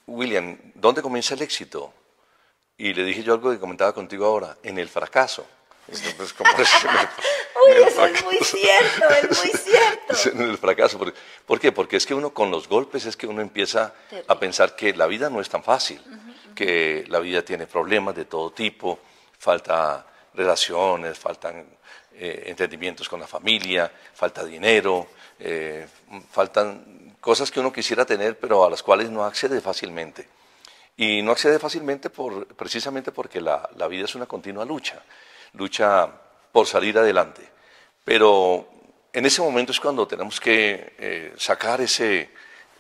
William, 0.07 0.57
¿dónde 0.75 1.01
comienza 1.01 1.33
el 1.33 1.41
éxito? 1.41 1.93
Y 2.77 2.93
le 2.93 3.03
dije 3.03 3.23
yo 3.23 3.33
algo 3.33 3.51
que 3.51 3.59
comentaba 3.59 3.93
contigo 3.93 4.25
ahora, 4.25 4.57
en 4.63 4.77
el 4.77 4.89
fracaso. 4.89 5.45
Entonces, 5.87 6.35
Uy, 6.39 7.71
eso 7.87 8.05
es 8.05 8.23
muy 8.23 8.37
cierto, 8.37 9.09
es 9.09 9.43
muy 9.43 9.51
cierto. 9.59 10.29
en 10.31 10.49
el 10.49 10.57
fracaso. 10.57 10.99
¿Por, 11.45 11.59
qué? 11.59 11.71
Porque 11.71 11.97
es 11.97 12.05
que 12.05 12.13
uno 12.13 12.33
con 12.33 12.51
los 12.51 12.67
golpes 12.67 13.05
es 13.05 13.17
que 13.17 13.27
uno 13.27 13.41
empieza 13.41 13.93
a 14.27 14.39
pensar 14.39 14.75
que 14.75 14.93
la 14.93 15.07
vida 15.07 15.29
no 15.29 15.41
es 15.41 15.49
tan 15.49 15.63
fácil, 15.63 16.01
que 16.55 17.05
la 17.07 17.19
vida 17.19 17.43
tiene 17.43 17.67
problemas 17.67 18.15
de 18.15 18.25
todo 18.25 18.51
tipo, 18.51 18.99
falta 19.37 20.05
relaciones, 20.33 21.19
faltan 21.19 21.65
eh, 22.13 22.43
entendimientos 22.47 23.07
con 23.09 23.19
la 23.19 23.27
familia, 23.27 23.91
falta 24.13 24.43
dinero, 24.43 25.07
eh, 25.39 25.87
faltan 26.31 27.12
cosas 27.23 27.49
que 27.49 27.61
uno 27.61 27.71
quisiera 27.71 28.05
tener, 28.05 28.37
pero 28.37 28.65
a 28.65 28.69
las 28.69 28.83
cuales 28.83 29.09
no 29.09 29.23
accede 29.23 29.61
fácilmente. 29.61 30.27
Y 30.97 31.21
no 31.21 31.31
accede 31.31 31.57
fácilmente 31.57 32.09
por, 32.09 32.45
precisamente 32.47 33.13
porque 33.13 33.39
la, 33.39 33.69
vida 33.89 34.03
es 34.03 34.13
una 34.13 34.25
continua 34.25 34.65
lucha, 34.65 35.01
lucha 35.53 36.11
por 36.51 36.67
salir 36.67 36.97
adelante. 36.97 37.41
Pero 38.03 38.67
en 39.13 39.25
ese 39.25 39.41
momento 39.41 39.71
es 39.71 39.79
cuando 39.79 40.05
tenemos 40.05 40.41
que 40.41 40.95
eh, 40.99 41.33
sacar 41.37 41.79
ese 41.79 42.29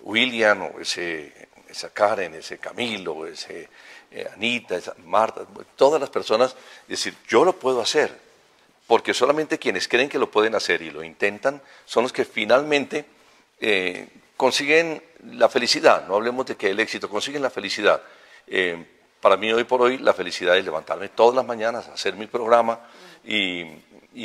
William 0.01 0.61
o 0.63 0.79
ese, 0.81 1.47
esa 1.69 1.91
Karen, 1.91 2.35
ese 2.35 2.57
Camilo, 2.57 3.25
ese 3.25 3.69
eh, 4.11 4.27
Anita, 4.33 4.75
esa 4.75 4.93
Marta, 5.05 5.47
todas 5.77 6.01
las 6.01 6.09
personas, 6.09 6.53
decir, 6.85 7.15
yo 7.29 7.45
lo 7.45 7.57
puedo 7.57 7.79
hacer, 7.79 8.19
porque 8.87 9.13
solamente 9.13 9.57
quienes 9.57 9.87
creen 9.87 10.09
que 10.09 10.19
lo 10.19 10.29
pueden 10.29 10.53
hacer 10.53 10.81
y 10.81 10.91
lo 10.91 11.01
intentan 11.01 11.61
son 11.85 12.03
los 12.03 12.11
que 12.11 12.25
finalmente 12.25 13.05
eh, 13.61 14.09
consiguen 14.37 15.01
la 15.31 15.49
felicidad, 15.49 16.07
no 16.07 16.15
hablemos 16.15 16.45
de 16.45 16.55
que 16.55 16.69
el 16.69 16.79
éxito, 16.79 17.09
consiguen 17.09 17.41
la 17.41 17.49
felicidad. 17.49 18.01
Eh, 18.47 18.85
para 19.21 19.37
mí 19.37 19.51
hoy 19.51 19.63
por 19.63 19.81
hoy 19.81 19.97
la 19.97 20.13
felicidad 20.13 20.57
es 20.57 20.65
levantarme 20.65 21.09
todas 21.09 21.35
las 21.35 21.45
mañanas, 21.45 21.87
hacer 21.87 22.15
mi 22.15 22.27
programa 22.27 22.79
y, 23.23 23.65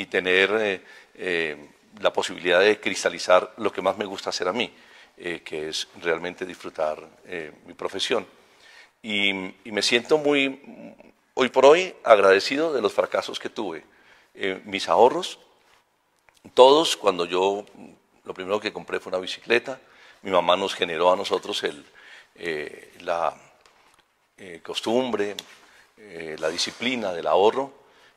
tener 0.07 0.51
eh, 0.59 0.81
eh, 1.15 1.69
la 2.01 2.11
posibilidad 2.11 2.59
de 2.59 2.79
cristalizar 2.79 3.53
lo 3.57 3.71
que 3.71 3.81
más 3.81 3.97
me 3.97 4.05
gusta 4.05 4.29
hacer 4.29 4.47
a 4.47 4.53
mí, 4.53 4.73
que 5.17 5.69
es 5.69 5.87
realmente 6.01 6.45
disfrutar 6.45 7.05
mi 7.65 7.73
profesión. 7.73 8.25
Y, 9.01 9.29
y, 9.63 9.71
me 9.71 9.81
siento 9.81 10.17
muy, 10.17 10.61
hoy 11.33 11.49
por 11.49 11.65
hoy, 11.65 11.93
agradecido 12.03 12.73
de 12.73 12.81
los 12.81 12.93
fracasos 12.93 13.39
que 13.39 13.49
tuve. 13.49 13.83
mis 14.63 14.87
ahorros, 14.87 15.39
todos, 16.53 16.95
cuando 16.95 17.25
yo, 17.25 17.65
lo 18.23 18.33
primero 18.33 18.59
que 18.59 18.71
compré 18.71 18.99
fue 18.99 19.11
una 19.11 19.19
bicicleta, 19.19 19.79
mi 20.21 20.31
mamá 20.31 20.55
nos 20.55 20.75
generó 20.75 21.11
a 21.11 21.15
nosotros 21.15 21.63
eh, 22.35 22.93
la 23.01 23.33
eh, 24.37 24.61
costumbre, 24.63 25.35
eh, 25.97 26.35
la 26.39 26.49
disciplina 26.49 27.13
del 27.13 27.27
ahorro 27.27 27.73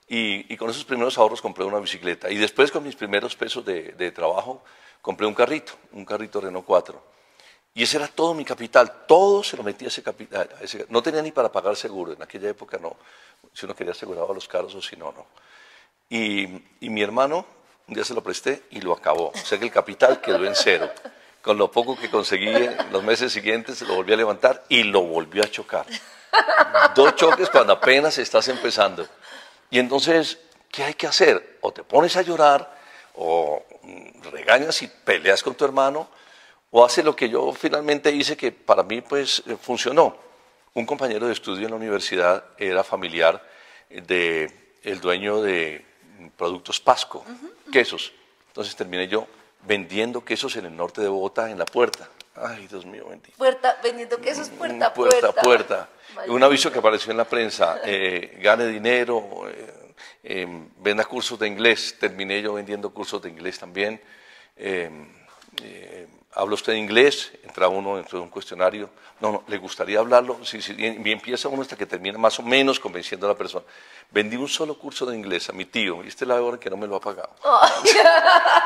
y, 0.09 0.57
con 0.57 0.69
esos 0.69 0.85
primeros 0.85 1.17
ahorros 1.17 1.41
compré 1.41 1.65
una 1.65 1.79
bicicleta 1.79 2.31
y 2.31 2.37
después 2.37 2.71
con 2.71 2.83
mis 2.83 2.97
primeros 2.97 3.35
pesos 3.35 3.65
de, 3.65 4.13
trabajo 4.15 4.63
compré 5.01 5.27
un 5.27 5.35
carrito, 5.35 5.73
un 5.93 6.05
carrito 6.05 6.41
Renault 6.41 6.67
4. 6.67 7.13
Y 7.75 7.85
ese 7.85 7.97
era 7.97 8.09
todo 8.09 8.35
mi 8.35 8.45
capital, 8.45 9.07
todo 9.07 9.43
se 9.43 9.57
lo 9.57 9.63
metía 9.63 9.87
a 9.87 9.91
ese 9.91 10.03
capital. 10.03 10.49
no 10.91 11.03
tenía 11.03 11.23
ni 11.23 11.33
para 11.33 11.51
pagar 11.51 11.75
seguro, 11.77 12.13
en 12.13 12.23
aquella 12.23 12.51
época 12.51 12.79
no, 12.79 12.97
si 13.55 13.65
uno 13.65 13.75
quería 13.75 13.93
asegurar 13.93 14.27
a 14.29 14.35
los 14.35 14.47
carros 14.47 14.75
o 14.75 14.83
si 14.83 14.97
no, 14.97 15.13
no. 15.13 15.27
Y, 16.11 16.43
y 16.81 16.91
mi 16.91 17.01
hermano, 17.01 17.47
un 17.89 17.95
día 17.95 18.05
se 18.05 18.13
lo 18.13 18.23
presté 18.23 18.65
y 18.71 18.83
lo 18.83 18.93
acabó. 18.93 19.29
O 19.35 19.39
sea 19.39 19.59
que 19.59 19.65
el 19.65 19.71
capital 19.71 20.21
quedó 20.21 20.45
en 20.45 20.55
cero 20.55 20.91
con 21.43 21.59
lo 21.59 21.71
poco 21.71 21.99
que 21.99 22.09
conseguí 22.09 22.49
en 22.49 22.93
los 22.93 23.03
meses 23.03 23.33
siguientes, 23.33 23.83
lo 23.83 23.97
volví 23.97 24.13
a 24.13 24.17
levantar 24.17 24.65
y 24.69 24.85
lo 24.85 25.03
volvió 25.03 25.43
a 25.43 25.51
chocar. 25.51 25.85
Dos 26.95 27.17
choques 27.17 27.51
cuando 27.51 27.73
apenas 27.73 28.17
estás 28.19 28.47
empezando. 28.49 29.07
Y 29.69 29.79
entonces, 29.79 30.39
¿qué 30.71 30.85
hay 30.85 30.95
que 30.95 31.09
hacer? 31.09 31.59
O 31.61 31.73
te 31.73 31.83
pones 31.83 32.17
a 32.17 32.23
llorar, 32.23 32.79
o 33.17 33.63
regañas 34.31 34.81
y 34.83 34.89
peleas 34.89 35.43
con 35.43 35.55
tu 35.55 35.65
hermano, 35.65 36.09
o 36.71 36.85
haces 36.85 37.05
lo 37.05 37.15
que 37.15 37.29
yo 37.29 37.53
finalmente 37.53 38.11
hice 38.11 38.37
que 38.37 38.53
para 38.53 38.83
mí 38.83 39.01
pues 39.01 39.43
funcionó. 39.61 40.17
Un 40.75 40.87
compañero 40.87 41.27
de 41.27 41.35
estudio 41.35 41.67
en 41.67 41.73
la 41.73 41.77
universidad 41.77 42.45
era 42.57 42.83
familiar 42.83 43.47
del 43.91 44.51
el 44.83 45.01
dueño 45.01 45.43
de 45.43 45.85
productos 46.37 46.81
Pasco, 46.81 47.25
quesos. 47.71 48.13
Entonces 48.49 48.75
terminé 48.75 49.09
yo 49.09 49.27
vendiendo 49.63 50.25
quesos 50.25 50.57
en 50.57 50.67
el 50.67 50.77
norte 50.77 51.01
de 51.01 51.09
Bogotá, 51.09 51.51
en 51.51 51.59
la 51.59 51.65
puerta. 51.65 52.09
Ay, 52.35 52.67
Dios 52.67 52.87
mío, 52.87 53.07
bendito. 53.09 53.37
Puerta, 53.37 53.79
vendiendo 53.83 54.19
quesos 54.19 54.49
puerta 54.49 54.87
a 54.87 54.95
puerta. 54.95 55.33
Puerta 55.33 55.89
puerta. 56.15 56.33
Un 56.33 56.43
aviso 56.43 56.71
que 56.71 56.79
apareció 56.79 57.11
en 57.11 57.17
la 57.19 57.25
prensa, 57.25 57.81
eh, 57.85 58.39
gane 58.41 58.67
dinero, 58.67 59.49
eh, 59.49 59.95
eh, 60.25 60.47
venda 60.79 61.05
cursos 61.05 61.39
de 61.39 61.49
inglés. 61.49 61.97
Terminé 61.99 62.41
yo 62.43 62.55
vendiendo 62.55 62.91
cursos 62.91 63.21
de 63.23 63.31
inglés 63.31 63.59
también. 63.59 64.01
¿Habla 66.35 66.55
usted 66.55 66.73
inglés? 66.75 67.33
Entra 67.45 67.69
uno 67.69 67.97
dentro 67.97 68.19
de 68.19 68.25
un 68.25 68.31
cuestionario. 68.31 68.89
No, 69.21 69.31
no, 69.33 69.45
¿le 69.47 69.59
gustaría 69.59 69.99
hablarlo? 70.01 70.39
Sí, 70.45 70.61
sí, 70.61 70.75
y 70.79 71.11
empieza 71.13 71.49
uno 71.49 71.63
hasta 71.63 71.77
que 71.77 71.87
termina 71.87 72.19
más 72.19 72.39
o 72.41 72.43
menos 72.43 72.81
convenciendo 72.81 73.27
a 73.27 73.31
la 73.31 73.37
persona. 73.37 73.65
Vendí 74.11 74.37
un 74.37 74.49
solo 74.49 74.77
curso 74.77 75.07
de 75.07 75.17
inglés 75.17 75.49
a 75.49 75.53
mi 75.53 75.65
tío 75.65 76.03
y 76.03 76.09
este 76.09 76.27
la 76.27 76.43
hora 76.43 76.59
que 76.59 76.69
no 76.69 76.77
me 76.77 76.87
lo 76.89 76.97
ha 76.97 77.01
pagado. 77.01 77.31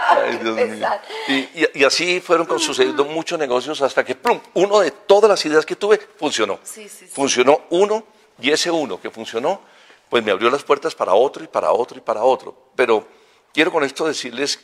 Ay, 0.09 0.37
Dios 0.39 0.57
mío. 0.57 0.89
Y, 1.29 1.33
y- 1.35 1.69
y 1.75 1.85
así 1.85 2.21
fueron 2.21 2.47
sucediendo 2.59 3.05
muchos 3.05 3.39
negocios 3.39 3.81
hasta 3.83 4.05
que 4.05 4.15
¡plum! 4.15 4.41
uno 4.55 4.81
de 4.81 4.91
todas 4.91 5.29
las 5.29 5.45
ideas 5.45 5.67
que 5.67 5.77
tuve 5.77 5.99
funcionó. 5.99 6.59
Sí, 6.63 6.89
sí, 6.89 7.07
sí. 7.07 7.13
Funcionó 7.13 7.63
uno 7.71 8.05
y 8.41 8.51
ese 8.51 8.71
uno 8.71 9.01
que 9.01 9.11
funcionó, 9.11 9.61
pues 10.09 10.25
me 10.25 10.31
abrió 10.31 10.51
las 10.51 10.63
puertas 10.63 10.95
para 10.95 11.15
otro 11.15 11.45
y 11.45 11.49
para 11.49 11.73
otro 11.73 11.99
y 11.99 12.01
para 12.01 12.23
otro. 12.23 12.71
Pero 12.75 13.07
quiero 13.53 13.71
con 13.73 13.85
esto 13.85 14.07
decirles 14.07 14.61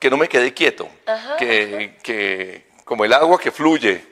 que 0.00 0.10
no 0.10 0.16
me 0.16 0.28
quedé 0.28 0.52
quieto, 0.54 0.88
que, 1.38 1.98
que 2.02 2.70
como 2.84 3.04
el 3.04 3.12
agua 3.12 3.38
que 3.38 3.52
fluye, 3.52 4.02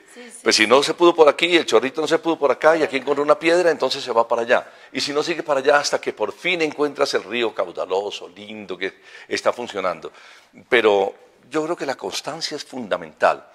pues 0.43 0.55
si 0.55 0.67
no 0.67 0.81
se 0.83 0.93
pudo 0.93 1.15
por 1.15 1.27
aquí, 1.27 1.57
el 1.57 1.65
chorrito 1.65 1.99
no 1.99 2.07
se 2.07 2.19
pudo 2.19 2.37
por 2.37 2.51
acá 2.51 2.77
y 2.77 2.83
aquí 2.83 2.97
encontró 2.97 3.23
una 3.23 3.37
piedra, 3.37 3.71
entonces 3.71 4.03
se 4.03 4.11
va 4.11 4.27
para 4.27 4.43
allá. 4.43 4.71
Y 4.93 5.01
si 5.01 5.11
no 5.11 5.23
sigue 5.23 5.43
para 5.43 5.59
allá 5.59 5.79
hasta 5.79 5.99
que 5.99 6.13
por 6.13 6.31
fin 6.31 6.61
encuentras 6.61 7.13
el 7.15 7.23
río 7.23 7.53
caudaloso, 7.53 8.29
lindo, 8.29 8.77
que 8.77 9.01
está 9.27 9.51
funcionando. 9.51 10.11
Pero 10.69 11.15
yo 11.49 11.63
creo 11.63 11.75
que 11.75 11.85
la 11.85 11.95
constancia 11.95 12.55
es 12.55 12.63
fundamental. 12.63 13.45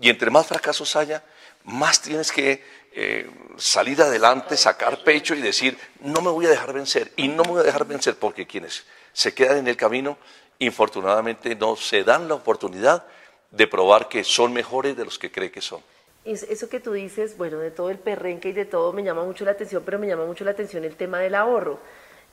Y 0.00 0.08
entre 0.08 0.30
más 0.30 0.46
fracasos 0.46 0.96
haya, 0.96 1.22
más 1.64 2.00
tienes 2.00 2.32
que 2.32 2.64
eh, 2.92 3.30
salir 3.56 4.00
adelante, 4.00 4.56
sacar 4.56 5.04
pecho 5.04 5.34
y 5.34 5.42
decir, 5.42 5.78
no 6.00 6.22
me 6.22 6.30
voy 6.30 6.46
a 6.46 6.50
dejar 6.50 6.72
vencer. 6.72 7.12
Y 7.16 7.28
no 7.28 7.44
me 7.44 7.50
voy 7.50 7.60
a 7.60 7.64
dejar 7.64 7.84
vencer 7.84 8.16
porque 8.16 8.46
quienes 8.46 8.84
se 9.12 9.34
quedan 9.34 9.58
en 9.58 9.68
el 9.68 9.76
camino, 9.76 10.18
infortunadamente 10.64 11.54
no 11.54 11.76
se 11.76 12.04
dan 12.04 12.28
la 12.28 12.34
oportunidad 12.34 13.04
de 13.50 13.66
probar 13.66 14.08
que 14.08 14.24
son 14.24 14.52
mejores 14.52 14.96
de 14.96 15.04
los 15.04 15.18
que 15.18 15.30
cree 15.30 15.50
que 15.50 15.60
son. 15.60 15.80
Es- 16.24 16.44
Eso 16.44 16.68
que 16.68 16.80
tú 16.80 16.92
dices, 16.92 17.36
bueno, 17.36 17.58
de 17.58 17.70
todo 17.70 17.90
el 17.90 17.98
perrenque 17.98 18.50
y 18.50 18.52
de 18.52 18.64
todo 18.64 18.92
me 18.92 19.02
llama 19.02 19.24
mucho 19.24 19.44
la 19.44 19.50
atención, 19.52 19.82
pero 19.84 19.98
me 19.98 20.06
llama 20.06 20.24
mucho 20.24 20.44
la 20.44 20.52
atención 20.52 20.84
el 20.84 20.96
tema 20.96 21.18
del 21.18 21.34
ahorro. 21.34 21.78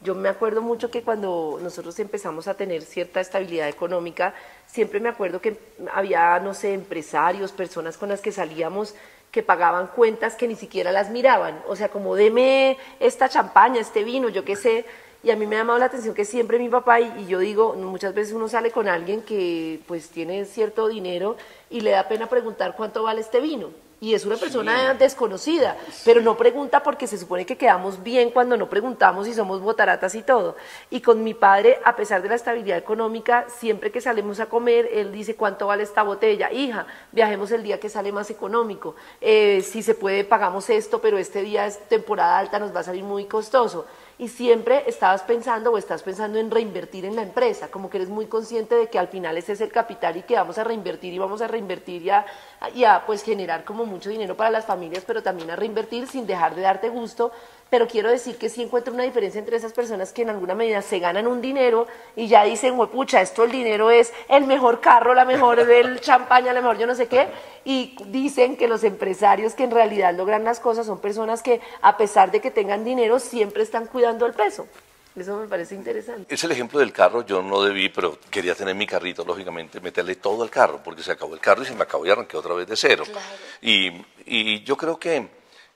Yo 0.01 0.15
me 0.15 0.29
acuerdo 0.29 0.61
mucho 0.61 0.89
que 0.89 1.01
cuando 1.01 1.59
nosotros 1.61 1.99
empezamos 1.99 2.47
a 2.47 2.53
tener 2.53 2.83
cierta 2.83 3.19
estabilidad 3.19 3.67
económica, 3.67 4.33
siempre 4.65 5.01
me 5.01 5.09
acuerdo 5.09 5.41
que 5.41 5.57
había, 5.93 6.39
no 6.39 6.53
sé, 6.53 6.73
empresarios, 6.73 7.51
personas 7.51 7.97
con 7.97 8.07
las 8.07 8.21
que 8.21 8.31
salíamos 8.31 8.95
que 9.31 9.43
pagaban 9.43 9.87
cuentas 9.87 10.35
que 10.35 10.47
ni 10.47 10.55
siquiera 10.55 10.91
las 10.93 11.09
miraban. 11.09 11.61
O 11.67 11.75
sea, 11.75 11.89
como 11.89 12.15
deme 12.15 12.77
esta 12.99 13.27
champaña, 13.27 13.81
este 13.81 14.03
vino, 14.05 14.29
yo 14.29 14.45
qué 14.45 14.55
sé. 14.55 14.85
Y 15.21 15.31
a 15.31 15.35
mí 15.35 15.45
me 15.45 15.57
ha 15.57 15.59
llamado 15.59 15.79
la 15.79 15.85
atención 15.85 16.15
que 16.15 16.23
siempre 16.23 16.59
mi 16.59 16.69
papá, 16.69 17.01
y, 17.01 17.11
y 17.19 17.27
yo 17.27 17.39
digo, 17.39 17.73
muchas 17.75 18.13
veces 18.13 18.33
uno 18.33 18.47
sale 18.47 18.71
con 18.71 18.87
alguien 18.87 19.21
que 19.21 19.81
pues 19.85 20.09
tiene 20.09 20.45
cierto 20.45 20.87
dinero 20.87 21.35
y 21.69 21.81
le 21.81 21.91
da 21.91 22.07
pena 22.07 22.27
preguntar 22.27 22.75
cuánto 22.75 23.03
vale 23.03 23.21
este 23.21 23.41
vino. 23.41 23.69
Y 24.01 24.13
es 24.13 24.25
una 24.25 24.37
persona 24.37 24.93
desconocida, 24.93 25.75
pero 26.05 26.21
no 26.21 26.37
pregunta 26.37 26.81
porque 26.81 27.05
se 27.05 27.17
supone 27.17 27.45
que 27.45 27.57
quedamos 27.57 28.01
bien 28.01 28.29
cuando 28.29 28.55
no 28.55 28.69
preguntamos 28.69 29.27
y 29.27 29.33
somos 29.33 29.59
botaratas 29.59 30.15
y 30.15 30.21
todo. 30.21 30.55
Y 30.89 31.01
con 31.01 31.21
mi 31.21 31.33
padre, 31.33 31.81
a 31.83 31.97
pesar 31.97 32.21
de 32.21 32.29
la 32.29 32.35
estabilidad 32.35 32.77
económica, 32.77 33.45
siempre 33.49 33.91
que 33.91 33.99
salimos 33.99 34.39
a 34.39 34.45
comer, 34.45 34.87
él 34.93 35.11
dice 35.11 35.35
cuánto 35.35 35.67
vale 35.67 35.83
esta 35.83 36.03
botella. 36.03 36.49
Hija, 36.49 36.87
viajemos 37.11 37.51
el 37.51 37.61
día 37.61 37.77
que 37.77 37.89
sale 37.89 38.13
más 38.13 38.29
económico. 38.29 38.95
Eh, 39.19 39.61
si 39.69 39.83
se 39.83 39.95
puede, 39.95 40.23
pagamos 40.23 40.69
esto, 40.69 41.01
pero 41.01 41.17
este 41.17 41.41
día 41.41 41.65
es 41.65 41.79
temporada 41.89 42.37
alta, 42.37 42.57
nos 42.57 42.73
va 42.73 42.79
a 42.79 42.83
salir 42.83 43.03
muy 43.03 43.25
costoso 43.25 43.85
y 44.19 44.27
siempre 44.27 44.83
estabas 44.85 45.23
pensando 45.23 45.71
o 45.71 45.77
estás 45.77 46.03
pensando 46.03 46.39
en 46.39 46.51
reinvertir 46.51 47.05
en 47.05 47.15
la 47.15 47.21
empresa, 47.21 47.69
como 47.69 47.89
que 47.89 47.97
eres 47.97 48.09
muy 48.09 48.27
consciente 48.27 48.75
de 48.75 48.89
que 48.89 48.99
al 48.99 49.07
final 49.07 49.37
ese 49.37 49.53
es 49.53 49.61
el 49.61 49.71
capital 49.71 50.17
y 50.17 50.23
que 50.23 50.35
vamos 50.35 50.57
a 50.57 50.65
reinvertir 50.65 51.13
y 51.13 51.17
vamos 51.17 51.41
a 51.41 51.47
reinvertir 51.47 52.01
y 52.01 52.09
a, 52.09 52.25
y 52.75 52.83
a, 52.83 53.05
pues 53.05 53.23
generar 53.23 53.63
como 53.63 53.85
mucho 53.85 54.09
dinero 54.09 54.35
para 54.35 54.51
las 54.51 54.65
familias, 54.65 55.05
pero 55.07 55.23
también 55.23 55.49
a 55.51 55.55
reinvertir 55.55 56.05
sin 56.05 56.27
dejar 56.27 56.53
de 56.53 56.61
darte 56.61 56.89
gusto. 56.89 57.31
Pero 57.69 57.87
quiero 57.87 58.09
decir 58.09 58.37
que 58.37 58.49
sí 58.49 58.63
encuentro 58.63 58.93
una 58.93 59.03
diferencia 59.03 59.37
entre 59.37 59.57
esas 59.57 59.73
personas 59.73 60.11
que 60.11 60.23
en 60.23 60.29
alguna 60.29 60.55
medida 60.55 60.81
se 60.81 60.99
ganan 60.99 61.27
un 61.27 61.39
dinero 61.41 61.87
y 62.15 62.27
ya 62.27 62.43
dicen, 62.43 62.75
pucha, 62.87 63.21
esto 63.21 63.43
el 63.43 63.51
dinero 63.51 63.91
es 63.91 64.11
el 64.27 64.45
mejor 64.45 64.81
carro, 64.81 65.13
la 65.13 65.25
mejor 65.25 65.65
del 65.67 66.01
champaña, 66.01 66.51
la 66.51 66.61
mejor 66.61 66.79
yo 66.79 66.87
no 66.87 66.95
sé 66.95 67.07
qué, 67.07 67.27
y 67.65 67.95
dicen 68.07 68.57
que 68.57 68.67
los 68.67 68.83
empresarios 68.83 69.53
que 69.53 69.65
en 69.65 69.71
realidad 69.71 70.15
logran 70.15 70.43
las 70.43 70.59
cosas 70.59 70.87
son 70.87 70.99
personas 70.99 71.43
que 71.43 71.61
a 71.81 71.95
pesar 71.97 72.31
de 72.31 72.41
que 72.41 72.49
tengan 72.49 72.83
dinero 72.83 73.19
siempre 73.19 73.61
están 73.61 73.85
cuidando 73.85 74.25
el 74.25 74.33
peso. 74.33 74.67
Eso 75.15 75.37
me 75.37 75.47
parece 75.47 75.75
interesante. 75.75 76.33
Es 76.33 76.43
el 76.43 76.51
ejemplo 76.51 76.79
del 76.79 76.93
carro, 76.93 77.25
yo 77.25 77.41
no 77.41 77.61
debí, 77.61 77.89
pero 77.89 78.17
quería 78.29 78.55
tener 78.55 78.73
mi 78.73 78.87
carrito, 78.87 79.25
lógicamente, 79.25 79.81
meterle 79.81 80.15
todo 80.15 80.43
al 80.43 80.49
carro, 80.49 80.79
porque 80.83 81.03
se 81.03 81.11
acabó 81.11 81.33
el 81.33 81.41
carro 81.41 81.63
y 81.63 81.65
se 81.65 81.75
me 81.75 81.83
acabó 81.83 82.05
y 82.05 82.09
arranqué 82.09 82.37
otra 82.37 82.53
vez 82.53 82.67
de 82.67 82.77
cero. 82.77 83.03
Y, 83.61 83.91
y 84.25 84.63
yo 84.63 84.77
creo 84.77 84.97
que 84.97 85.27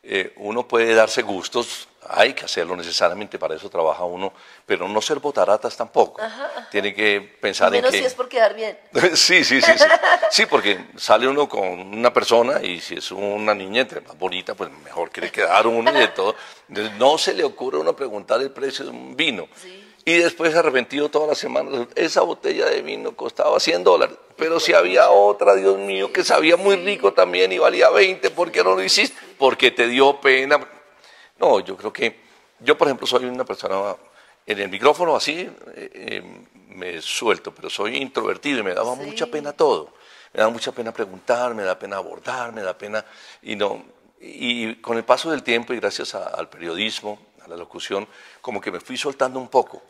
eh, 0.04 0.34
uno 0.36 0.68
puede 0.68 0.94
darse 0.94 1.22
gustos, 1.22 1.88
hay 2.10 2.34
que 2.34 2.44
hacerlo 2.44 2.76
necesariamente, 2.76 3.40
para 3.40 3.56
eso 3.56 3.70
trabaja 3.70 4.04
uno, 4.04 4.34
pero 4.66 4.88
no 4.88 5.02
ser 5.02 5.20
botaratas 5.20 5.78
tampoco. 5.78 6.22
Tiene 6.70 6.94
que 6.94 7.22
pensar 7.40 7.72
Menos 7.72 7.88
en 7.88 7.92
que... 7.94 8.00
si 8.00 8.06
es 8.06 8.14
por 8.14 8.28
quedar 8.28 8.54
bien. 8.54 8.78
Sí, 9.14 9.44
sí, 9.44 9.62
sí, 9.62 9.72
sí. 9.78 9.86
Sí, 10.30 10.46
porque 10.46 10.88
sale 10.98 11.28
uno 11.28 11.48
con 11.48 11.64
una 11.64 12.12
persona 12.12 12.62
y 12.62 12.82
si 12.82 12.96
es 12.96 13.12
una 13.12 13.54
niña 13.54 13.82
entre 13.82 14.02
más 14.02 14.18
bonita, 14.18 14.56
pues 14.56 14.70
mejor 14.84 15.10
quiere 15.12 15.32
quedar 15.32 15.68
uno 15.68 15.92
y 15.92 16.00
de 16.00 16.08
todo. 16.10 16.36
Entonces, 16.68 16.94
no 16.98 17.18
se 17.18 17.34
le 17.34 17.44
ocurre 17.44 17.78
a 17.78 17.82
uno 17.82 17.96
preguntar 17.96 18.42
el 18.42 18.52
precio 18.52 18.86
de 18.86 18.92
un 18.92 19.16
vino. 19.16 19.48
Y 20.06 20.18
después 20.18 20.54
arrepentido 20.54 21.10
toda 21.10 21.28
la 21.28 21.36
semana, 21.36 21.88
esa 21.96 22.22
botella 22.22 22.66
de 22.66 22.82
vino 22.82 23.16
costaba 23.16 23.58
100 23.60 23.84
dólares, 23.86 24.18
pero 24.36 24.60
si 24.60 24.74
había 24.74 25.10
otra, 25.10 25.56
Dios 25.56 25.78
mío, 25.78 26.12
que 26.12 26.26
sabía 26.26 26.58
muy 26.58 26.76
rico 26.76 27.14
también 27.14 27.54
y 27.54 27.58
valía 27.58 27.90
20, 27.90 28.30
¿por 28.32 28.52
qué 28.52 28.64
no 28.66 28.76
lo 28.76 28.84
hiciste? 28.84 29.18
Porque 29.38 29.72
te 29.72 29.88
dio 29.88 30.20
pena. 30.20 30.60
No, 31.40 31.62
yo 31.62 31.78
creo 31.78 31.94
que 31.94 32.20
yo, 32.60 32.78
por 32.78 32.88
ejemplo, 32.90 33.08
soy 33.08 33.26
una 33.26 33.46
persona 33.46 33.96
en 34.46 34.60
el 34.60 34.70
micrófono 34.70 35.16
así, 35.16 35.40
eh, 35.76 35.90
eh, 35.94 36.24
me 36.70 37.02
suelto, 37.02 37.54
pero 37.56 37.70
soy 37.70 37.96
introvertido 37.96 38.60
y 38.60 38.64
me 38.64 38.74
daba 38.74 38.96
mucha 38.96 39.28
pena 39.28 39.54
todo. 39.54 39.94
Me 40.34 40.42
da 40.42 40.50
mucha 40.50 40.74
pena 40.74 40.92
preguntar, 40.92 41.54
me 41.54 41.64
da 41.64 41.80
pena 41.80 41.96
abordar, 41.98 42.52
me 42.52 42.62
da 42.62 42.78
pena 42.78 43.06
y 43.42 43.56
no. 43.56 43.84
Y 44.20 44.76
con 44.76 44.98
el 44.98 45.06
paso 45.06 45.32
del 45.32 45.44
tiempo 45.44 45.74
y 45.74 45.78
gracias 45.80 46.14
a- 46.16 46.26
al 46.28 46.50
periodismo, 46.50 47.20
a 47.46 47.48
la 47.48 47.56
locución, 47.56 48.06
como 48.42 48.60
que 48.60 48.70
me 48.72 48.82
fui 48.82 48.98
soltando 48.98 49.40
un 49.40 49.48
poco. 49.48 49.82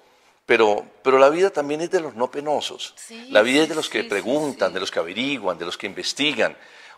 Pero, 0.46 0.86
pero 1.04 1.18
la 1.20 1.30
vida 1.30 1.50
también 1.52 1.82
es 1.82 1.90
de 1.92 2.02
los 2.02 2.16
no 2.16 2.30
penosos. 2.30 2.94
Sí, 2.98 3.28
la 3.30 3.42
vida 3.42 3.64
es 3.64 3.70
de 3.70 3.76
los 3.76 3.90
que 3.90 4.04
sí, 4.04 4.10
preguntan, 4.10 4.70
sí. 4.70 4.74
de 4.74 4.80
los 4.82 4.92
que 4.92 5.00
averiguan, 5.00 5.58
de 5.58 5.66
los 5.66 5.78
que 5.78 5.88
investigan. 5.88 6.58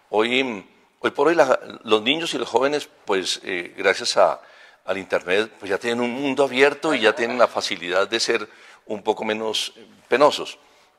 Hoy, 0.10 0.65
hoy 0.99 1.12
por 1.12 1.27
hoy 1.27 1.36
la- 1.36 1.60
los 1.84 2.01
niños 2.01 2.34
y 2.34 2.38
los 2.39 2.49
jóvenes, 2.49 2.89
pues 3.05 3.39
eh, 3.43 3.73
gracias 3.77 4.17
a- 4.17 4.41
al 4.86 4.97
Internet, 4.97 5.51
pues 5.60 5.69
ya 5.69 5.77
tienen 5.77 6.01
un 6.01 6.12
mundo 6.12 6.43
abierto 6.43 6.93
y 6.93 7.01
ya 7.01 7.13
tienen 7.13 7.38
la 7.38 7.47
facilidad 7.47 8.08
de 8.08 8.19
ser 8.19 8.47
un 8.88 9.03
poco 9.03 9.23
menos 9.23 9.73
eh, 9.75 9.86
penosos. 10.08 10.58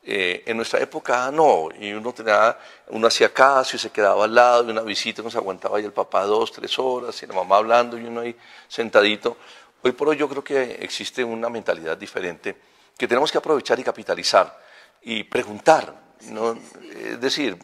Eh, 0.08 0.44
en 0.46 0.56
nuestra 0.56 0.78
época 0.80 1.32
no, 1.32 1.68
y 1.80 1.92
uno, 1.92 2.12
tenía, 2.12 2.56
uno 2.90 3.08
hacía 3.08 3.32
caso 3.34 3.74
y 3.74 3.78
se 3.80 3.90
quedaba 3.90 4.22
al 4.24 4.32
lado 4.36 4.68
y 4.68 4.70
una 4.70 4.82
visita, 4.82 5.20
uno 5.20 5.32
se 5.32 5.38
aguantaba 5.38 5.78
ahí 5.78 5.84
el 5.84 5.92
papá 5.92 6.22
dos, 6.26 6.52
tres 6.52 6.78
horas 6.78 7.20
y 7.24 7.26
la 7.26 7.34
mamá 7.34 7.56
hablando 7.56 7.98
y 7.98 8.04
uno 8.04 8.20
ahí 8.20 8.36
sentadito. 8.68 9.36
Hoy 9.82 9.92
por 9.92 10.08
hoy 10.08 10.16
yo 10.16 10.28
creo 10.28 10.42
que 10.42 10.78
existe 10.80 11.22
una 11.22 11.48
mentalidad 11.48 11.96
diferente 11.96 12.56
que 12.96 13.06
tenemos 13.06 13.30
que 13.30 13.38
aprovechar 13.38 13.78
y 13.78 13.84
capitalizar 13.84 14.58
y 15.02 15.24
preguntar, 15.24 15.94
¿no? 16.30 16.58
es 16.92 17.20
decir, 17.20 17.56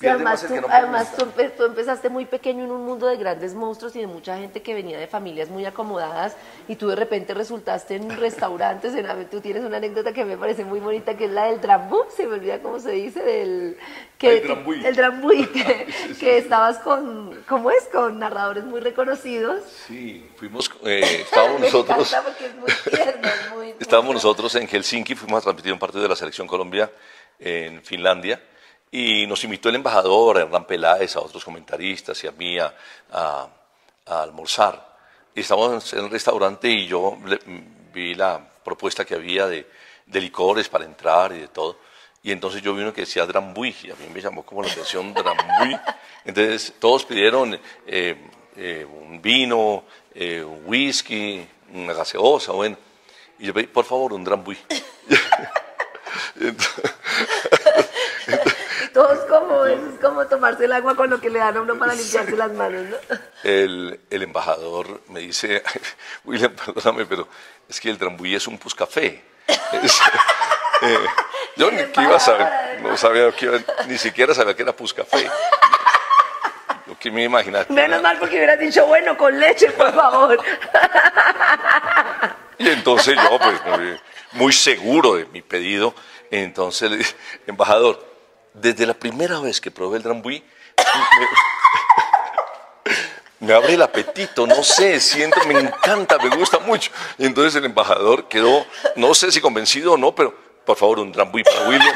Sí, 0.00 0.06
además, 0.08 0.40
tú, 0.40 0.54
que 0.54 0.60
no 0.62 0.66
además 0.70 1.14
tú, 1.14 1.26
tú 1.58 1.64
empezaste 1.64 2.08
muy 2.08 2.24
pequeño 2.24 2.64
en 2.64 2.70
un 2.70 2.86
mundo 2.86 3.06
de 3.06 3.18
grandes 3.18 3.52
monstruos 3.52 3.94
y 3.96 4.00
de 4.00 4.06
mucha 4.06 4.38
gente 4.38 4.62
que 4.62 4.72
venía 4.72 4.98
de 4.98 5.06
familias 5.06 5.50
muy 5.50 5.66
acomodadas 5.66 6.34
y 6.68 6.76
tú 6.76 6.88
de 6.88 6.96
repente 6.96 7.34
resultaste 7.34 7.96
en 7.96 8.08
restaurantes. 8.18 8.94
En, 8.94 9.06
tú 9.28 9.42
tienes 9.42 9.62
una 9.62 9.76
anécdota 9.76 10.14
que 10.14 10.24
me 10.24 10.38
parece 10.38 10.64
muy 10.64 10.80
bonita 10.80 11.18
que 11.18 11.26
es 11.26 11.30
la 11.30 11.44
del 11.46 11.60
drambú, 11.60 11.98
se 12.16 12.26
me 12.26 12.34
olvida 12.36 12.60
cómo 12.60 12.80
se 12.80 12.92
dice, 12.92 13.22
del... 13.22 13.76
Que, 14.16 14.38
El 14.38 14.46
drambuí. 14.46 14.84
el 14.86 14.96
drambuí, 14.96 15.46
que, 15.52 15.86
que 16.18 16.38
estabas 16.38 16.78
con, 16.78 17.42
¿cómo 17.46 17.70
es? 17.70 17.84
Con 17.92 18.18
narradores 18.18 18.64
muy 18.64 18.80
reconocidos. 18.80 19.62
Sí, 19.86 20.30
fuimos, 20.36 20.70
eh, 20.84 21.22
estábamos 21.24 21.60
nosotros... 21.60 22.12
es 22.40 22.54
muy 22.56 22.72
tierno, 22.90 23.28
es 23.28 23.52
muy- 23.54 23.74
Estábamos 23.80 24.06
muy- 24.08 24.14
nosotros 24.14 24.54
en 24.54 24.66
Helsinki, 24.66 25.14
fuimos 25.14 25.40
a 25.40 25.42
transmitir 25.42 25.72
un 25.74 25.78
partido 25.78 26.02
de 26.02 26.08
la 26.08 26.16
Selección 26.16 26.46
Colombia 26.46 26.90
en 27.38 27.82
Finlandia 27.82 28.40
y 28.92 29.26
nos 29.26 29.42
invitó 29.44 29.68
el 29.68 29.76
embajador, 29.76 30.38
Hernán 30.38 30.64
Peláez, 30.66 31.14
a 31.16 31.20
otros 31.20 31.44
comentaristas 31.44 32.22
y 32.24 32.26
a 32.26 32.32
mí 32.32 32.58
a, 32.58 32.74
a- 33.12 33.48
a 34.06 34.22
almorzar. 34.22 34.98
Estábamos 35.34 35.92
en 35.92 36.00
el 36.06 36.10
restaurante 36.10 36.68
y 36.68 36.86
yo 36.86 37.16
le- 37.24 37.38
vi 37.92 38.14
la 38.14 38.40
propuesta 38.64 39.04
que 39.04 39.14
había 39.14 39.46
de, 39.46 39.68
de 40.06 40.20
licores 40.20 40.68
para 40.68 40.84
entrar 40.84 41.32
y 41.32 41.38
de 41.40 41.48
todo. 41.48 41.78
Y 42.22 42.32
entonces 42.32 42.60
yo 42.62 42.74
vi 42.74 42.82
uno 42.82 42.92
que 42.92 43.02
decía 43.02 43.24
Drambuí 43.26 43.74
y 43.84 43.90
a 43.90 43.94
mí 43.94 44.06
me 44.12 44.20
llamó 44.20 44.44
como 44.44 44.62
la 44.62 44.70
atención 44.70 45.14
Drambuí. 45.14 45.76
Entonces 46.24 46.74
todos 46.78 47.04
pidieron 47.04 47.58
eh, 47.86 48.16
eh, 48.56 48.84
un 48.84 49.22
vino, 49.22 49.84
eh, 50.14 50.42
un 50.42 50.62
whisky, 50.66 51.46
una 51.72 51.92
gaseosa, 51.94 52.52
bueno. 52.52 52.76
Y 53.38 53.46
yo 53.46 53.54
pedí, 53.54 53.68
por 53.68 53.84
favor, 53.86 54.12
un 54.12 54.24
drambuí. 54.24 54.58
Y 56.36 57.49
todos 58.92 59.18
como, 59.26 59.64
es 59.66 59.78
como 60.00 60.26
tomarse 60.26 60.64
el 60.64 60.72
agua 60.72 60.94
con 60.94 61.10
lo 61.10 61.20
que 61.20 61.30
le 61.30 61.38
dan 61.38 61.56
a 61.56 61.60
uno 61.60 61.78
para 61.78 61.94
limpiarse 61.94 62.36
las 62.36 62.52
manos, 62.52 62.82
¿no? 62.86 62.96
El, 63.42 64.00
el 64.10 64.22
embajador 64.22 65.00
me 65.08 65.20
dice, 65.20 65.62
William, 66.24 66.52
perdóname, 66.52 67.06
pero 67.06 67.28
es 67.68 67.80
que 67.80 67.90
el 67.90 67.98
Drambuí 67.98 68.34
es 68.34 68.46
un 68.46 68.58
puscafé. 68.58 69.22
Eh, 70.82 70.98
yo 71.56 71.70
ni 71.70 71.82
que 71.92 72.00
iba 72.00 72.16
a 72.16 72.18
saber, 72.18 72.80
no 72.80 72.96
sabía 72.96 73.30
que 73.32 73.44
iba, 73.44 73.58
ni 73.86 73.98
siquiera 73.98 74.32
sabía 74.32 74.56
que 74.56 74.62
era 74.62 74.72
puscafé. 74.72 75.30
Lo 76.86 76.98
que 76.98 77.10
me 77.10 77.24
imaginaba. 77.24 77.66
Menos 77.68 78.00
mal 78.00 78.18
porque 78.18 78.36
hubieras 78.36 78.58
dicho, 78.58 78.86
bueno, 78.86 79.14
con 79.14 79.38
leche, 79.38 79.70
por 79.72 79.92
favor. 79.92 80.42
Y 82.56 82.66
entonces 82.66 83.14
yo, 83.14 83.38
pues, 83.38 83.60
muy, 83.66 84.00
muy 84.32 84.52
seguro 84.54 85.16
de 85.16 85.26
mi 85.26 85.42
pedido, 85.42 85.94
entonces 86.30 86.90
le 86.90 86.96
dije, 86.96 87.14
embajador, 87.46 88.09
desde 88.54 88.86
la 88.86 88.94
primera 88.94 89.40
vez 89.40 89.60
que 89.60 89.70
probé 89.70 89.98
el 89.98 90.02
drambuí, 90.02 90.42
me, 93.40 93.52
abre 93.52 93.74
el 93.74 93.82
apetito, 93.82 94.46
no 94.46 94.62
sé, 94.62 95.00
siento, 95.00 95.40
me 95.46 95.58
encanta, 95.58 96.18
me 96.18 96.30
gusta 96.36 96.58
mucho. 96.58 96.90
Entonces 97.18 97.56
el 97.56 97.64
embajador 97.64 98.28
quedó, 98.28 98.66
no 98.96 99.14
sé 99.14 99.32
si 99.32 99.40
convencido 99.40 99.94
o 99.94 99.96
no, 99.96 100.14
pero 100.14 100.34
por 100.64 100.76
favor, 100.76 101.00
un 101.00 101.12
drambuí 101.12 101.42
para 101.42 101.68
William. 101.68 101.94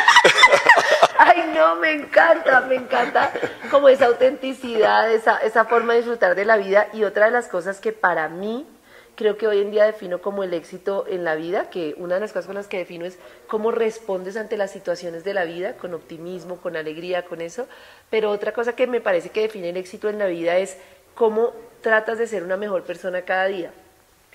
Ay, 1.19 1.53
no, 1.55 1.77
me 1.77 1.93
encanta, 1.93 2.61
me 2.63 2.75
encanta 2.75 3.33
como 3.71 3.89
esa 3.89 4.07
autenticidad, 4.07 5.11
esa, 5.13 5.39
esa 5.39 5.65
forma 5.65 5.93
de 5.93 6.01
disfrutar 6.01 6.35
de 6.35 6.45
la 6.45 6.57
vida. 6.57 6.89
Y 6.93 7.05
otra 7.05 7.27
de 7.27 7.31
las 7.31 7.47
cosas 7.47 7.81
que 7.81 7.93
para 7.93 8.29
mí 8.29 8.67
creo 9.15 9.37
que 9.37 9.47
hoy 9.47 9.61
en 9.61 9.71
día 9.71 9.85
defino 9.85 10.21
como 10.21 10.43
el 10.43 10.55
éxito 10.55 11.07
en 11.09 11.25
la 11.25 11.35
vida, 11.35 11.71
que 11.71 11.95
una 11.99 12.15
de 12.15 12.21
las 12.21 12.33
cosas 12.33 12.47
con 12.47 12.55
las 12.55 12.69
que 12.69 12.79
defino 12.79 13.05
es 13.05 13.19
cómo 13.47 13.71
respondes 13.71 14.37
ante 14.37 14.57
las 14.57 14.71
situaciones 14.71 15.25
de 15.25 15.35
la 15.35 15.45
vida, 15.45 15.77
con 15.77 15.95
optimismo, 15.95 16.57
con 16.57 16.77
alegría, 16.77 17.25
con 17.25 17.41
eso. 17.41 17.67
Pero 18.11 18.31
otra 18.31 18.53
cosa 18.53 18.75
que 18.75 18.87
me 18.87 19.01
parece 19.01 19.31
que 19.31 19.43
define 19.43 19.71
el 19.71 19.77
éxito 19.77 20.09
en 20.09 20.19
la 20.19 20.27
vida 20.27 20.59
es 20.59 20.79
cómo 21.15 21.53
tratas 21.81 22.19
de 22.19 22.27
ser 22.27 22.43
una 22.43 22.57
mejor 22.57 22.83
persona 22.85 23.23
cada 23.23 23.47
día. 23.47 23.73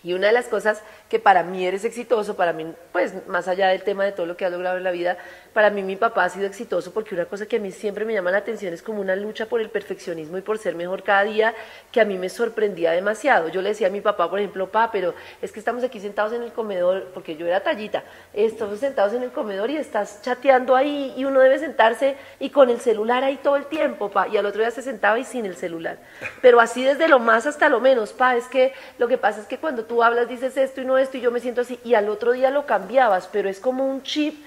Y 0.03 0.13
una 0.13 0.27
de 0.27 0.33
las 0.33 0.47
cosas 0.47 0.81
que 1.09 1.19
para 1.19 1.43
mí 1.43 1.65
eres 1.65 1.83
exitoso, 1.83 2.35
para 2.35 2.53
mí, 2.53 2.73
pues 2.91 3.27
más 3.27 3.47
allá 3.47 3.67
del 3.67 3.83
tema 3.83 4.05
de 4.05 4.11
todo 4.11 4.25
lo 4.25 4.37
que 4.37 4.45
has 4.45 4.51
logrado 4.51 4.77
en 4.77 4.83
la 4.83 4.91
vida, 4.91 5.17
para 5.53 5.69
mí 5.69 5.83
mi 5.83 5.95
papá 5.95 6.25
ha 6.25 6.29
sido 6.29 6.45
exitoso 6.45 6.93
porque 6.93 7.15
una 7.15 7.25
cosa 7.25 7.45
que 7.45 7.57
a 7.57 7.59
mí 7.59 7.71
siempre 7.71 8.05
me 8.05 8.13
llama 8.13 8.31
la 8.31 8.37
atención 8.37 8.73
es 8.73 8.81
como 8.81 9.01
una 9.01 9.15
lucha 9.15 9.47
por 9.47 9.59
el 9.59 9.69
perfeccionismo 9.69 10.37
y 10.37 10.41
por 10.41 10.57
ser 10.57 10.75
mejor 10.75 11.03
cada 11.03 11.23
día 11.23 11.53
que 11.91 11.99
a 11.99 12.05
mí 12.05 12.17
me 12.17 12.29
sorprendía 12.29 12.91
demasiado. 12.91 13.49
Yo 13.49 13.61
le 13.61 13.69
decía 13.69 13.87
a 13.87 13.89
mi 13.89 14.01
papá, 14.01 14.29
por 14.29 14.39
ejemplo, 14.39 14.69
pa, 14.69 14.91
pero 14.91 15.13
es 15.41 15.51
que 15.51 15.59
estamos 15.59 15.83
aquí 15.83 15.99
sentados 15.99 16.33
en 16.33 16.43
el 16.43 16.53
comedor, 16.53 17.07
porque 17.13 17.35
yo 17.35 17.45
era 17.47 17.61
tallita, 17.61 18.03
estamos 18.33 18.79
sentados 18.79 19.13
en 19.13 19.23
el 19.23 19.31
comedor 19.31 19.69
y 19.69 19.77
estás 19.77 20.21
chateando 20.21 20.75
ahí 20.75 21.13
y 21.17 21.25
uno 21.25 21.39
debe 21.39 21.59
sentarse 21.59 22.15
y 22.39 22.51
con 22.51 22.69
el 22.69 22.79
celular 22.79 23.23
ahí 23.23 23.37
todo 23.37 23.55
el 23.55 23.65
tiempo, 23.65 24.09
pa, 24.09 24.27
y 24.27 24.37
al 24.37 24.45
otro 24.45 24.61
día 24.61 24.71
se 24.71 24.81
sentaba 24.81 25.19
y 25.19 25.25
sin 25.25 25.45
el 25.45 25.55
celular. 25.55 25.97
Pero 26.41 26.59
así 26.59 26.83
desde 26.83 27.07
lo 27.07 27.19
más 27.19 27.45
hasta 27.45 27.69
lo 27.69 27.79
menos, 27.79 28.13
pa, 28.13 28.35
es 28.35 28.45
que 28.47 28.73
lo 28.97 29.07
que 29.07 29.17
pasa 29.17 29.41
es 29.41 29.47
que 29.47 29.57
cuando 29.57 29.85
tú 29.89 30.01
hablas 30.03 30.29
dices 30.29 30.55
esto 30.55 30.79
y 30.79 30.85
no 30.85 30.97
esto 30.97 31.17
y 31.17 31.21
yo 31.21 31.31
me 31.31 31.41
siento 31.41 31.61
así 31.61 31.77
y 31.83 31.95
al 31.95 32.07
otro 32.07 32.31
día 32.31 32.51
lo 32.51 32.65
cambiabas, 32.65 33.27
pero 33.27 33.49
es 33.49 33.59
como 33.59 33.85
un 33.85 34.03
chip 34.03 34.41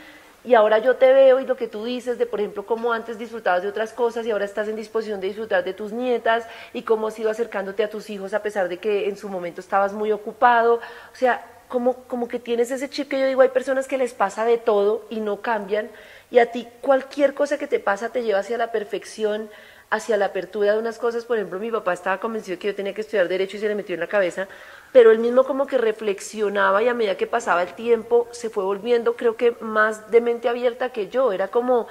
y 0.44 0.54
ahora 0.54 0.78
yo 0.78 0.96
te 0.96 1.12
veo 1.12 1.38
y 1.38 1.46
lo 1.46 1.56
que 1.56 1.68
tú 1.68 1.84
dices 1.84 2.18
de, 2.18 2.26
por 2.26 2.40
ejemplo, 2.40 2.64
cómo 2.64 2.92
antes 2.92 3.18
disfrutabas 3.18 3.62
de 3.62 3.68
otras 3.68 3.92
cosas 3.92 4.24
y 4.24 4.30
ahora 4.30 4.44
estás 4.44 4.66
en 4.68 4.76
disposición 4.76 5.20
de 5.20 5.28
disfrutar 5.28 5.62
de 5.62 5.74
tus 5.74 5.92
nietas 5.92 6.46
y 6.72 6.82
cómo 6.82 7.08
has 7.08 7.18
ido 7.18 7.30
acercándote 7.30 7.84
a 7.84 7.90
tus 7.90 8.08
hijos 8.08 8.32
a 8.32 8.42
pesar 8.42 8.68
de 8.68 8.78
que 8.78 9.08
en 9.08 9.16
su 9.16 9.28
momento 9.28 9.60
estabas 9.60 9.92
muy 9.92 10.10
ocupado. 10.10 10.76
O 10.76 11.16
sea, 11.16 11.44
como, 11.68 11.94
como 12.04 12.26
que 12.26 12.40
tienes 12.40 12.70
ese 12.70 12.88
chip 12.90 13.08
que 13.08 13.20
yo 13.20 13.26
digo, 13.26 13.42
hay 13.42 13.50
personas 13.50 13.86
que 13.86 13.98
les 13.98 14.14
pasa 14.14 14.44
de 14.44 14.58
todo 14.58 15.04
y 15.10 15.20
no 15.20 15.42
cambian 15.42 15.90
y 16.32 16.38
a 16.38 16.50
ti 16.50 16.66
cualquier 16.80 17.34
cosa 17.34 17.58
que 17.58 17.66
te 17.66 17.78
pasa 17.78 18.08
te 18.08 18.22
lleva 18.22 18.40
hacia 18.40 18.58
la 18.58 18.72
perfección, 18.72 19.50
hacia 19.92 20.16
la 20.16 20.26
apertura 20.26 20.72
de 20.72 20.78
unas 20.78 20.98
cosas. 20.98 21.26
Por 21.26 21.36
ejemplo, 21.36 21.58
mi 21.60 21.70
papá 21.70 21.92
estaba 21.92 22.18
convencido 22.18 22.58
que 22.58 22.68
yo 22.68 22.74
tenía 22.74 22.94
que 22.94 23.02
estudiar 23.02 23.28
derecho 23.28 23.58
y 23.58 23.60
se 23.60 23.68
le 23.68 23.74
metió 23.74 23.92
en 23.92 24.00
la 24.00 24.06
cabeza, 24.06 24.48
pero 24.90 25.12
él 25.12 25.18
mismo 25.18 25.44
como 25.44 25.66
que 25.66 25.76
reflexionaba 25.76 26.82
y 26.82 26.88
a 26.88 26.94
medida 26.94 27.18
que 27.18 27.26
pasaba 27.26 27.62
el 27.62 27.74
tiempo 27.74 28.26
se 28.32 28.48
fue 28.48 28.64
volviendo, 28.64 29.16
creo 29.16 29.36
que 29.36 29.54
más 29.60 30.10
de 30.10 30.22
mente 30.22 30.48
abierta 30.48 30.90
que 30.90 31.08
yo. 31.08 31.30
Era 31.30 31.48
como 31.48 31.88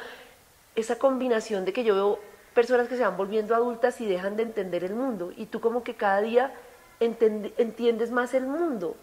esa 0.75 0.97
combinación 0.97 1.63
de 1.63 1.73
que 1.73 1.83
yo 1.83 1.93
veo 1.93 2.19
personas 2.55 2.87
que 2.87 2.97
se 2.97 3.03
van 3.03 3.17
volviendo 3.17 3.53
adultas 3.53 4.01
y 4.01 4.07
dejan 4.07 4.35
de 4.35 4.43
entender 4.43 4.83
el 4.83 4.95
mundo 4.95 5.31
y 5.37 5.45
tú 5.45 5.61
como 5.61 5.83
que 5.83 5.93
cada 5.93 6.21
día 6.21 6.51
entiendes 6.99 8.11
más 8.11 8.33
el 8.33 8.47
mundo 8.47 8.95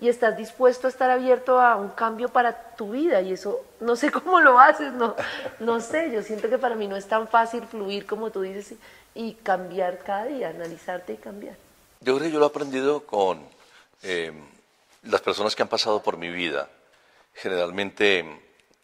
y 0.00 0.08
estás 0.08 0.36
dispuesto 0.36 0.86
a 0.86 0.90
estar 0.90 1.10
abierto 1.10 1.60
a 1.60 1.76
un 1.76 1.88
cambio 1.90 2.28
para 2.28 2.74
tu 2.76 2.92
vida 2.92 3.20
y 3.20 3.32
eso 3.32 3.64
no 3.80 3.96
sé 3.96 4.10
cómo 4.12 4.40
lo 4.40 4.58
haces, 4.58 4.92
no, 4.92 5.16
no 5.60 5.80
sé, 5.80 6.10
yo 6.12 6.22
siento 6.22 6.48
que 6.48 6.58
para 6.58 6.74
mí 6.74 6.86
no 6.86 6.96
es 6.96 7.06
tan 7.06 7.28
fácil 7.28 7.64
fluir 7.66 8.06
como 8.06 8.30
tú 8.30 8.42
dices 8.42 8.78
y, 9.14 9.34
cambiar 9.34 9.98
cada 9.98 10.26
día, 10.26 10.50
analizarte 10.50 11.14
y 11.14 11.16
cambiar. 11.16 11.56
Yo 12.00 12.14
creo 12.14 12.28
que 12.28 12.32
yo 12.32 12.38
lo 12.38 12.44
he 12.44 12.48
aprendido 12.48 13.04
con 13.04 13.42
eh, 14.02 14.32
las 15.02 15.20
personas 15.20 15.56
que 15.56 15.62
han 15.62 15.68
pasado 15.68 16.00
por 16.02 16.16
mi 16.16 16.30
vida. 16.30 16.68
Generalmente 17.34 18.24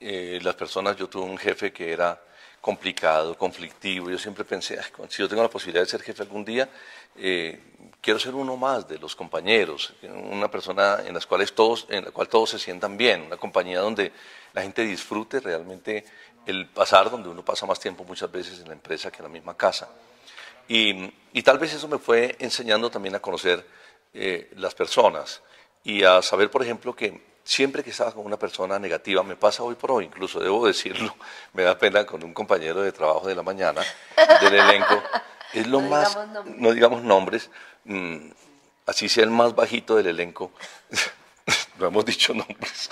eh, 0.01 0.41
las 0.43 0.57
personas, 0.57 0.97
yo 0.97 1.09
tuve 1.09 1.25
un 1.25 1.39
jefe 1.39 1.73
que 1.73 1.93
era 1.93 2.21
complicado, 2.65 3.37
conflictivo. 3.37 4.09
Yo 4.09 4.19
siempre 4.19 4.43
pensé, 4.43 4.81
si 5.11 5.19
yo 5.19 5.29
tengo 5.29 5.43
la 5.43 5.51
posibilidad 5.51 5.83
de 5.85 5.91
ser 5.91 6.01
jefe 6.01 6.23
algún 6.23 6.47
día, 6.47 6.67
eh, 7.15 7.61
quiero 8.01 8.19
ser 8.19 8.35
uno 8.35 8.57
más 8.57 8.89
de 8.89 8.99
los 8.99 9.15
compañeros, 9.15 9.93
una 10.33 10.51
persona 10.51 11.01
en, 11.05 11.15
todos, 11.55 11.87
en 11.91 12.07
la 12.07 12.11
cual 12.11 12.27
todos 12.31 12.49
se 12.49 12.59
sientan 12.59 12.97
bien, 12.97 13.21
una 13.21 13.37
compañía 13.37 13.81
donde 13.81 14.13
la 14.55 14.63
gente 14.63 14.81
disfrute 14.81 15.41
realmente 15.41 16.07
el 16.47 16.67
pasar, 16.71 17.11
donde 17.11 17.29
uno 17.29 17.45
pasa 17.45 17.67
más 17.67 17.79
tiempo 17.79 18.03
muchas 18.03 18.33
veces 18.33 18.59
en 18.61 18.69
la 18.69 18.73
empresa 18.73 19.11
que 19.11 19.19
en 19.19 19.25
la 19.25 19.29
misma 19.29 19.55
casa. 19.59 19.91
Y, 20.67 21.13
y 21.35 21.43
tal 21.43 21.59
vez 21.59 21.75
eso 21.75 21.87
me 21.87 21.99
fue 21.99 22.35
enseñando 22.39 22.91
también 22.91 23.15
a 23.15 23.21
conocer 23.21 23.63
eh, 24.15 24.51
las 24.57 24.75
personas 24.75 25.43
y 25.83 26.03
a 26.03 26.23
saber, 26.23 26.51
por 26.51 26.63
ejemplo, 26.63 26.97
que 26.97 27.21
siempre 27.45 27.85
que 27.85 27.91
estaba 27.91 28.13
con 28.13 28.25
una 28.25 28.39
persona 28.39 28.79
negativa, 28.79 29.23
me 29.23 29.37
pasa 29.37 29.63
hoy 29.63 29.75
por 29.75 29.93
hoy, 29.93 30.07
incluso 30.07 30.41
debo 30.41 30.67
decirlo, 30.67 31.15
me 31.53 31.63
da 31.63 31.79
pena 31.79 32.05
con 32.07 32.25
un 32.25 32.33
compañero 32.33 32.83
de 32.83 32.93
trabajo 32.93 33.29
de 33.29 33.35
la 33.35 33.43
mañana 33.43 33.83
del 34.41 34.55
elenco, 34.55 35.03
es 35.53 35.67
lo 35.67 35.81
más, 35.81 36.19
no 36.47 36.73
digamos 36.73 37.03
nombres, 37.03 37.51
mm, 37.85 38.31
así 38.87 39.09
sea 39.09 39.25
el 39.25 39.31
más 39.31 39.55
bajito 39.55 39.97
del 39.97 40.07
elenco, 40.07 40.53
no 41.79 41.87
hemos 41.87 42.05
dicho 42.05 42.33
nombres. 42.33 42.89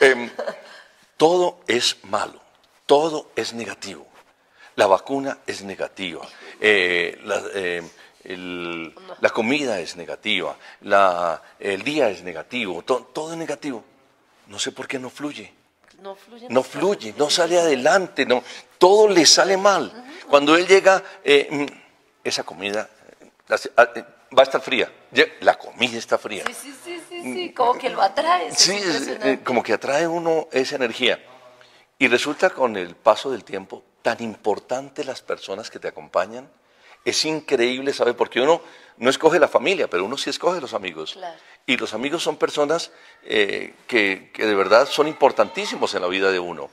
Em, 0.00 0.30
todo 1.16 1.60
es 1.66 1.96
malo, 2.04 2.40
todo 2.86 3.30
es 3.34 3.52
negativo. 3.52 4.06
La 4.76 4.86
vacuna 4.86 5.38
es 5.46 5.62
negativa. 5.62 6.20
Eh, 6.60 7.18
la, 7.24 7.42
la 8.28 9.30
comida 9.30 9.78
es 9.80 9.96
negativa, 9.96 10.56
el 11.60 11.82
día 11.82 12.10
es 12.10 12.22
negativo, 12.22 12.82
todo 12.82 13.32
es 13.32 13.38
negativo. 13.38 13.84
No 14.48 14.58
sé 14.58 14.72
por 14.72 14.86
qué 14.86 14.98
no 14.98 15.10
fluye. 15.10 15.52
No 16.00 16.14
fluye, 16.14 16.46
no, 16.50 16.62
fluye, 16.62 17.14
no 17.16 17.30
sale 17.30 17.58
adelante, 17.58 18.26
no, 18.26 18.42
todo 18.78 19.08
le 19.08 19.24
sale 19.24 19.56
mal. 19.56 19.90
Cuando 20.28 20.54
él 20.54 20.66
llega, 20.66 21.02
eh, 21.24 21.48
mm, 21.50 21.64
esa 22.22 22.42
comida 22.42 22.88
ah, 23.48 23.88
eh, 23.94 24.04
va 24.36 24.42
a 24.42 24.44
estar 24.44 24.60
fría. 24.60 24.92
La 25.40 25.56
comida 25.56 25.96
está 25.96 26.18
fría. 26.18 26.44
Sí, 26.46 26.74
sí, 26.84 27.00
sí, 27.08 27.22
sí, 27.22 27.52
como 27.52 27.78
que 27.78 27.88
lo 27.88 28.02
atrae. 28.02 28.54
Sí, 28.54 28.78
eh, 29.22 29.40
como 29.42 29.62
que 29.62 29.72
atrae 29.72 30.06
uno 30.06 30.48
esa 30.52 30.76
energía. 30.76 31.18
Y 31.98 32.08
resulta 32.08 32.50
con 32.50 32.76
el 32.76 32.94
paso 32.94 33.30
del 33.30 33.42
tiempo 33.44 33.82
tan 34.02 34.22
importante 34.22 35.02
las 35.02 35.22
personas 35.22 35.70
que 35.70 35.78
te 35.78 35.88
acompañan, 35.88 36.48
es 37.06 37.24
increíble, 37.24 37.94
¿sabe? 37.94 38.14
Porque 38.14 38.40
uno 38.40 38.60
no 38.98 39.10
escoge 39.10 39.38
la 39.38 39.46
familia, 39.46 39.88
pero 39.88 40.04
uno 40.04 40.18
sí 40.18 40.28
escoge 40.28 40.60
los 40.60 40.74
amigos. 40.74 41.16
Y 41.64 41.76
los 41.76 41.94
amigos 41.94 42.24
son 42.24 42.36
personas 42.36 42.90
eh, 43.22 43.74
que, 43.86 44.32
de 44.36 44.54
verdad 44.56 44.88
son 44.88 45.06
importantísimos 45.06 45.94
en 45.94 46.02
la 46.02 46.08
vida 46.08 46.32
de 46.32 46.40
uno. 46.40 46.68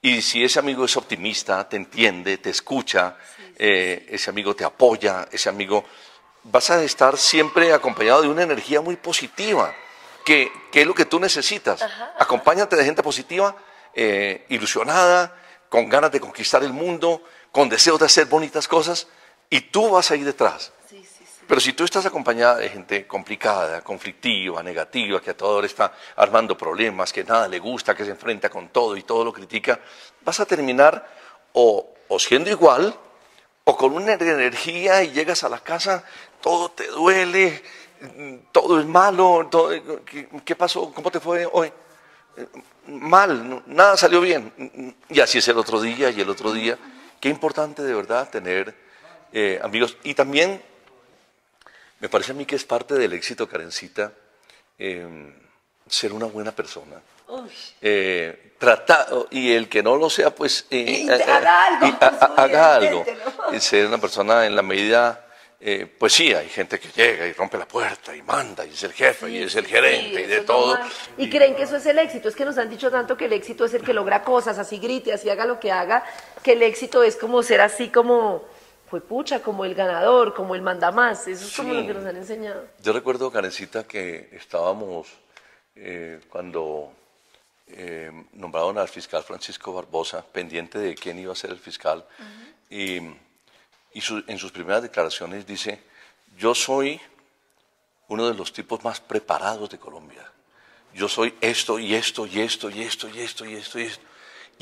Y 0.00 0.22
si 0.22 0.44
ese 0.44 0.60
amigo 0.60 0.84
es 0.84 0.96
optimista, 0.96 1.68
te 1.68 1.76
entiende, 1.76 2.38
te 2.38 2.50
escucha, 2.50 3.16
eh, 3.58 4.06
ese 4.08 4.30
amigo 4.30 4.54
te 4.54 4.64
apoya, 4.64 5.28
ese 5.32 5.48
amigo, 5.48 5.84
vas 6.44 6.70
a 6.70 6.82
estar 6.84 7.18
siempre 7.18 7.72
acompañado 7.72 8.22
de 8.22 8.28
una 8.28 8.44
energía 8.44 8.80
muy 8.80 8.94
positiva, 8.94 9.74
que, 10.24 10.52
es 10.72 10.86
lo 10.86 10.94
que 10.94 11.06
tú 11.06 11.18
necesitas. 11.18 11.84
Acompáñate 12.18 12.76
de 12.76 12.84
gente 12.84 13.02
positiva, 13.02 13.56
eh, 13.94 14.46
ilusionada, 14.48 15.36
con 15.68 15.88
ganas 15.88 16.12
de 16.12 16.20
conquistar 16.20 16.62
el 16.62 16.72
mundo, 16.72 17.24
con 17.50 17.68
deseos 17.68 17.98
de 17.98 18.06
hacer 18.06 18.26
bonitas 18.26 18.68
cosas 18.68 19.08
y 19.52 19.60
tú 19.60 19.90
vas 19.90 20.10
a 20.10 20.16
ir 20.16 20.24
detrás. 20.24 20.72
Pero 21.46 21.60
si 21.60 21.74
tú 21.74 21.84
estás 21.84 22.06
acompañada 22.06 22.56
de 22.56 22.70
gente 22.70 23.06
complicada, 23.06 23.82
conflictiva, 23.82 24.62
negativa, 24.62 25.20
que 25.20 25.30
a 25.30 25.36
toda 25.36 25.58
hora 25.58 25.66
está 25.66 25.92
armando 26.16 26.56
problemas, 26.56 27.12
que 27.12 27.22
nada 27.22 27.48
le 27.48 27.58
gusta, 27.58 27.94
que 27.94 28.06
se 28.06 28.12
enfrenta 28.12 28.48
con 28.48 28.70
todo 28.70 28.96
y 28.96 29.02
todo 29.02 29.22
lo 29.24 29.32
critica, 29.32 29.78
vas 30.24 30.40
a 30.40 30.46
terminar 30.46 31.06
o, 31.52 31.86
siendo 32.18 32.48
igual 32.48 32.96
o 33.64 33.76
con 33.76 33.92
una 33.92 34.14
energía 34.14 35.02
y 35.02 35.12
llegas 35.12 35.44
a 35.44 35.50
la 35.50 35.60
casa, 35.60 36.02
todo 36.40 36.70
te 36.70 36.86
duele, 36.86 37.62
todo 38.52 38.80
es 38.80 38.86
malo, 38.86 39.50
¿qué, 40.46 40.56
pasó? 40.56 40.94
¿Cómo 40.94 41.10
te 41.10 41.20
fue 41.20 41.46
hoy? 41.52 41.70
mal, 42.86 43.62
nada 43.66 43.98
salió 43.98 44.22
bien. 44.22 44.96
Y 45.10 45.20
así 45.20 45.36
es 45.36 45.48
el 45.48 45.58
otro 45.58 45.78
día 45.78 46.08
y 46.08 46.22
el 46.22 46.30
otro 46.30 46.52
día. 46.52 46.78
Qué 47.20 47.28
importante 47.28 47.82
de 47.82 47.92
verdad 47.92 48.30
tener 48.30 48.81
eh, 49.32 49.60
amigos. 49.62 49.96
Y 50.04 50.14
también 50.14 50.62
me 52.00 52.08
parece 52.08 52.32
a 52.32 52.34
mí 52.34 52.44
que 52.44 52.56
es 52.56 52.64
parte 52.64 52.94
del 52.94 53.12
éxito, 53.12 53.48
Karencita, 53.48 54.12
em, 54.78 55.32
ser 55.88 56.12
una 56.12 56.26
buena 56.26 56.52
persona. 56.52 57.00
Eh, 57.80 58.52
y 59.30 59.52
el 59.52 59.68
que 59.68 59.82
no 59.82 59.96
lo 59.96 60.10
sea, 60.10 60.34
pues 60.34 60.66
eh, 60.70 61.06
haga 61.10 61.66
algo. 61.66 61.98
haga 62.36 62.74
algo. 62.76 63.04
Ser 63.58 63.86
una 63.86 63.98
persona 63.98 64.46
en 64.46 64.54
la 64.54 64.62
medida 64.62 65.22
eh, 65.64 65.86
pues 65.86 66.12
sí, 66.12 66.34
hay 66.34 66.48
gente 66.48 66.80
que 66.80 66.88
llega 66.88 67.24
y 67.24 67.32
rompe 67.34 67.56
la 67.56 67.68
puerta 67.68 68.16
y 68.16 68.20
manda 68.22 68.66
y 68.66 68.70
es 68.70 68.82
el 68.82 68.92
jefe 68.92 69.30
y 69.30 69.44
es 69.44 69.54
el 69.54 69.64
gerente 69.64 70.22
y 70.22 70.26
de 70.26 70.40
todo. 70.40 70.76
Y, 71.16 71.30
creen 71.30 71.54
que 71.54 71.62
eso 71.62 71.76
es 71.76 71.86
el 71.86 72.00
éxito. 72.00 72.28
Es 72.28 72.34
que 72.34 72.44
nos 72.44 72.58
han 72.58 72.68
dicho 72.68 72.90
tanto 72.90 73.16
que 73.16 73.26
el 73.26 73.32
éxito 73.32 73.64
es 73.64 73.72
el 73.72 73.84
que 73.84 73.92
logra 73.92 74.24
cosas, 74.24 74.58
así 74.58 74.78
grite, 74.78 75.12
así 75.12 75.30
haga 75.30 75.46
lo 75.46 75.60
que 75.60 75.70
haga, 75.70 76.02
que 76.42 76.54
el 76.54 76.64
éxito 76.64 77.04
es 77.04 77.14
como 77.14 77.44
ser 77.44 77.60
así 77.60 77.90
como, 77.90 78.44
pues 78.92 79.02
pucha, 79.02 79.42
como 79.42 79.64
el 79.64 79.74
ganador, 79.74 80.34
como 80.34 80.54
el 80.54 80.60
mandamás. 80.62 81.26
Eso 81.26 81.46
es 81.46 81.56
como 81.56 81.72
lo 81.72 81.86
que 81.86 81.94
nos 81.94 82.04
han 82.04 82.16
enseñado. 82.16 82.68
Yo 82.82 82.92
recuerdo, 82.92 83.32
Karencita, 83.32 83.84
que 83.84 84.28
estábamos 84.32 85.08
eh, 85.74 86.20
cuando 86.28 86.92
eh, 87.68 88.12
nombraron 88.34 88.76
al 88.76 88.88
fiscal 88.88 89.22
Francisco 89.22 89.72
Barbosa, 89.72 90.22
pendiente 90.22 90.78
de 90.78 90.94
quién 90.94 91.18
iba 91.18 91.32
a 91.32 91.36
ser 91.36 91.50
el 91.50 91.58
fiscal. 91.58 92.04
Y 92.68 93.00
y 93.94 94.02
en 94.26 94.38
sus 94.38 94.52
primeras 94.52 94.82
declaraciones 94.82 95.46
dice, 95.46 95.82
yo 96.38 96.54
soy 96.54 97.00
uno 98.08 98.26
de 98.26 98.34
los 98.34 98.52
tipos 98.52 98.82
más 98.84 99.00
preparados 99.00 99.68
de 99.70 99.78
Colombia. 99.78 100.30
Yo 100.94 101.08
soy 101.08 101.34
esto 101.40 101.78
y 101.78 101.94
esto 101.94 102.26
y 102.26 102.40
esto 102.40 102.70
y 102.70 102.82
esto 102.82 103.08
y 103.08 103.20
esto 103.20 103.46
y 103.46 103.54
esto 103.54 103.78
y 103.78 103.82
esto. 103.82 104.04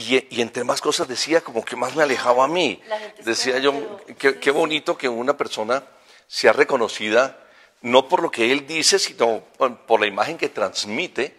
Y, 0.01 0.41
entre 0.41 0.65
más 0.65 0.81
cosas 0.81 1.07
decía, 1.09 1.43
como 1.43 1.63
que 1.63 1.77
más 1.77 1.95
me 1.95 2.03
alejaba 2.03 2.45
a 2.45 2.49
mí. 2.49 2.81
Decía 3.23 3.59
yo, 3.59 4.01
qué, 4.17 4.51
bonito 4.51 4.97
que 4.97 5.11
una 5.11 5.37
persona 5.37 5.85
sea 6.27 6.55
reconocida, 6.55 7.39
no 7.83 8.09
por 8.09 8.23
lo 8.23 8.31
que 8.31 8.51
él 8.51 8.67
dice, 8.67 8.99
sino 8.99 9.45
por 9.59 10.01
la 10.01 10.07
imagen 10.07 10.39
que 10.39 10.49
transmite 10.49 11.37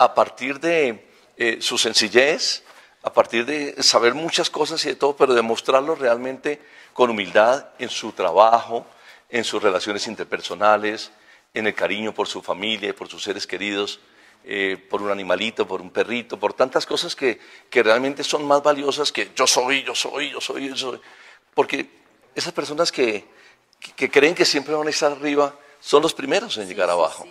a 0.00 0.12
partir 0.12 0.58
de 0.58 1.08
eh, 1.36 1.58
su 1.60 1.78
sencillez, 1.78 2.64
a 3.04 3.12
partir 3.12 3.46
de 3.46 3.80
saber 3.80 4.14
muchas 4.14 4.50
cosas 4.50 4.84
y 4.84 4.88
de 4.88 4.96
todo, 4.96 5.14
pero 5.14 5.32
demostrarlo 5.32 5.94
realmente 5.94 6.60
con 6.92 7.10
humildad 7.10 7.68
en 7.78 7.90
su 7.90 8.10
trabajo, 8.10 8.86
en 9.28 9.44
sus 9.44 9.62
relaciones 9.62 10.08
interpersonales, 10.08 11.12
en 11.54 11.68
el 11.68 11.74
cariño 11.74 12.12
por 12.12 12.26
su 12.26 12.42
familia, 12.42 12.94
por 12.94 13.08
sus 13.08 13.22
seres 13.22 13.46
queridos, 13.46 14.00
eh, 14.44 14.76
por 14.88 15.02
un 15.02 15.10
animalito, 15.10 15.66
por 15.66 15.80
un 15.80 15.90
perrito, 15.90 16.38
por 16.38 16.54
tantas 16.54 16.86
cosas 16.86 17.14
que, 17.14 17.38
que, 17.68 17.82
realmente 17.82 18.24
son 18.24 18.44
más 18.46 18.62
valiosas 18.62 19.12
que 19.12 19.30
yo 19.36 19.46
soy, 19.46 19.82
yo 19.82 19.94
soy, 19.94 20.30
yo 20.30 20.40
soy, 20.40 20.68
yo 20.68 20.76
soy. 20.76 21.00
Porque 21.54 21.88
esas 22.34 22.52
personas 22.52 22.90
que, 22.90 23.24
que, 23.96 24.10
creen 24.10 24.34
que 24.34 24.44
siempre 24.44 24.74
van 24.74 24.86
a 24.86 24.90
estar 24.90 25.12
arriba 25.12 25.54
son 25.78 26.02
los 26.02 26.14
primeros 26.14 26.56
en 26.58 26.66
llegar 26.66 26.88
abajo. 26.88 27.26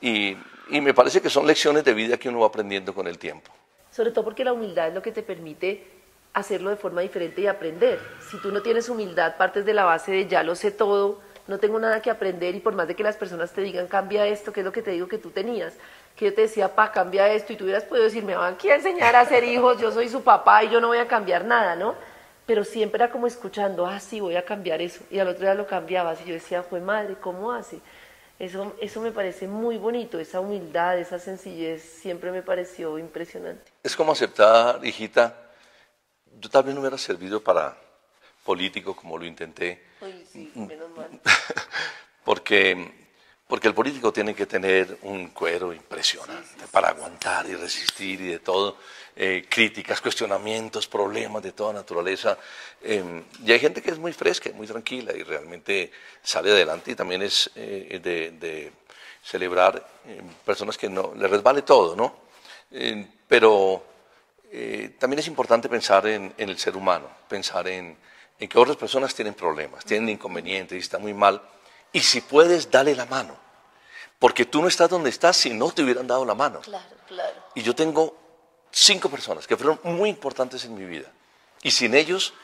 Y, 0.00 0.36
y 0.70 0.80
me 0.80 0.94
parece 0.94 1.20
que 1.20 1.30
son 1.30 1.46
lecciones 1.46 1.84
de 1.84 1.94
vida 1.94 2.16
que 2.16 2.28
uno 2.28 2.40
va 2.40 2.46
aprendiendo 2.46 2.94
con 2.94 3.06
el 3.06 3.18
tiempo. 3.18 3.52
Sobre 3.90 4.10
todo 4.10 4.24
porque 4.24 4.44
la 4.44 4.52
humildad 4.52 4.88
es 4.88 4.94
lo 4.94 5.02
que 5.02 5.12
te 5.12 5.22
permite 5.22 5.86
hacerlo 6.32 6.70
de 6.70 6.76
forma 6.76 7.00
diferente 7.00 7.40
y 7.40 7.46
aprender. 7.46 7.98
Si 8.30 8.38
tú 8.40 8.52
no 8.52 8.60
tienes 8.60 8.88
humildad, 8.88 9.36
partes 9.36 9.64
de 9.64 9.72
la 9.72 9.84
base 9.84 10.12
de 10.12 10.26
ya 10.26 10.42
lo 10.42 10.54
sé 10.54 10.70
todo, 10.70 11.20
no 11.48 11.58
tengo 11.58 11.78
nada 11.78 12.02
que 12.02 12.10
aprender 12.10 12.54
y 12.54 12.60
por 12.60 12.74
más 12.74 12.88
de 12.88 12.94
que 12.94 13.02
las 13.02 13.16
personas 13.16 13.52
te 13.52 13.62
digan 13.62 13.86
cambia 13.86 14.26
esto, 14.26 14.52
que 14.52 14.60
es 14.60 14.66
lo 14.66 14.72
que 14.72 14.82
te 14.82 14.90
digo 14.90 15.08
que 15.08 15.18
tú 15.18 15.30
tenías, 15.30 15.74
que 16.16 16.24
yo 16.26 16.34
te 16.34 16.42
decía, 16.42 16.74
pa, 16.74 16.90
cambia 16.90 17.28
esto 17.28 17.52
y 17.52 17.56
tú 17.56 17.64
hubieras 17.64 17.84
podido 17.84 18.04
decir, 18.04 18.24
me 18.24 18.34
van 18.34 18.54
aquí 18.54 18.70
a 18.70 18.76
enseñar 18.76 19.14
a 19.14 19.24
ser 19.26 19.44
hijos, 19.44 19.78
yo 19.78 19.92
soy 19.92 20.08
su 20.08 20.22
papá 20.22 20.64
y 20.64 20.70
yo 20.70 20.80
no 20.80 20.88
voy 20.88 20.98
a 20.98 21.06
cambiar 21.06 21.44
nada, 21.44 21.76
¿no? 21.76 21.94
Pero 22.46 22.64
siempre 22.64 23.02
era 23.02 23.12
como 23.12 23.26
escuchando, 23.26 23.86
ah, 23.86 24.00
sí, 24.00 24.20
voy 24.20 24.36
a 24.36 24.44
cambiar 24.44 24.80
eso. 24.80 25.04
Y 25.10 25.18
al 25.18 25.28
otro 25.28 25.42
día 25.42 25.54
lo 25.54 25.66
cambiabas 25.66 26.20
y 26.22 26.28
yo 26.28 26.34
decía, 26.34 26.62
fue 26.62 26.80
madre, 26.80 27.16
¿cómo 27.20 27.52
hace? 27.52 27.80
Eso, 28.38 28.74
eso 28.80 29.00
me 29.00 29.12
parece 29.12 29.46
muy 29.46 29.76
bonito, 29.76 30.18
esa 30.18 30.40
humildad, 30.40 30.98
esa 30.98 31.18
sencillez, 31.18 31.82
siempre 31.82 32.30
me 32.30 32.42
pareció 32.42 32.98
impresionante. 32.98 33.70
Es 33.82 33.94
como 33.94 34.12
aceptar, 34.12 34.84
hijita, 34.84 35.34
yo 36.40 36.48
también 36.48 36.74
no 36.74 36.80
hubiera 36.80 36.98
servido 36.98 37.42
para 37.42 37.76
político 38.44 38.94
como 38.94 39.18
lo 39.18 39.26
intenté. 39.26 39.82
sí, 40.30 40.50
menos 40.54 40.90
mal. 40.90 41.08
porque, 42.24 43.05
porque 43.46 43.68
el 43.68 43.74
político 43.74 44.12
tiene 44.12 44.34
que 44.34 44.46
tener 44.46 44.98
un 45.02 45.28
cuero 45.28 45.72
impresionante 45.72 46.66
para 46.70 46.88
aguantar 46.88 47.46
y 47.46 47.54
resistir 47.54 48.20
y 48.20 48.28
de 48.28 48.38
todo. 48.40 48.76
Eh, 49.18 49.46
críticas, 49.48 50.02
cuestionamientos, 50.02 50.86
problemas 50.86 51.42
de 51.42 51.52
toda 51.52 51.72
naturaleza. 51.72 52.36
Em, 52.82 53.24
y 53.42 53.50
hay 53.50 53.58
gente 53.58 53.80
que 53.80 53.90
es 53.90 53.98
muy 53.98 54.12
fresca, 54.12 54.50
muy 54.52 54.66
tranquila 54.66 55.16
y 55.16 55.22
realmente 55.22 55.90
sale 56.22 56.50
adelante 56.50 56.90
y 56.90 56.94
también 56.94 57.22
es 57.22 57.50
eh, 57.54 57.98
de, 58.02 58.72
celebrar 59.22 59.88
em, 60.06 60.28
personas 60.44 60.76
que 60.76 60.90
no 60.90 61.14
les 61.16 61.30
resbale 61.30 61.62
todo, 61.62 61.96
¿no? 61.96 62.14
Em, 62.70 63.08
pero 63.26 63.82
eh, 64.52 64.96
también 64.98 65.20
es 65.20 65.26
importante 65.28 65.68
pensar 65.68 66.06
en, 66.06 66.34
el 66.36 66.58
ser 66.58 66.76
humano, 66.76 67.08
pensar 67.26 67.66
en, 67.68 67.96
que 68.38 68.58
otras 68.58 68.76
personas 68.76 69.14
tienen 69.14 69.32
problemas, 69.32 69.84
tienen 69.84 70.10
inconvenientes 70.10 70.76
y 70.76 70.80
están 70.80 71.00
muy 71.00 71.14
mal. 71.14 71.40
Y 71.92 72.00
si 72.00 72.20
puedes, 72.20 72.70
dale 72.70 72.94
la 72.94 73.06
mano. 73.06 73.36
Porque 74.18 74.44
tú 74.44 74.62
no 74.62 74.68
estás 74.68 74.90
donde 74.90 75.10
estás 75.10 75.36
si 75.36 75.50
no 75.52 75.70
te 75.70 75.82
hubieran 75.82 76.06
dado 76.06 76.24
la 76.24 76.34
mano. 76.34 76.60
Claro, 76.60 76.96
claro. 77.06 77.42
Y 77.54 77.62
yo 77.62 77.74
tengo 77.74 78.16
cinco 78.70 79.08
personas 79.08 79.46
que 79.46 79.56
fueron 79.56 79.78
muy 79.82 80.08
importantes 80.08 80.64
en 80.64 80.74
mi 80.74 80.84
vida. 80.84 81.10
Y 81.62 81.70
sin 81.70 81.94
ellos, 81.94 82.34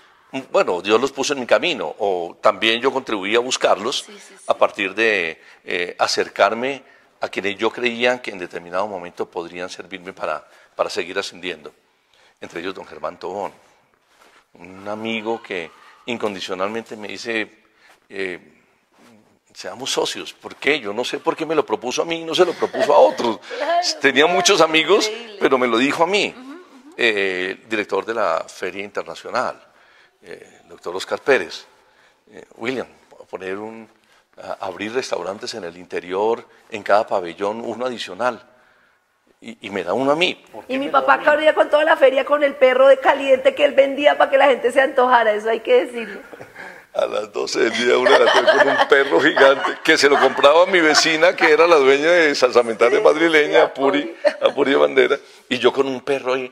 bueno, 0.51 0.81
Dios 0.81 1.01
los 1.01 1.13
puso 1.13 1.33
en 1.33 1.41
mi 1.41 1.47
camino, 1.47 1.95
o 1.99 2.37
también 2.41 2.81
yo 2.81 2.93
contribuí 2.93 3.37
a 3.37 3.41
buscarlos 3.41 4.07
a 4.47 4.57
partir 4.57 4.95
de 4.95 5.41
eh, 5.65 5.95
acercarme 5.99 6.83
a 7.21 7.29
quienes 7.29 7.57
yo 7.57 7.71
creía 7.71 8.21
que 8.21 8.31
en 8.31 8.39
determinado 8.39 8.87
momento 8.87 9.31
podrían 9.31 9.69
servirme 9.69 10.13
para, 10.13 10.47
para 10.75 10.91
seguir 10.91 11.19
ascendiendo 11.19 11.73
entre 12.43 12.61
ellos 12.61 12.75
don 12.75 12.85
Germán 12.85 13.19
Tobón, 13.19 13.53
un 14.55 14.87
amigo 14.89 15.41
que 15.41 15.71
incondicionalmente 16.07 16.97
me 16.97 17.09
dice, 17.09 17.63
eh, 18.09 18.62
seamos 19.55 19.91
socios. 19.91 20.33
¿Por 20.33 20.57
qué? 20.57 20.81
Yo 20.81 20.93
no 20.93 21.05
sé 21.05 21.19
por 21.19 21.37
qué 21.37 21.47
me 21.47 21.55
lo 21.55 21.65
propuso 21.65 22.03
a 22.03 22.05
mí 22.05 22.21
y 22.21 22.25
no 22.25 22.35
se 22.35 22.45
lo 22.45 22.53
propuso 22.53 22.95
a 22.95 22.99
otros. 22.99 23.41
Tenía 24.01 24.27
muchos 24.27 24.61
amigos, 24.61 25.11
pero 25.41 25.59
me 25.59 25.67
lo 25.67 25.79
dijo 25.79 26.05
a 26.05 26.07
mí. 26.07 26.35
Eh, 26.97 27.65
director 27.69 28.05
de 28.05 28.15
la 28.15 28.45
Feria 28.47 28.85
Internacional, 28.85 29.59
eh, 30.23 30.61
el 30.63 30.69
doctor 30.69 30.95
Oscar 30.95 31.21
Pérez. 31.21 31.67
William, 32.57 32.87
a 33.21 33.25
poner 33.25 33.59
un, 33.59 33.89
abrir 34.61 34.93
restaurantes 34.93 35.53
en 35.55 35.65
el 35.65 35.77
interior, 35.77 36.47
en 36.71 36.83
cada 36.83 37.07
pabellón, 37.07 37.61
uno 37.65 37.87
adicional 37.87 38.43
y, 39.43 39.71
me 39.71 39.83
da 39.83 39.93
uno 39.93 40.13
a 40.13 40.17
mí. 40.17 40.43
Y 40.69 40.79
mi 40.79 40.89
papá 40.89 41.19
corría 41.19 41.53
con 41.55 41.69
toda 41.69 41.85
la 41.85 41.97
feria 41.97 42.25
con 42.25 42.45
el 42.45 42.55
perro 42.55 42.87
de 42.87 42.99
caliente 42.99 43.55
que 43.55 43.65
él 43.65 43.73
vendía 43.73 44.17
para 44.17 44.31
que 44.31 44.39
la 44.39 44.47
gente 44.47 44.71
se 44.71 44.81
antojara, 44.81 45.33
eso 45.33 45.51
hay 45.51 45.61
que 45.61 45.85
decirlo. 45.85 46.21
A 46.95 47.07
las 47.07 47.33
12 47.33 47.59
del 47.59 47.73
día 47.73 47.97
una 47.97 48.19
la 48.19 48.31
con 48.31 48.69
un 48.69 48.89
perro 48.89 49.21
gigante 49.21 49.79
que 49.83 49.97
se 49.97 50.11
lo 50.11 50.21
compraba 50.21 50.65
a 50.65 50.67
mi 50.67 50.81
vecina 50.81 51.35
que 51.35 51.51
era 51.51 51.67
la 51.67 51.77
dueña 51.77 52.11
de 52.11 52.35
Salsamentales 52.35 52.99
de 52.99 53.01
Madrileña, 53.01 53.63
a 53.63 53.75
Puri, 53.75 54.15
a 54.43 54.51
Puri 54.51 54.73
de 54.73 54.77
Bandera, 54.77 55.19
y 55.49 55.59
yo 55.59 55.73
con 55.73 55.87
un 55.87 56.03
perro 56.03 56.35
ahí 56.35 56.51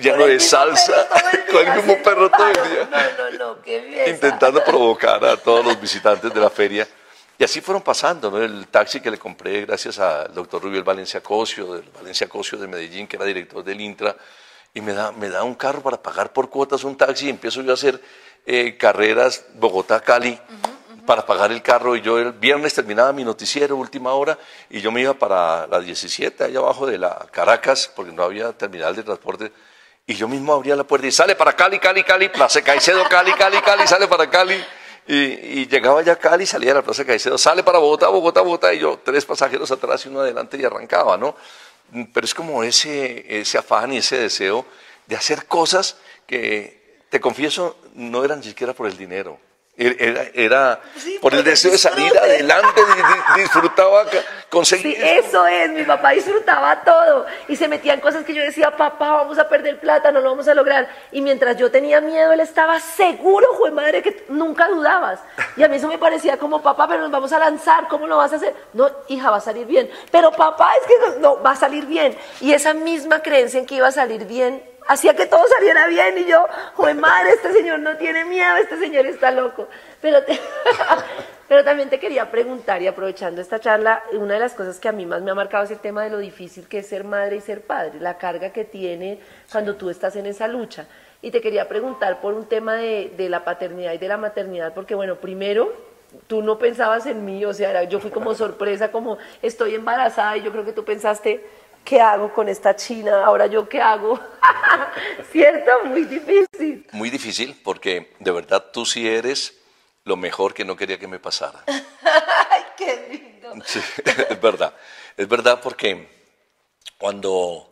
lleno 0.00 0.26
de 0.26 0.38
salsa, 0.38 1.08
con 1.50 1.66
el 1.66 1.74
mismo 1.74 1.96
perro 2.04 2.30
todo 2.30 2.46
el 2.48 2.70
día. 2.70 2.88
No, 2.90 3.30
no, 3.30 3.38
no, 3.54 3.62
qué 3.62 3.80
bien. 3.80 4.10
Intentando 4.10 4.62
provocar 4.62 5.24
a 5.24 5.36
todos 5.36 5.64
los 5.64 5.80
visitantes 5.80 6.32
de 6.32 6.40
la 6.40 6.50
feria 6.50 6.86
y 7.40 7.44
así 7.44 7.62
fueron 7.62 7.82
pasando, 7.82 8.30
¿no? 8.30 8.36
El 8.36 8.66
taxi 8.66 9.00
que 9.00 9.10
le 9.10 9.18
compré 9.18 9.64
gracias 9.64 9.98
al 9.98 10.34
doctor 10.34 10.62
Rubio 10.62 10.84
Valencia 10.84 11.22
Cosio, 11.22 11.72
del 11.72 11.88
Valencia 11.90 12.28
Cosio 12.28 12.58
de 12.58 12.68
Medellín, 12.68 13.06
que 13.06 13.16
era 13.16 13.24
director 13.24 13.64
del 13.64 13.80
Intra, 13.80 14.14
y 14.74 14.82
me 14.82 14.92
da, 14.92 15.10
me 15.10 15.30
da 15.30 15.42
un 15.42 15.54
carro 15.54 15.82
para 15.82 16.02
pagar 16.02 16.34
por 16.34 16.50
cuotas 16.50 16.84
un 16.84 16.98
taxi 16.98 17.28
y 17.28 17.30
empiezo 17.30 17.62
yo 17.62 17.70
a 17.70 17.74
hacer 17.74 17.98
eh, 18.46 18.76
carreras 18.76 19.44
Bogotá-Cali 19.54 20.40
para 21.06 21.26
pagar 21.26 21.50
el 21.50 21.62
carro. 21.62 21.96
Y 21.96 22.02
yo 22.02 22.18
el 22.18 22.32
viernes 22.32 22.74
terminaba 22.74 23.12
mi 23.12 23.24
noticiero, 23.24 23.76
última 23.76 24.12
hora, 24.12 24.38
y 24.68 24.80
yo 24.80 24.92
me 24.92 25.00
iba 25.00 25.14
para 25.14 25.66
la 25.66 25.80
17, 25.80 26.44
allá 26.44 26.58
abajo 26.58 26.86
de 26.86 26.98
la 26.98 27.26
Caracas, 27.32 27.90
porque 27.96 28.12
no 28.12 28.22
había 28.22 28.52
terminal 28.52 28.94
de 28.94 29.02
transporte. 29.02 29.52
Y 30.06 30.14
yo 30.14 30.28
mismo 30.28 30.52
abría 30.52 30.76
la 30.76 30.84
puerta 30.84 31.06
y 31.06 31.12
sale 31.12 31.36
para 31.36 31.54
Cali, 31.54 31.78
Cali, 31.78 32.02
Cali, 32.02 32.28
Plaza 32.28 32.62
Caicedo, 32.62 33.02
Cali, 33.08 33.32
Cali, 33.32 33.58
Cali, 33.58 33.86
sale 33.86 34.08
para 34.08 34.28
Cali. 34.28 34.64
Y, 35.06 35.66
llegaba 35.66 36.02
ya 36.02 36.12
a 36.12 36.16
Cali, 36.16 36.46
salía 36.46 36.72
a 36.72 36.74
la 36.76 36.82
Plaza 36.82 37.04
Caicedo, 37.04 37.36
sale 37.38 37.62
para 37.64 37.78
Bogotá, 37.78 38.08
Bogotá, 38.08 38.42
Bogotá, 38.42 38.72
y 38.72 38.78
yo 38.78 39.00
tres 39.04 39.24
pasajeros 39.24 39.70
atrás 39.72 40.04
y 40.06 40.08
uno 40.08 40.20
adelante 40.20 40.56
y 40.56 40.64
arrancaba, 40.64 41.16
¿no? 41.16 41.34
Pero 42.12 42.24
es 42.24 42.34
como 42.34 42.62
ese, 42.62 43.40
ese 43.40 43.58
afán 43.58 43.92
y 43.92 43.96
ese 43.96 44.18
deseo 44.18 44.64
de 45.06 45.16
hacer 45.16 45.46
cosas 45.46 45.96
que, 46.26 46.79
te 47.10 47.20
confieso, 47.20 47.76
no 47.94 48.24
eran 48.24 48.38
ni 48.38 48.46
siquiera 48.46 48.72
por 48.72 48.86
el 48.86 48.96
dinero, 48.96 49.38
Era, 49.76 50.80
por 51.20 51.34
el 51.34 51.42
deseo 51.42 51.72
de 51.72 51.78
salir 51.78 52.16
adelante, 52.16 52.80
disfrutaba 53.34 54.04
conseguir. 54.48 54.96
Sí, 54.96 55.02
eso 55.02 55.46
es, 55.46 55.70
mi 55.70 55.84
papá 55.84 56.10
disfrutaba 56.10 56.82
todo 56.84 57.26
y 57.48 57.56
se 57.56 57.66
metía 57.66 57.94
en 57.94 58.00
cosas 58.00 58.24
que 58.24 58.34
yo 58.34 58.42
decía, 58.42 58.76
papá, 58.76 59.10
vamos 59.12 59.38
a 59.38 59.48
perder 59.48 59.80
plata, 59.80 60.12
no 60.12 60.20
lo 60.20 60.30
vamos 60.30 60.46
a 60.48 60.54
lograr. 60.54 60.88
Y 61.10 61.20
mientras 61.20 61.56
yo 61.56 61.70
tenía 61.70 62.00
miedo, 62.00 62.32
él 62.32 62.40
estaba 62.40 62.78
seguro, 62.78 63.46
juez 63.54 63.72
madre, 63.72 64.02
que 64.02 64.24
nunca 64.28 64.68
dudabas. 64.68 65.18
Y 65.56 65.62
a 65.64 65.68
mí 65.68 65.76
eso 65.76 65.88
me 65.88 65.98
parecía 65.98 66.36
como, 66.36 66.62
papá, 66.62 66.86
pero 66.86 67.00
nos 67.00 67.10
vamos 67.10 67.32
a 67.32 67.38
lanzar, 67.38 67.88
¿cómo 67.88 68.06
lo 68.06 68.18
vas 68.18 68.32
a 68.32 68.36
hacer? 68.36 68.54
No, 68.72 68.88
hija, 69.08 69.30
va 69.30 69.38
a 69.38 69.40
salir 69.40 69.66
bien. 69.66 69.90
Pero 70.12 70.30
papá, 70.30 70.72
es 70.80 70.86
que 70.86 71.20
no 71.20 71.42
va 71.42 71.52
a 71.52 71.56
salir 71.56 71.86
bien. 71.86 72.16
Y 72.40 72.52
esa 72.52 72.74
misma 72.74 73.20
creencia 73.20 73.58
en 73.58 73.66
que 73.66 73.76
iba 73.76 73.88
a 73.88 73.92
salir 73.92 74.26
bien 74.26 74.69
hacía 74.88 75.14
que 75.14 75.26
todo 75.26 75.44
saliera 75.48 75.86
bien 75.86 76.18
y 76.18 76.26
yo, 76.26 76.46
joder 76.74 76.96
madre, 76.96 77.30
este 77.30 77.52
señor 77.52 77.80
no 77.80 77.96
tiene 77.96 78.24
miedo, 78.24 78.56
este 78.56 78.78
señor 78.78 79.06
está 79.06 79.30
loco. 79.30 79.68
Pero, 80.00 80.18
pero 81.48 81.64
también 81.64 81.88
te 81.88 81.98
quería 81.98 82.30
preguntar 82.30 82.82
y 82.82 82.86
aprovechando 82.86 83.40
esta 83.40 83.60
charla, 83.60 84.02
una 84.12 84.34
de 84.34 84.40
las 84.40 84.54
cosas 84.54 84.78
que 84.78 84.88
a 84.88 84.92
mí 84.92 85.06
más 85.06 85.22
me 85.22 85.30
ha 85.30 85.34
marcado 85.34 85.64
es 85.64 85.70
el 85.70 85.78
tema 85.78 86.04
de 86.04 86.10
lo 86.10 86.18
difícil 86.18 86.68
que 86.68 86.78
es 86.78 86.88
ser 86.88 87.04
madre 87.04 87.36
y 87.36 87.40
ser 87.40 87.62
padre, 87.62 88.00
la 88.00 88.18
carga 88.18 88.50
que 88.52 88.64
tiene 88.64 89.20
cuando 89.50 89.76
tú 89.76 89.90
estás 89.90 90.16
en 90.16 90.26
esa 90.26 90.48
lucha. 90.48 90.86
Y 91.22 91.30
te 91.30 91.40
quería 91.40 91.68
preguntar 91.68 92.20
por 92.20 92.34
un 92.34 92.46
tema 92.46 92.76
de, 92.76 93.12
de 93.16 93.28
la 93.28 93.44
paternidad 93.44 93.92
y 93.92 93.98
de 93.98 94.08
la 94.08 94.16
maternidad, 94.16 94.72
porque 94.74 94.94
bueno, 94.94 95.16
primero 95.16 95.90
tú 96.26 96.42
no 96.42 96.58
pensabas 96.58 97.06
en 97.06 97.24
mí, 97.24 97.44
o 97.44 97.52
sea, 97.52 97.84
yo 97.84 98.00
fui 98.00 98.10
como 98.10 98.34
sorpresa, 98.34 98.90
como 98.90 99.18
estoy 99.42 99.74
embarazada 99.74 100.36
y 100.36 100.42
yo 100.42 100.50
creo 100.50 100.64
que 100.64 100.72
tú 100.72 100.84
pensaste, 100.84 101.44
¿qué 101.84 102.00
hago 102.00 102.32
con 102.32 102.48
esta 102.48 102.74
china? 102.76 103.24
Ahora 103.24 103.46
yo 103.46 103.68
qué 103.68 103.80
hago? 103.80 104.18
¿Cierto? 105.32 105.70
Muy 105.84 106.04
difícil. 106.04 106.86
Muy 106.92 107.10
difícil 107.10 107.60
porque 107.62 108.14
de 108.18 108.30
verdad 108.30 108.66
tú 108.72 108.84
sí 108.84 109.06
eres 109.06 109.58
lo 110.04 110.16
mejor 110.16 110.54
que 110.54 110.64
no 110.64 110.76
quería 110.76 110.98
que 110.98 111.08
me 111.08 111.18
pasara. 111.18 111.64
¡Ay, 111.66 112.62
qué 112.76 113.08
lindo! 113.10 113.64
Sí, 113.64 113.80
es 114.28 114.40
verdad. 114.40 114.74
Es 115.16 115.28
verdad 115.28 115.60
porque 115.62 116.08
cuando... 116.98 117.66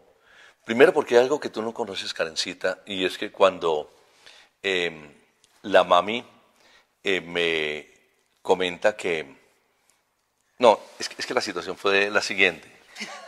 Primero 0.64 0.92
porque 0.92 1.16
hay 1.16 1.22
algo 1.22 1.40
que 1.40 1.48
tú 1.48 1.62
no 1.62 1.72
conoces, 1.72 2.12
Karencita, 2.12 2.80
y 2.84 3.06
es 3.06 3.16
que 3.16 3.32
cuando 3.32 3.90
em, 4.62 5.14
la 5.62 5.82
mami 5.82 6.22
eh, 7.02 7.20
me 7.22 7.88
comenta 8.42 8.94
que... 8.94 9.34
No, 10.58 10.78
es 10.98 11.08
es 11.16 11.24
que 11.24 11.34
la 11.34 11.40
situación 11.40 11.76
fue 11.76 12.10
la 12.10 12.20
siguiente 12.20 12.77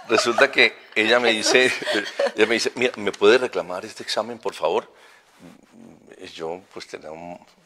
Resulta 0.08 0.50
que 0.50 0.76
ella 0.94 1.20
me 1.20 1.30
dice, 1.30 1.72
ella 2.36 2.46
me 2.46 2.54
dice, 2.54 2.72
mira, 2.74 2.92
¿me 2.96 3.12
puede 3.12 3.38
reclamar 3.38 3.84
este 3.84 4.02
examen, 4.02 4.38
por 4.38 4.54
favor? 4.54 4.92
Yo, 6.34 6.60
pues, 6.72 6.86
tenía 6.86 7.10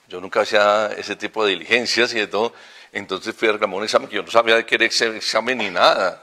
yo 0.09 0.21
nunca 0.21 0.43
hacía 0.43 0.91
ese 0.97 1.17
tipo 1.17 1.45
de 1.45 1.53
diligencias 1.53 2.13
y 2.15 2.19
de 2.19 2.27
todo, 2.27 2.53
entonces 2.93 3.35
fui 3.35 3.49
a 3.49 3.53
reclamar 3.53 3.79
un 3.79 3.85
examen 3.85 4.09
que 4.09 4.17
yo 4.17 4.23
no 4.23 4.31
sabía 4.31 4.57
de 4.57 4.67
qué 4.67 4.75
era 4.75 4.85
ese 4.85 5.17
examen 5.17 5.59
ni 5.59 5.71
nada. 5.71 6.23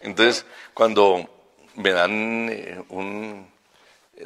Entonces, 0.00 0.46
cuando 0.72 1.28
me 1.74 1.92
dan 1.92 2.48
eh, 2.50 2.82
un 2.88 3.46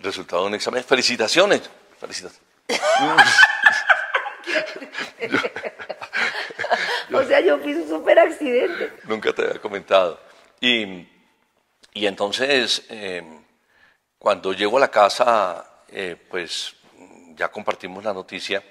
resultado 0.00 0.42
de 0.42 0.48
un 0.48 0.54
examen, 0.54 0.84
felicitaciones, 0.84 1.62
felicitaciones. 1.98 2.40
o 7.12 7.22
sea, 7.24 7.40
yo 7.40 7.58
fui 7.58 7.74
un 7.74 7.88
súper 7.88 8.18
accidente. 8.18 8.92
Nunca 9.04 9.32
te 9.32 9.42
había 9.42 9.60
comentado. 9.60 10.20
Y, 10.60 11.06
y 11.92 12.06
entonces, 12.06 12.84
em, 12.88 13.44
cuando 14.18 14.52
llego 14.52 14.78
a 14.78 14.80
la 14.80 14.90
casa, 14.90 15.82
eh, 15.88 16.16
pues 16.28 16.74
ya 17.36 17.50
compartimos 17.50 18.02
la 18.02 18.12
noticia, 18.12 18.64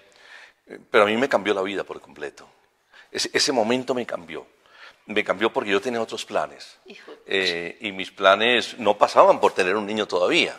eh, 0.67 0.79
pero 0.89 1.03
a 1.03 1.07
mí 1.07 1.15
me 1.15 1.29
cambió 1.29 1.53
la 1.53 1.61
vida 1.61 1.83
por 1.83 2.01
completo. 2.01 2.49
ese 3.11 3.51
momento 3.51 3.93
me 3.93 4.05
cambió. 4.05 4.47
Me 5.05 5.23
cambió 5.23 5.53
porque 5.53 5.69
yo 5.69 5.79
tenía 5.79 6.01
otros 6.01 6.25
planes. 6.25 6.79
Eh, 7.27 7.77
y 7.81 7.91
mis 7.91 8.09
planes 8.09 8.79
no 8.79 8.97
pasaban 8.97 9.39
por 9.39 9.53
tener 9.53 9.75
un 9.75 9.85
niño 9.85 10.07
todavía. 10.07 10.57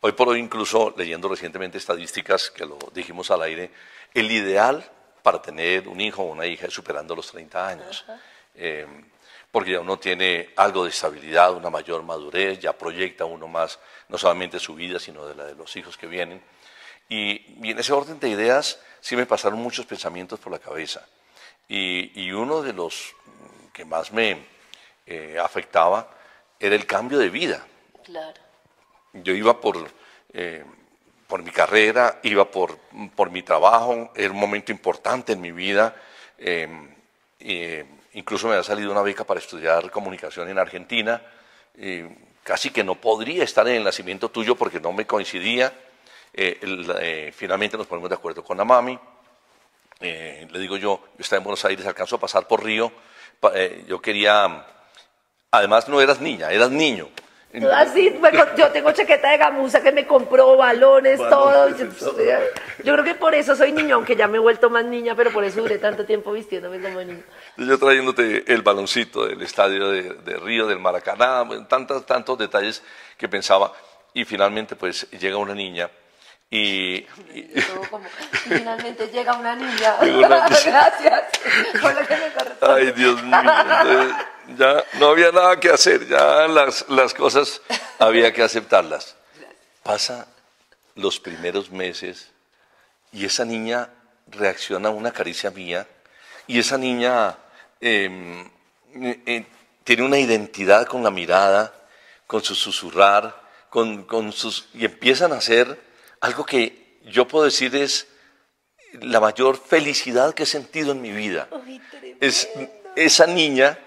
Hoy 0.00 0.12
por 0.12 0.28
hoy, 0.28 0.40
incluso 0.40 0.92
leyendo 0.96 1.28
recientemente 1.28 1.78
estadísticas, 1.78 2.50
que 2.50 2.66
lo 2.66 2.78
dijimos 2.92 3.30
al 3.30 3.42
aire, 3.42 3.70
el 4.12 4.30
ideal 4.32 4.84
para 5.22 5.40
tener 5.40 5.86
un 5.86 6.00
hijo 6.00 6.22
o 6.22 6.32
una 6.32 6.46
hija 6.46 6.66
es 6.66 6.74
superando 6.74 7.14
los 7.14 7.30
30 7.30 7.68
años 7.68 8.04
porque 9.54 9.70
ya 9.70 9.80
uno 9.80 10.00
tiene 10.00 10.48
algo 10.56 10.82
de 10.82 10.90
estabilidad, 10.90 11.54
una 11.54 11.70
mayor 11.70 12.02
madurez, 12.02 12.58
ya 12.58 12.76
proyecta 12.76 13.24
uno 13.24 13.46
más, 13.46 13.78
no 14.08 14.18
solamente 14.18 14.58
su 14.58 14.74
vida, 14.74 14.98
sino 14.98 15.26
de 15.26 15.36
la 15.36 15.44
de 15.44 15.54
los 15.54 15.76
hijos 15.76 15.96
que 15.96 16.08
vienen. 16.08 16.42
Y, 17.08 17.70
en 17.70 17.78
ese 17.78 17.92
orden 17.92 18.18
de 18.18 18.30
ideas 18.30 18.80
sí 19.00 19.14
me 19.14 19.26
pasaron 19.26 19.60
muchos 19.60 19.86
pensamientos 19.86 20.40
por 20.40 20.50
la 20.50 20.58
cabeza. 20.58 21.06
Y, 21.68 22.32
uno 22.32 22.62
de 22.62 22.72
los 22.72 23.14
que 23.72 23.84
más 23.84 24.12
me 24.12 24.44
eh, 25.06 25.38
afectaba 25.40 26.10
era 26.58 26.74
el 26.74 26.84
cambio 26.84 27.20
de 27.20 27.30
vida. 27.30 27.64
Claro. 28.02 28.40
Yo 29.12 29.34
iba 29.34 29.60
por, 29.60 29.88
eh, 30.32 30.64
por 31.28 31.44
mi 31.44 31.52
carrera, 31.52 32.18
iba 32.24 32.50
por, 32.50 32.76
por 33.14 33.30
mi 33.30 33.44
trabajo, 33.44 34.10
era 34.16 34.32
un 34.32 34.40
momento 34.40 34.72
importante 34.72 35.34
en 35.34 35.40
mi 35.40 35.52
vida. 35.52 35.94
Eh, 36.38 37.86
Incluso 38.14 38.48
me 38.48 38.54
ha 38.54 38.62
salido 38.62 38.90
una 38.90 39.02
beca 39.02 39.24
para 39.24 39.40
estudiar 39.40 39.90
comunicación 39.90 40.48
en 40.48 40.58
Argentina. 40.58 41.20
casi 42.42 42.70
que 42.70 42.84
no 42.84 42.94
podría 42.94 43.42
estar 43.42 43.66
en 43.68 43.76
el 43.76 43.84
nacimiento 43.84 44.28
tuyo 44.30 44.54
porque 44.54 44.80
no 44.80 44.92
me 44.92 45.06
coincidía. 45.06 45.72
Eh, 46.32 46.58
eh, 47.00 47.32
finalmente 47.34 47.76
nos 47.76 47.86
ponemos 47.86 48.10
de 48.10 48.16
acuerdo 48.16 48.42
con 48.42 48.56
la 48.56 48.64
mami. 48.64 48.98
Eh, 50.00 50.46
le 50.50 50.58
digo 50.58 50.76
yo, 50.76 51.00
yo 51.16 51.20
estaba 51.22 51.38
en 51.38 51.44
Buenos 51.44 51.64
Aires, 51.64 51.86
alcanzo 51.86 52.16
a 52.16 52.20
pasar 52.20 52.48
por 52.48 52.64
Río. 52.64 52.92
yo 53.86 54.00
quería, 54.00 54.66
además 55.50 55.88
no 55.88 56.00
eras 56.00 56.20
niña, 56.20 56.50
eras 56.50 56.70
niño. 56.70 57.08
Así, 57.72 58.12
yo 58.56 58.68
tengo 58.70 58.90
chaqueta 58.92 59.30
de 59.30 59.38
gamuza 59.38 59.80
que 59.80 59.92
me 59.92 60.06
compró, 60.06 60.56
balones, 60.56 61.18
todo. 61.18 61.68
Yo, 61.68 62.92
creo 62.92 63.04
que 63.04 63.14
por 63.14 63.34
eso 63.34 63.54
soy 63.54 63.70
niño, 63.70 63.96
aunque 63.96 64.16
ya 64.16 64.26
me 64.26 64.38
he 64.38 64.40
vuelto 64.40 64.70
más 64.70 64.84
niña, 64.84 65.14
pero 65.14 65.30
por 65.30 65.44
eso 65.44 65.60
duré 65.60 65.78
tanto 65.78 66.04
tiempo 66.04 66.32
vistiéndome 66.32 66.80
como 66.80 67.00
niño. 67.00 67.22
Yo 67.56 67.78
trayéndote 67.78 68.52
el 68.52 68.62
baloncito 68.62 69.26
del 69.26 69.40
estadio 69.42 69.90
de, 69.90 70.36
Río, 70.42 70.66
del 70.66 70.80
Maracaná, 70.80 71.44
tantos, 71.68 72.04
tantos 72.04 72.38
detalles 72.38 72.82
que 73.16 73.28
pensaba. 73.28 73.72
Y 74.12 74.24
finalmente, 74.24 74.74
pues 74.74 75.08
llega 75.10 75.36
una 75.36 75.54
niña 75.54 75.90
y, 76.50 77.00
finalmente 78.48 79.08
llega 79.08 79.34
una 79.34 79.54
niña. 79.56 79.96
Gracias. 80.00 81.22
Ay, 82.60 82.92
Dios 82.92 83.22
mío. 83.22 83.40
Ya 84.56 84.84
no 84.98 85.08
había 85.08 85.32
nada 85.32 85.58
que 85.58 85.70
hacer, 85.70 86.06
ya 86.08 86.46
las, 86.48 86.88
las 86.88 87.14
cosas 87.14 87.60
había 87.98 88.32
que 88.32 88.42
aceptarlas. 88.42 89.16
Pasa 89.82 90.26
los 90.94 91.20
primeros 91.20 91.70
meses 91.70 92.30
y 93.12 93.24
esa 93.24 93.44
niña 93.44 93.90
reacciona 94.28 94.88
a 94.88 94.92
una 94.92 95.12
caricia 95.12 95.50
mía 95.50 95.86
y 96.46 96.58
esa 96.58 96.78
niña 96.78 97.36
em, 97.80 98.48
eh, 98.94 99.46
tiene 99.84 100.02
una 100.02 100.18
identidad 100.18 100.86
con 100.86 101.02
la 101.02 101.10
mirada, 101.10 101.74
con 102.26 102.42
su 102.42 102.54
susurrar, 102.54 103.42
con, 103.70 104.04
con 104.04 104.32
sus, 104.32 104.68
y 104.74 104.84
empiezan 104.84 105.32
a 105.32 105.36
hacer 105.36 105.80
algo 106.20 106.44
que 106.44 106.98
yo 107.04 107.28
puedo 107.28 107.44
decir 107.44 107.74
es 107.76 108.06
la 108.92 109.20
mayor 109.20 109.58
felicidad 109.58 110.34
que 110.34 110.44
he 110.44 110.46
sentido 110.46 110.92
en 110.92 111.02
mi 111.02 111.10
vida. 111.10 111.48
es 112.20 112.48
esa 112.96 113.26
niña 113.26 113.78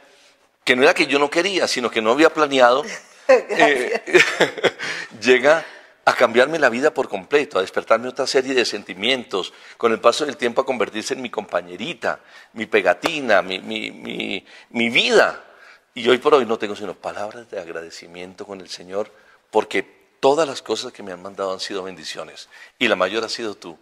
que 0.68 0.76
no 0.76 0.84
era 0.84 0.94
que 0.94 1.08
yo 1.08 1.18
no 1.18 1.30
quería, 1.30 1.66
sino 1.66 1.90
que 1.90 2.02
no 2.02 2.12
había 2.12 2.30
planeado, 2.30 2.84
eh, 3.30 4.02
llega 5.22 5.66
a 6.04 6.14
cambiarme 6.14 6.60
la 6.60 6.68
vida 6.68 6.94
por 6.94 7.08
completo, 7.08 7.58
a 7.58 7.62
despertarme 7.62 8.10
otra 8.10 8.28
serie 8.28 8.54
de 8.54 8.66
sentimientos, 8.66 9.54
con 9.78 9.94
el 9.94 10.02
paso 10.02 10.26
del 10.26 10.36
tiempo 10.36 10.60
a 10.60 10.66
convertirse 10.66 11.14
en 11.14 11.22
mi 11.22 11.30
compañerita, 11.30 12.20
mi 12.52 12.66
pegatina, 12.66 13.42
mi, 13.42 13.60
mi, 13.60 14.46
mi 14.72 14.90
vida. 14.90 15.42
Y 15.94 16.10
hoy 16.10 16.18
por 16.18 16.34
hoy 16.34 16.46
no 16.46 16.58
tengo 16.58 16.76
sino 16.76 16.94
palabras 16.96 17.50
de 17.50 17.62
agradecimiento 17.62 18.46
con 18.46 18.60
el 18.60 18.68
Señor, 18.68 19.10
porque 19.50 19.84
todas 20.20 20.46
las 20.50 20.62
cosas 20.62 20.92
que 20.92 21.02
me 21.02 21.14
han 21.14 21.22
mandado 21.22 21.54
han 21.54 21.62
sido 21.62 21.82
bendiciones 21.84 22.50
y 22.78 22.90
la 22.90 22.98
mayor 22.98 23.24
ha 23.24 23.30
sido 23.30 23.56
tú. 23.56 23.78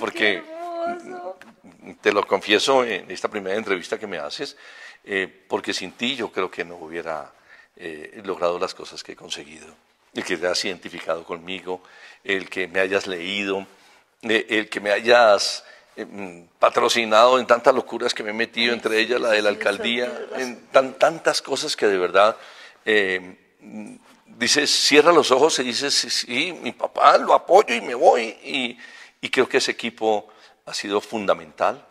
porque 0.00 0.42
te 2.00 2.12
lo 2.12 2.26
confieso 2.26 2.84
en 2.84 3.08
esta 3.10 3.28
primera 3.28 3.56
entrevista 3.56 3.98
que 3.98 4.08
me 4.08 4.18
haces, 4.18 4.56
eh, 5.04 5.44
porque 5.48 5.72
sin 5.72 5.92
ti 5.92 6.16
yo 6.16 6.32
creo 6.32 6.50
que 6.50 6.64
no 6.64 6.76
hubiera 6.76 7.32
eh, 7.76 8.20
logrado 8.24 8.58
las 8.58 8.74
cosas 8.74 9.02
que 9.02 9.12
he 9.12 9.16
conseguido. 9.16 9.66
El 10.14 10.24
que 10.24 10.36
te 10.36 10.46
has 10.46 10.64
identificado 10.64 11.24
conmigo, 11.24 11.82
el 12.22 12.48
que 12.48 12.68
me 12.68 12.80
hayas 12.80 13.06
leído, 13.06 13.66
eh, 14.22 14.46
el 14.48 14.68
que 14.68 14.80
me 14.80 14.92
hayas 14.92 15.64
mm, 15.96 16.42
patrocinado 16.58 17.38
en 17.38 17.46
tantas 17.46 17.74
locuras 17.74 18.14
que 18.14 18.22
me 18.22 18.30
he 18.30 18.34
metido, 18.34 18.72
entre 18.72 19.00
ellas 19.00 19.20
la 19.20 19.30
de 19.30 19.42
la 19.42 19.48
alcaldía, 19.50 20.10
en 20.36 20.66
tantas 20.98 21.42
cosas 21.42 21.76
que 21.76 21.86
de 21.86 21.98
verdad 21.98 22.36
dices, 24.38 24.70
cierra 24.70 25.12
los 25.12 25.30
ojos 25.30 25.58
y 25.58 25.64
dices, 25.64 25.94
sí, 25.94 26.52
mi 26.62 26.72
papá 26.72 27.18
lo 27.18 27.34
apoyo 27.34 27.74
y 27.74 27.80
me 27.80 27.94
voy. 27.94 28.36
Y, 28.42 28.78
creo 29.30 29.48
que 29.48 29.56
ese 29.56 29.70
equipo 29.70 30.28
ha 30.66 30.74
sido 30.74 31.00
fundamental 31.00 31.84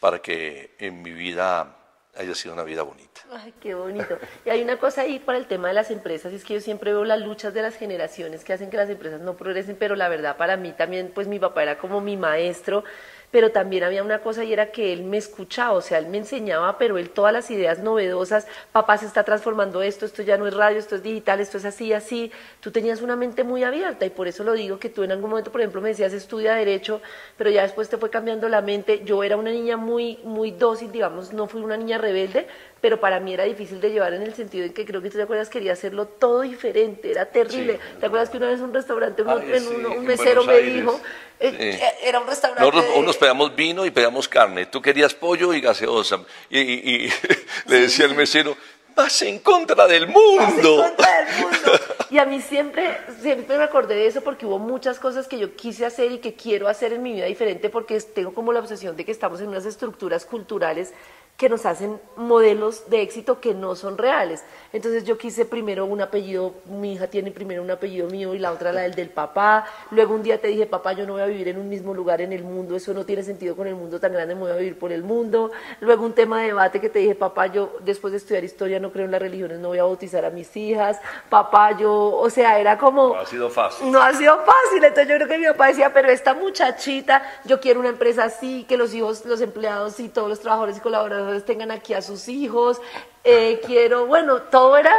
para 0.00 0.20
que 0.20 0.74
en 0.78 1.02
mi 1.02 1.12
vida 1.12 1.77
haya 2.18 2.34
sido 2.34 2.54
una 2.54 2.64
vida 2.64 2.82
bonita. 2.82 3.20
Ay, 3.30 3.54
qué 3.60 3.74
bonito. 3.74 4.18
Y 4.44 4.50
hay 4.50 4.62
una 4.62 4.78
cosa 4.78 5.02
ahí 5.02 5.18
para 5.18 5.38
el 5.38 5.46
tema 5.46 5.68
de 5.68 5.74
las 5.74 5.90
empresas, 5.90 6.32
es 6.32 6.44
que 6.44 6.54
yo 6.54 6.60
siempre 6.60 6.92
veo 6.92 7.04
las 7.04 7.20
luchas 7.20 7.54
de 7.54 7.62
las 7.62 7.76
generaciones 7.76 8.44
que 8.44 8.52
hacen 8.52 8.70
que 8.70 8.76
las 8.76 8.90
empresas 8.90 9.20
no 9.20 9.36
progresen, 9.36 9.76
pero 9.76 9.96
la 9.96 10.08
verdad 10.08 10.36
para 10.36 10.56
mí 10.56 10.72
también, 10.72 11.12
pues 11.14 11.28
mi 11.28 11.38
papá 11.38 11.62
era 11.62 11.78
como 11.78 12.00
mi 12.00 12.16
maestro 12.16 12.84
pero 13.30 13.50
también 13.50 13.84
había 13.84 14.02
una 14.02 14.20
cosa 14.20 14.44
y 14.44 14.52
era 14.52 14.72
que 14.72 14.92
él 14.92 15.04
me 15.04 15.18
escuchaba, 15.18 15.72
o 15.72 15.80
sea, 15.80 15.98
él 15.98 16.06
me 16.08 16.18
enseñaba, 16.18 16.78
pero 16.78 16.98
él 16.98 17.10
todas 17.10 17.32
las 17.32 17.50
ideas 17.50 17.80
novedosas, 17.80 18.46
papá 18.72 18.96
se 18.98 19.06
está 19.06 19.24
transformando 19.24 19.82
esto, 19.82 20.06
esto 20.06 20.22
ya 20.22 20.36
no 20.36 20.46
es 20.46 20.54
radio, 20.54 20.78
esto 20.78 20.96
es 20.96 21.02
digital, 21.02 21.40
esto 21.40 21.58
es 21.58 21.64
así, 21.64 21.92
así, 21.92 22.32
tú 22.60 22.70
tenías 22.70 23.02
una 23.02 23.16
mente 23.16 23.44
muy 23.44 23.64
abierta 23.64 24.06
y 24.06 24.10
por 24.10 24.28
eso 24.28 24.44
lo 24.44 24.52
digo 24.52 24.78
que 24.78 24.88
tú 24.88 25.02
en 25.02 25.12
algún 25.12 25.30
momento, 25.30 25.52
por 25.52 25.60
ejemplo, 25.60 25.80
me 25.80 25.90
decías 25.90 26.12
estudia 26.12 26.54
derecho, 26.54 27.00
pero 27.36 27.50
ya 27.50 27.62
después 27.62 27.88
te 27.88 27.98
fue 27.98 28.10
cambiando 28.10 28.48
la 28.48 28.62
mente, 28.62 29.02
yo 29.04 29.22
era 29.22 29.36
una 29.36 29.50
niña 29.50 29.76
muy, 29.76 30.18
muy 30.24 30.50
dócil, 30.50 30.90
digamos, 30.90 31.32
no 31.32 31.46
fui 31.46 31.60
una 31.60 31.76
niña 31.76 31.98
rebelde, 31.98 32.46
pero 32.80 33.00
para 33.00 33.20
mí 33.20 33.34
era 33.34 33.44
difícil 33.44 33.80
de 33.80 33.90
llevar 33.90 34.12
en 34.14 34.22
el 34.22 34.34
sentido 34.34 34.64
en 34.64 34.72
que 34.72 34.84
creo 34.84 35.02
que 35.02 35.10
tú 35.10 35.16
te 35.16 35.22
acuerdas 35.22 35.48
quería 35.48 35.72
hacerlo 35.72 36.06
todo 36.06 36.42
diferente, 36.42 37.10
era 37.10 37.26
terrible. 37.26 37.78
¿Te 37.98 38.06
acuerdas 38.06 38.30
que 38.30 38.36
una 38.36 38.48
vez 38.48 38.60
un 38.60 38.72
restaurante, 38.72 39.22
un, 39.22 40.04
mesero 40.04 40.44
me 40.44 40.58
dijo, 40.60 41.00
eh, 41.40 41.54
eh, 41.58 41.80
era 42.04 42.20
un 42.20 42.26
restaurante... 42.26 42.62
Nosotros 42.62 42.96
unos 42.96 43.16
pedíamos 43.16 43.54
vino 43.54 43.84
y 43.84 43.90
pedíamos 43.90 44.28
carne, 44.28 44.66
tú 44.66 44.80
querías 44.80 45.14
pollo 45.14 45.52
y 45.52 45.60
gaseosa, 45.60 46.20
y, 46.50 47.08
le 47.66 47.80
decía 47.80 48.06
el 48.06 48.14
mesero, 48.14 48.56
vas 48.94 49.22
en 49.22 49.38
contra 49.38 49.86
del 49.86 50.08
mundo. 50.08 50.84
en 50.84 50.90
contra 50.90 51.24
del 51.24 51.36
mundo. 51.40 51.72
Y 52.10 52.18
a 52.18 52.24
mí 52.24 52.40
siempre, 52.40 52.98
siempre 53.20 53.58
me 53.58 53.64
acordé 53.64 53.94
de 53.94 54.06
eso 54.06 54.22
porque 54.22 54.46
hubo 54.46 54.58
muchas 54.58 54.98
cosas 54.98 55.28
que 55.28 55.38
yo 55.38 55.54
quise 55.54 55.84
hacer 55.84 56.10
y 56.10 56.18
que 56.18 56.34
quiero 56.34 56.66
hacer 56.66 56.92
en 56.92 57.02
mi 57.02 57.12
vida 57.12 57.26
diferente 57.26 57.68
porque 57.68 58.00
tengo 58.00 58.32
como 58.32 58.52
la 58.52 58.60
obsesión 58.60 58.96
de 58.96 59.04
que 59.04 59.12
estamos 59.12 59.40
en 59.40 59.48
unas 59.48 59.66
estructuras 59.66 60.24
culturales 60.24 60.94
que 61.38 61.48
nos 61.48 61.66
hacen 61.66 62.00
modelos 62.16 62.90
de 62.90 63.00
éxito 63.00 63.40
que 63.40 63.54
no 63.54 63.76
son 63.76 63.96
reales. 63.96 64.42
Entonces 64.72 65.04
yo 65.04 65.16
quise 65.16 65.44
primero 65.44 65.86
un 65.86 66.00
apellido, 66.00 66.54
mi 66.66 66.94
hija 66.94 67.06
tiene 67.06 67.30
primero 67.30 67.62
un 67.62 67.70
apellido 67.70 68.08
mío 68.08 68.34
y 68.34 68.40
la 68.40 68.50
otra 68.50 68.72
la 68.72 68.80
del 68.80 68.96
del 68.96 69.08
papá. 69.08 69.64
Luego 69.92 70.16
un 70.16 70.24
día 70.24 70.40
te 70.40 70.48
dije, 70.48 70.66
papá, 70.66 70.94
yo 70.94 71.06
no 71.06 71.12
voy 71.12 71.22
a 71.22 71.26
vivir 71.26 71.46
en 71.46 71.58
un 71.58 71.68
mismo 71.68 71.94
lugar 71.94 72.20
en 72.20 72.32
el 72.32 72.42
mundo, 72.42 72.74
eso 72.74 72.92
no 72.92 73.06
tiene 73.06 73.22
sentido 73.22 73.54
con 73.54 73.68
el 73.68 73.76
mundo 73.76 74.00
tan 74.00 74.12
grande, 74.12 74.34
me 74.34 74.40
voy 74.40 74.50
a 74.50 74.56
vivir 74.56 74.76
por 74.76 74.90
el 74.90 75.04
mundo. 75.04 75.52
Luego 75.78 76.04
un 76.04 76.12
tema 76.12 76.40
de 76.40 76.48
debate 76.48 76.80
que 76.80 76.88
te 76.88 76.98
dije, 76.98 77.14
papá, 77.14 77.46
yo 77.46 77.76
después 77.84 78.10
de 78.10 78.16
estudiar 78.16 78.42
historia 78.42 78.80
no 78.80 78.90
creo 78.90 79.04
en 79.04 79.12
las 79.12 79.22
religiones, 79.22 79.60
no 79.60 79.68
voy 79.68 79.78
a 79.78 79.84
bautizar 79.84 80.24
a 80.24 80.30
mis 80.30 80.56
hijas. 80.56 80.98
Papá, 81.28 81.78
yo, 81.78 82.16
o 82.16 82.28
sea, 82.30 82.58
era 82.58 82.76
como... 82.78 83.10
No 83.10 83.20
ha 83.20 83.26
sido 83.26 83.48
fácil. 83.48 83.92
No 83.92 84.02
ha 84.02 84.12
sido 84.12 84.36
fácil. 84.38 84.82
Entonces 84.82 85.06
yo 85.06 85.14
creo 85.14 85.28
que 85.28 85.38
mi 85.38 85.46
papá 85.46 85.68
decía, 85.68 85.94
pero 85.94 86.08
esta 86.08 86.34
muchachita, 86.34 87.22
yo 87.44 87.60
quiero 87.60 87.78
una 87.78 87.90
empresa 87.90 88.24
así, 88.24 88.64
que 88.64 88.76
los 88.76 88.92
hijos, 88.92 89.24
los 89.24 89.40
empleados 89.40 90.00
y 90.00 90.08
todos 90.08 90.28
los 90.28 90.40
trabajadores 90.40 90.78
y 90.78 90.80
colaboradores 90.80 91.27
tengan 91.44 91.70
aquí 91.70 91.94
a 91.94 92.02
sus 92.02 92.28
hijos, 92.28 92.80
eh, 93.24 93.60
quiero, 93.66 94.06
bueno, 94.06 94.42
todo 94.42 94.76
era, 94.76 94.94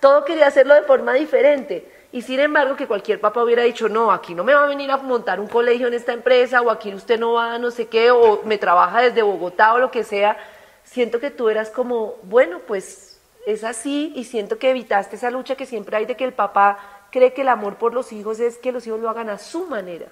todo 0.00 0.24
quería 0.24 0.46
hacerlo 0.46 0.74
de 0.74 0.82
forma 0.82 1.14
diferente. 1.14 1.86
Y 2.10 2.22
sin 2.22 2.40
embargo, 2.40 2.74
que 2.74 2.86
cualquier 2.86 3.20
papá 3.20 3.42
hubiera 3.42 3.62
dicho, 3.62 3.88
no, 3.88 4.10
aquí 4.10 4.34
no 4.34 4.42
me 4.42 4.54
va 4.54 4.64
a 4.64 4.66
venir 4.66 4.90
a 4.90 4.96
montar 4.96 5.40
un 5.40 5.46
colegio 5.46 5.88
en 5.88 5.94
esta 5.94 6.12
empresa, 6.12 6.62
o 6.62 6.70
aquí 6.70 6.94
usted 6.94 7.20
no 7.20 7.34
va 7.34 7.54
a 7.54 7.58
no 7.58 7.70
sé 7.70 7.86
qué, 7.86 8.10
o 8.10 8.42
me 8.44 8.56
trabaja 8.56 9.02
desde 9.02 9.22
Bogotá 9.22 9.74
o 9.74 9.78
lo 9.78 9.90
que 9.90 10.04
sea, 10.04 10.38
siento 10.84 11.20
que 11.20 11.30
tú 11.30 11.50
eras 11.50 11.70
como, 11.70 12.16
bueno, 12.22 12.60
pues 12.66 13.20
es 13.46 13.62
así, 13.62 14.12
y 14.16 14.24
siento 14.24 14.58
que 14.58 14.70
evitaste 14.70 15.16
esa 15.16 15.30
lucha 15.30 15.54
que 15.54 15.66
siempre 15.66 15.98
hay 15.98 16.06
de 16.06 16.16
que 16.16 16.24
el 16.24 16.32
papá 16.32 17.06
cree 17.12 17.34
que 17.34 17.42
el 17.42 17.48
amor 17.48 17.76
por 17.76 17.92
los 17.92 18.12
hijos 18.12 18.40
es 18.40 18.56
que 18.56 18.72
los 18.72 18.86
hijos 18.86 19.00
lo 19.00 19.10
hagan 19.10 19.28
a 19.28 19.38
su 19.38 19.66
manera. 19.66 20.06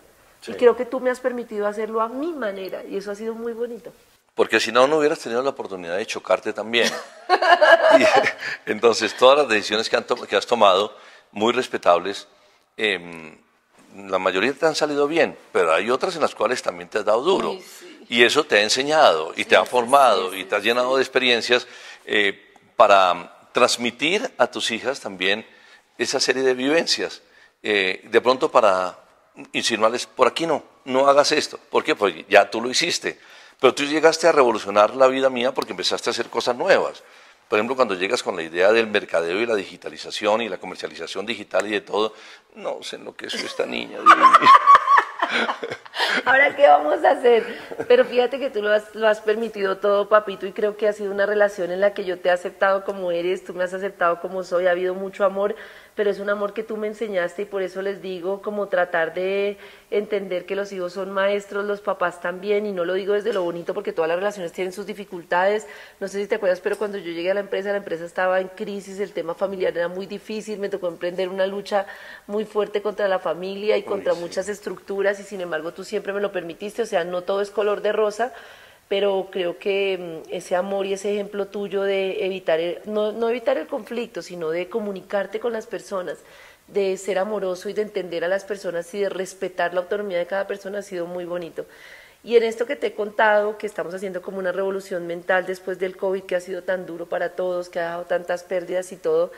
Y 0.46 0.52
creo 0.52 0.76
que 0.76 0.84
tú 0.84 1.00
me 1.00 1.10
has 1.10 1.18
permitido 1.18 1.66
hacerlo 1.66 2.02
a 2.02 2.08
mi 2.08 2.32
manera, 2.32 2.84
y 2.84 2.98
eso 2.98 3.10
ha 3.10 3.14
sido 3.14 3.34
muy 3.34 3.54
bonito 3.54 3.90
porque 4.36 4.60
si 4.60 4.70
no, 4.70 4.86
no 4.86 4.98
hubieras 4.98 5.18
tenido 5.18 5.42
la 5.42 5.50
oportunidad 5.50 5.96
de 5.96 6.06
chocarte 6.06 6.52
también. 6.52 6.92
entonces, 8.66 9.16
todas 9.16 9.38
las 9.38 9.48
decisiones 9.48 9.88
que, 9.88 9.96
que, 10.28 10.36
has 10.36 10.46
tomado, 10.46 10.94
muy 11.32 11.54
respetables, 11.54 12.28
em, 12.76 13.34
la 13.96 14.18
mayoría 14.18 14.52
te 14.52 14.66
han 14.66 14.74
salido 14.74 15.08
bien, 15.08 15.38
pero 15.52 15.72
hay 15.72 15.90
otras 15.90 16.16
en 16.16 16.20
las 16.20 16.34
cuales 16.34 16.60
también 16.60 16.90
te 16.90 16.98
has 16.98 17.06
dado 17.06 17.22
duro. 17.22 17.58
Y 18.10 18.24
eso 18.24 18.44
te 18.44 18.58
ha 18.58 18.62
enseñado 18.62 19.32
y 19.36 19.46
te 19.46 19.56
ha 19.56 19.64
formado 19.64 20.34
y 20.34 20.44
te 20.44 20.54
has 20.54 20.62
llenado 20.62 20.96
de 20.96 21.02
experiencias 21.02 21.66
eh, 22.04 22.52
para 22.76 23.48
transmitir 23.52 24.30
a 24.36 24.48
tus 24.48 24.70
hijas 24.70 25.00
también 25.00 25.46
esa 25.96 26.20
serie 26.20 26.42
de 26.42 26.52
vivencias. 26.52 27.22
Eh, 27.62 28.02
de 28.04 28.20
pronto 28.20 28.50
para 28.50 28.98
insinuarles, 29.54 30.06
por 30.06 30.28
aquí 30.28 30.46
no, 30.46 30.62
no 30.84 31.08
hagas 31.08 31.32
esto. 31.32 31.58
¿Por 31.70 31.82
qué? 31.82 31.96
Porque 31.96 32.26
ya 32.28 32.50
tú 32.50 32.60
lo 32.60 32.68
hiciste. 32.68 33.18
Pero 33.60 33.74
tú 33.74 33.84
llegaste 33.84 34.28
a 34.28 34.32
revolucionar 34.32 34.94
la 34.94 35.06
vida 35.06 35.30
mía 35.30 35.52
porque 35.52 35.72
empezaste 35.72 36.10
a 36.10 36.12
hacer 36.12 36.28
cosas 36.28 36.56
nuevas. 36.56 37.02
Por 37.48 37.58
ejemplo, 37.58 37.76
cuando 37.76 37.94
llegas 37.94 38.22
con 38.22 38.36
la 38.36 38.42
idea 38.42 38.72
del 38.72 38.88
mercadeo 38.88 39.40
y 39.40 39.46
la 39.46 39.54
digitalización 39.54 40.42
y 40.42 40.48
la 40.48 40.58
comercialización 40.58 41.24
digital 41.24 41.66
y 41.66 41.70
de 41.70 41.80
todo, 41.80 42.12
no 42.56 42.82
sé 42.82 42.98
lo 42.98 43.14
que 43.14 43.26
es 43.26 43.34
esta 43.34 43.64
niña. 43.64 43.98
Ahora, 46.24 46.56
¿qué 46.56 46.66
vamos 46.66 47.04
a 47.04 47.10
hacer? 47.10 47.44
Pero 47.86 48.04
fíjate 48.04 48.38
que 48.40 48.50
tú 48.50 48.62
lo 48.62 48.72
has, 48.72 48.94
lo 48.94 49.06
has 49.06 49.20
permitido 49.20 49.78
todo, 49.78 50.08
papito, 50.08 50.46
y 50.46 50.52
creo 50.52 50.76
que 50.76 50.88
ha 50.88 50.92
sido 50.92 51.12
una 51.12 51.24
relación 51.24 51.70
en 51.70 51.80
la 51.80 51.94
que 51.94 52.04
yo 52.04 52.18
te 52.18 52.28
he 52.28 52.32
aceptado 52.32 52.84
como 52.84 53.12
eres, 53.12 53.44
tú 53.44 53.54
me 53.54 53.62
has 53.64 53.74
aceptado 53.74 54.20
como 54.20 54.42
soy, 54.42 54.66
ha 54.66 54.72
habido 54.72 54.94
mucho 54.94 55.24
amor, 55.24 55.54
pero 55.96 56.10
es 56.10 56.20
un 56.20 56.28
amor 56.28 56.52
que 56.52 56.62
tú 56.62 56.76
me 56.76 56.86
enseñaste 56.86 57.42
y 57.42 57.44
por 57.46 57.62
eso 57.62 57.80
les 57.80 58.02
digo 58.02 58.42
como 58.42 58.68
tratar 58.68 59.14
de 59.14 59.56
entender 59.90 60.44
que 60.44 60.54
los 60.54 60.70
hijos 60.72 60.92
son 60.92 61.10
maestros, 61.10 61.64
los 61.64 61.80
papás 61.80 62.20
también, 62.20 62.66
y 62.66 62.72
no 62.72 62.84
lo 62.84 62.92
digo 62.92 63.14
desde 63.14 63.32
lo 63.32 63.42
bonito 63.42 63.72
porque 63.72 63.94
todas 63.94 64.08
las 64.08 64.18
relaciones 64.18 64.52
tienen 64.52 64.74
sus 64.74 64.84
dificultades. 64.84 65.66
No 65.98 66.06
sé 66.06 66.20
si 66.20 66.28
te 66.28 66.34
acuerdas, 66.34 66.60
pero 66.60 66.76
cuando 66.76 66.98
yo 66.98 67.10
llegué 67.10 67.30
a 67.30 67.34
la 67.34 67.40
empresa, 67.40 67.70
la 67.70 67.78
empresa 67.78 68.04
estaba 68.04 68.40
en 68.40 68.48
crisis, 68.48 69.00
el 69.00 69.12
tema 69.12 69.34
familiar 69.34 69.76
era 69.76 69.88
muy 69.88 70.04
difícil, 70.04 70.58
me 70.58 70.68
tocó 70.68 70.88
emprender 70.88 71.30
una 71.30 71.46
lucha 71.46 71.86
muy 72.26 72.44
fuerte 72.44 72.82
contra 72.82 73.08
la 73.08 73.18
familia 73.18 73.78
y 73.78 73.82
contra 73.82 74.12
muchas 74.12 74.50
estructuras, 74.50 75.18
y 75.18 75.22
sin 75.22 75.40
embargo 75.40 75.72
tú 75.72 75.82
siempre 75.82 76.12
me 76.12 76.20
lo 76.20 76.30
permitiste, 76.30 76.82
o 76.82 76.86
sea, 76.86 77.04
no 77.04 77.22
todo 77.22 77.40
es 77.40 77.50
color 77.50 77.80
de 77.80 77.92
rosa 77.92 78.34
pero 78.88 79.28
creo 79.30 79.58
que 79.58 80.22
mm, 80.28 80.32
ese 80.32 80.56
amor 80.56 80.86
y 80.86 80.92
ese 80.92 81.12
ejemplo 81.12 81.46
tuyo 81.46 81.82
de 81.82 82.24
evitar, 82.24 82.60
no, 82.84 83.12
no 83.12 83.28
evitar 83.28 83.58
el 83.58 83.66
conflicto, 83.66 84.22
sino 84.22 84.50
de 84.50 84.68
comunicarte 84.68 85.40
con 85.40 85.52
las 85.52 85.66
personas, 85.66 86.18
de 86.68 86.96
ser 86.96 87.18
amoroso 87.18 87.68
y 87.68 87.72
de 87.72 87.82
entender 87.82 88.24
a 88.24 88.28
las 88.28 88.44
personas 88.44 88.92
y 88.94 89.00
de 89.00 89.08
respetar 89.08 89.74
la 89.74 89.80
autonomía 89.80 90.18
de 90.18 90.26
cada 90.26 90.46
persona 90.46 90.78
ha 90.78 90.82
sido 90.82 91.06
muy 91.06 91.24
bonito. 91.24 91.66
Y 92.24 92.36
en 92.36 92.42
esto 92.42 92.66
que 92.66 92.74
te 92.74 92.88
he 92.88 92.94
contado, 92.94 93.56
que 93.56 93.68
estamos 93.68 93.94
haciendo 93.94 94.20
como 94.20 94.38
una 94.38 94.50
revolución 94.50 95.06
mental 95.06 95.46
después 95.46 95.78
del 95.78 95.96
COVID, 95.96 96.24
que 96.24 96.34
ha 96.34 96.40
sido 96.40 96.62
tan 96.62 96.84
duro 96.84 97.06
para 97.06 97.30
todos, 97.30 97.68
que 97.68 97.78
ha 97.78 97.90
dado 97.90 98.04
tantas 98.04 98.42
pérdidas 98.42 98.90
y 98.90 98.96
todo, 98.96 99.30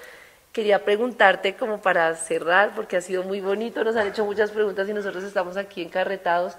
quería 0.53 0.85
preguntarte 0.85 1.55
como 1.55 1.83
para 1.83 2.15
cerrar, 2.17 2.75
porque 2.75 2.97
ha 2.97 3.03
sido 3.03 3.25
muy 3.25 3.41
bonito, 3.41 3.85
nos 3.85 3.97
han 3.97 4.07
hecho 4.07 4.25
muchas 4.25 4.51
preguntas 4.53 4.89
y 4.89 4.95
nosotros 4.95 5.23
estamos 5.23 5.59
aquí 5.59 5.83
encarretados 5.83 6.55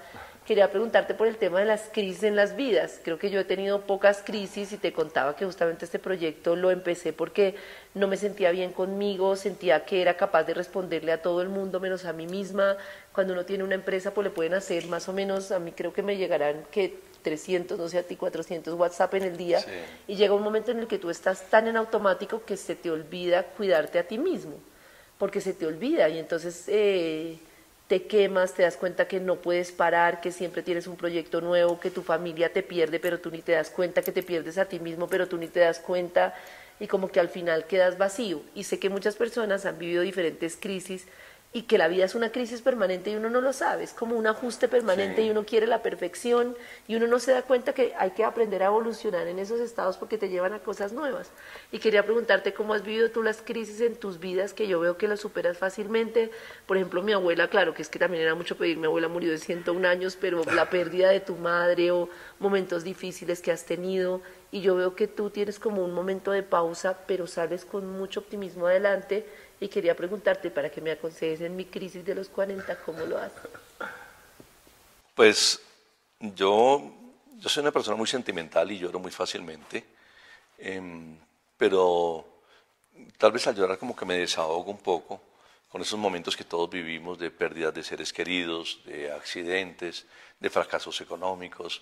quería 0.50 0.72
preguntarte 0.72 1.14
por 1.14 1.28
el 1.28 1.38
tema 1.38 1.60
de 1.60 1.66
las 1.66 1.92
crisis 1.94 2.24
en 2.24 2.36
las 2.36 2.56
vidas. 2.56 3.00
Creo 3.04 3.20
que 3.20 3.30
yo 3.30 3.40
he 3.40 3.44
tenido 3.44 3.82
pocas 3.82 4.24
crisis 4.26 4.72
y 4.72 4.78
te 4.78 4.92
contaba 4.92 5.36
que 5.36 5.46
justamente 5.46 5.86
este 5.86 6.00
proyecto 6.00 6.56
lo 6.56 6.72
empecé 6.72 7.14
porque 7.14 7.54
no 7.94 8.08
me 8.08 8.18
sentía 8.18 8.50
bien 8.50 8.74
conmigo, 8.74 9.36
sentía 9.36 9.86
que 9.86 10.02
era 10.02 10.18
capaz 10.18 10.46
de 10.46 10.56
responderle 10.56 11.12
a 11.12 11.22
todo 11.22 11.44
el 11.44 11.50
mundo 11.50 11.80
menos 11.80 12.04
a 12.06 12.14
mí 12.14 12.26
misma. 12.26 12.78
Cuando 13.14 13.34
uno 13.34 13.46
tiene 13.46 13.64
una 13.64 13.76
empresa, 13.76 14.12
pues 14.12 14.26
le 14.26 14.32
pueden 14.32 14.56
hacer 14.56 14.88
más 14.88 15.08
o 15.08 15.14
menos, 15.14 15.52
a 15.52 15.60
mí 15.60 15.72
creo 15.72 15.94
que 15.94 16.02
me 16.02 16.18
llegarán 16.18 16.64
que 16.72 16.98
300, 17.22 17.78
no 17.78 17.88
sé 17.88 18.00
a 18.00 18.04
ti, 18.04 18.16
400 18.16 18.74
WhatsApp 18.74 19.14
en 19.14 19.26
el 19.26 19.38
día. 19.38 19.64
Y 20.08 20.16
llega 20.16 20.34
un 20.34 20.42
momento 20.42 20.72
en 20.72 20.80
el 20.80 20.88
que 20.88 20.98
tú 20.98 21.12
estás 21.12 21.48
tan 21.52 21.68
en 21.68 21.78
automático 21.78 22.44
que 22.44 22.58
se 22.58 22.76
te 22.76 22.90
olvida 22.90 23.44
cuidarte 23.44 24.00
a 24.00 24.08
ti 24.08 24.18
mismo, 24.18 24.56
porque 25.20 25.42
se 25.42 25.54
te 25.54 25.68
olvida 25.68 26.10
y 26.10 26.18
entonces... 26.18 26.64
Eh, 26.70 27.38
te 27.90 28.04
quemas, 28.04 28.54
te 28.54 28.62
das 28.62 28.78
cuenta 28.78 29.08
que 29.08 29.20
no 29.20 29.38
puedes 29.38 29.72
parar, 29.72 30.22
que 30.22 30.32
siempre 30.32 30.62
tienes 30.62 30.86
un 30.86 30.96
proyecto 30.96 31.42
nuevo, 31.42 31.80
que 31.80 31.90
tu 31.90 32.04
familia 32.04 32.54
te 32.54 32.62
pierde, 32.62 33.00
pero 33.00 33.20
tú 33.20 33.32
ni 33.32 33.42
te 33.42 33.54
das 33.54 33.72
cuenta, 33.72 34.04
que 34.04 34.12
te 34.12 34.22
pierdes 34.22 34.60
a 34.60 34.66
ti 34.66 34.80
mismo, 34.80 35.08
pero 35.08 35.28
tú 35.28 35.38
ni 35.38 35.48
te 35.48 35.62
das 35.62 35.80
cuenta 35.80 36.36
y 36.80 36.86
como 36.86 37.12
que 37.12 37.20
al 37.20 37.30
final 37.30 37.66
quedas 37.66 37.98
vacío. 37.98 38.44
Y 38.54 38.66
sé 38.66 38.78
que 38.78 38.92
muchas 38.92 39.16
personas 39.16 39.66
han 39.66 39.80
vivido 39.80 40.04
diferentes 40.04 40.56
crisis 40.56 41.08
y 41.52 41.64
que 41.64 41.80
la 41.80 41.88
vida 41.88 42.06
es 42.06 42.14
una 42.14 42.32
crisis 42.32 42.62
permanente 42.62 43.10
y 43.10 43.16
uno 43.16 43.30
no 43.32 43.42
lo 43.42 43.54
sabe, 43.54 43.84
es 43.84 43.94
como 43.94 44.16
un 44.16 44.28
ajuste 44.28 44.68
permanente 44.68 45.24
y 45.24 45.32
uno 45.32 45.46
quiere 45.46 45.66
la 45.66 45.82
perfección 45.82 46.56
y 46.88 46.96
uno 46.96 47.08
no 47.08 47.18
se 47.18 47.32
da 47.32 47.42
cuenta 47.42 47.74
que 47.74 47.94
hay 47.98 48.12
que 48.12 48.24
aprender 48.24 48.62
a 48.62 48.68
evolucionar 48.68 49.28
en 49.28 49.40
esos 49.40 49.60
estados 49.60 49.98
porque 49.98 50.20
te 50.20 50.30
llevan 50.30 50.54
a 50.54 50.60
cosas 50.60 50.94
nuevas. 50.94 51.32
Y 51.72 51.80
quería 51.80 52.04
preguntarte 52.04 52.54
cómo 52.54 52.76
has 52.76 52.84
vivido 52.84 53.10
tú 53.10 53.24
las 53.24 53.42
crisis 53.42 53.82
en 53.82 53.96
tus 53.96 54.20
vidas, 54.20 54.54
que 54.54 54.68
yo 54.68 54.80
veo 54.80 54.98
que 54.98 55.08
las 55.08 55.22
superas 55.22 55.58
fácilmente. 55.58 56.30
Por 56.68 56.78
ejemplo, 56.78 57.02
mi 57.02 57.14
abuela, 57.14 57.48
claro 57.48 57.74
que 57.74 57.82
es 57.82 57.90
que 57.90 57.98
también 57.98 58.22
era 58.22 58.36
mucho 58.36 58.56
pedir, 58.56 58.78
mi 58.78 58.86
abuela 58.86 59.08
murió 59.08 59.32
de 59.32 59.40
101 59.40 59.88
años, 59.88 60.18
pero 60.22 60.44
la 60.54 60.70
pérdida 60.70 61.10
de 61.10 61.20
tu 61.20 61.36
madre 61.36 61.90
o 61.90 62.10
momentos 62.38 62.84
difíciles 62.84 63.42
que 63.42 63.52
has 63.52 63.66
tenido, 63.66 64.22
y 64.52 64.62
yo 64.62 64.76
veo 64.76 64.96
que 64.96 65.08
tú 65.08 65.30
tienes 65.30 65.60
como 65.60 65.84
un 65.84 65.94
momento 65.94 66.32
de 66.32 66.44
pausa, 66.44 67.00
pero 67.08 67.28
sales 67.28 67.66
con 67.66 67.88
mucho 67.88 68.20
optimismo 68.20 68.68
adelante 68.68 69.26
y 69.60 69.68
quería 69.68 69.96
preguntarte 69.96 70.50
para 70.52 70.70
que 70.70 70.82
me 70.82 70.92
aconsejes 70.92 71.42
en 71.42 71.56
mi 71.56 71.66
crisis 71.66 72.06
de 72.06 72.16
los 72.16 72.30
40, 72.30 72.80
¿cómo 72.84 73.06
lo 73.06 73.18
haces? 73.18 73.52
Pues 75.14 75.62
yo, 76.20 76.92
yo 77.38 77.50
soy 77.50 77.62
una 77.62 77.72
persona 77.72 77.98
muy 77.98 78.08
sentimental 78.08 78.72
y 78.72 78.80
lloro 78.80 79.00
muy 79.00 79.12
fácilmente, 79.12 79.84
em, 80.58 81.18
pero 81.58 82.26
tal 83.18 83.32
vez 83.32 83.46
al 83.48 83.56
llorar 83.56 83.78
como 83.78 83.96
que 83.96 84.06
me 84.06 84.18
desahogo 84.18 84.72
un 84.72 84.80
poco 84.80 85.22
con 85.68 85.82
esos 85.82 86.00
momentos 86.00 86.36
que 86.36 86.46
todos 86.46 86.70
vivimos 86.70 87.20
de 87.20 87.30
pérdidas 87.30 87.74
de 87.74 87.84
seres 87.84 88.12
queridos, 88.14 88.82
de 88.86 89.12
accidentes, 89.12 90.06
de 90.40 90.50
fracasos 90.50 91.00
económicos, 91.02 91.82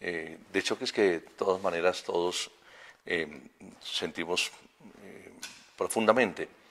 eh, 0.00 0.38
de 0.52 0.62
choques 0.62 0.92
que 0.92 1.02
de 1.02 1.20
todas 1.20 1.62
maneras 1.62 2.02
todos 2.02 2.50
em, 3.06 3.48
sentimos 3.80 4.50
eh, 5.02 5.32
profundamente. 5.76 6.63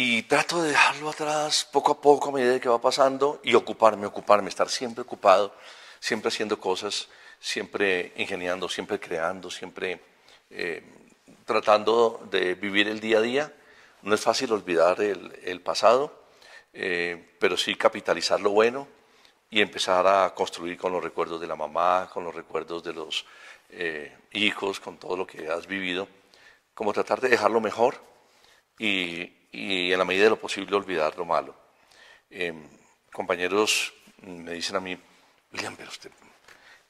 Y 0.00 0.22
trato 0.22 0.62
de 0.62 0.68
dejarlo 0.68 1.10
atrás 1.10 1.68
poco 1.72 1.90
a 1.90 2.00
poco 2.00 2.28
a 2.28 2.32
medida 2.32 2.60
que 2.60 2.68
va 2.68 2.80
pasando 2.80 3.40
y 3.42 3.54
ocuparme, 3.54 4.06
ocuparme, 4.06 4.48
estar 4.48 4.68
siempre 4.68 5.02
ocupado, 5.02 5.52
siempre 5.98 6.28
haciendo 6.28 6.60
cosas, 6.60 7.08
siempre 7.40 8.12
ingeniando, 8.14 8.68
siempre 8.68 9.00
creando, 9.00 9.50
siempre 9.50 10.00
eh, 10.50 10.84
tratando 11.44 12.28
de 12.30 12.54
vivir 12.54 12.86
el 12.86 13.00
día 13.00 13.18
a 13.18 13.22
día. 13.22 13.52
No 14.02 14.14
es 14.14 14.20
fácil 14.20 14.52
olvidar 14.52 15.00
el, 15.00 15.60
pasado, 15.62 16.22
eh, 16.72 17.34
pero 17.40 17.56
sí 17.56 17.74
capitalizar 17.74 18.40
lo 18.40 18.50
bueno 18.50 18.86
y 19.50 19.60
empezar 19.60 20.06
a 20.06 20.32
construir 20.32 20.78
con 20.78 20.92
los 20.92 21.02
recuerdos 21.02 21.40
de 21.40 21.48
la 21.48 21.56
mamá, 21.56 22.08
con 22.14 22.22
los 22.22 22.32
recuerdos 22.32 22.84
de 22.84 22.92
los 22.92 23.26
eh, 23.70 24.16
hijos, 24.30 24.78
con 24.78 24.96
todo 24.96 25.16
lo 25.16 25.26
que 25.26 25.50
has 25.50 25.66
vivido, 25.66 26.06
como 26.72 26.92
tratar 26.92 27.20
de 27.20 27.30
dejarlo 27.30 27.60
mejor 27.60 28.07
y, 28.78 29.32
y 29.52 29.92
en 29.92 29.98
la 29.98 30.04
medida 30.04 30.24
de 30.24 30.30
lo 30.30 30.40
posible 30.40 30.74
olvidar 30.76 31.16
lo 31.16 31.24
malo. 31.24 31.54
Em, 32.30 32.68
compañeros 33.12 33.92
me 34.22 34.52
dicen 34.52 34.76
a 34.76 34.80
mí, 34.80 34.98
William, 35.52 35.76
pero 35.76 35.88
usted 35.88 36.10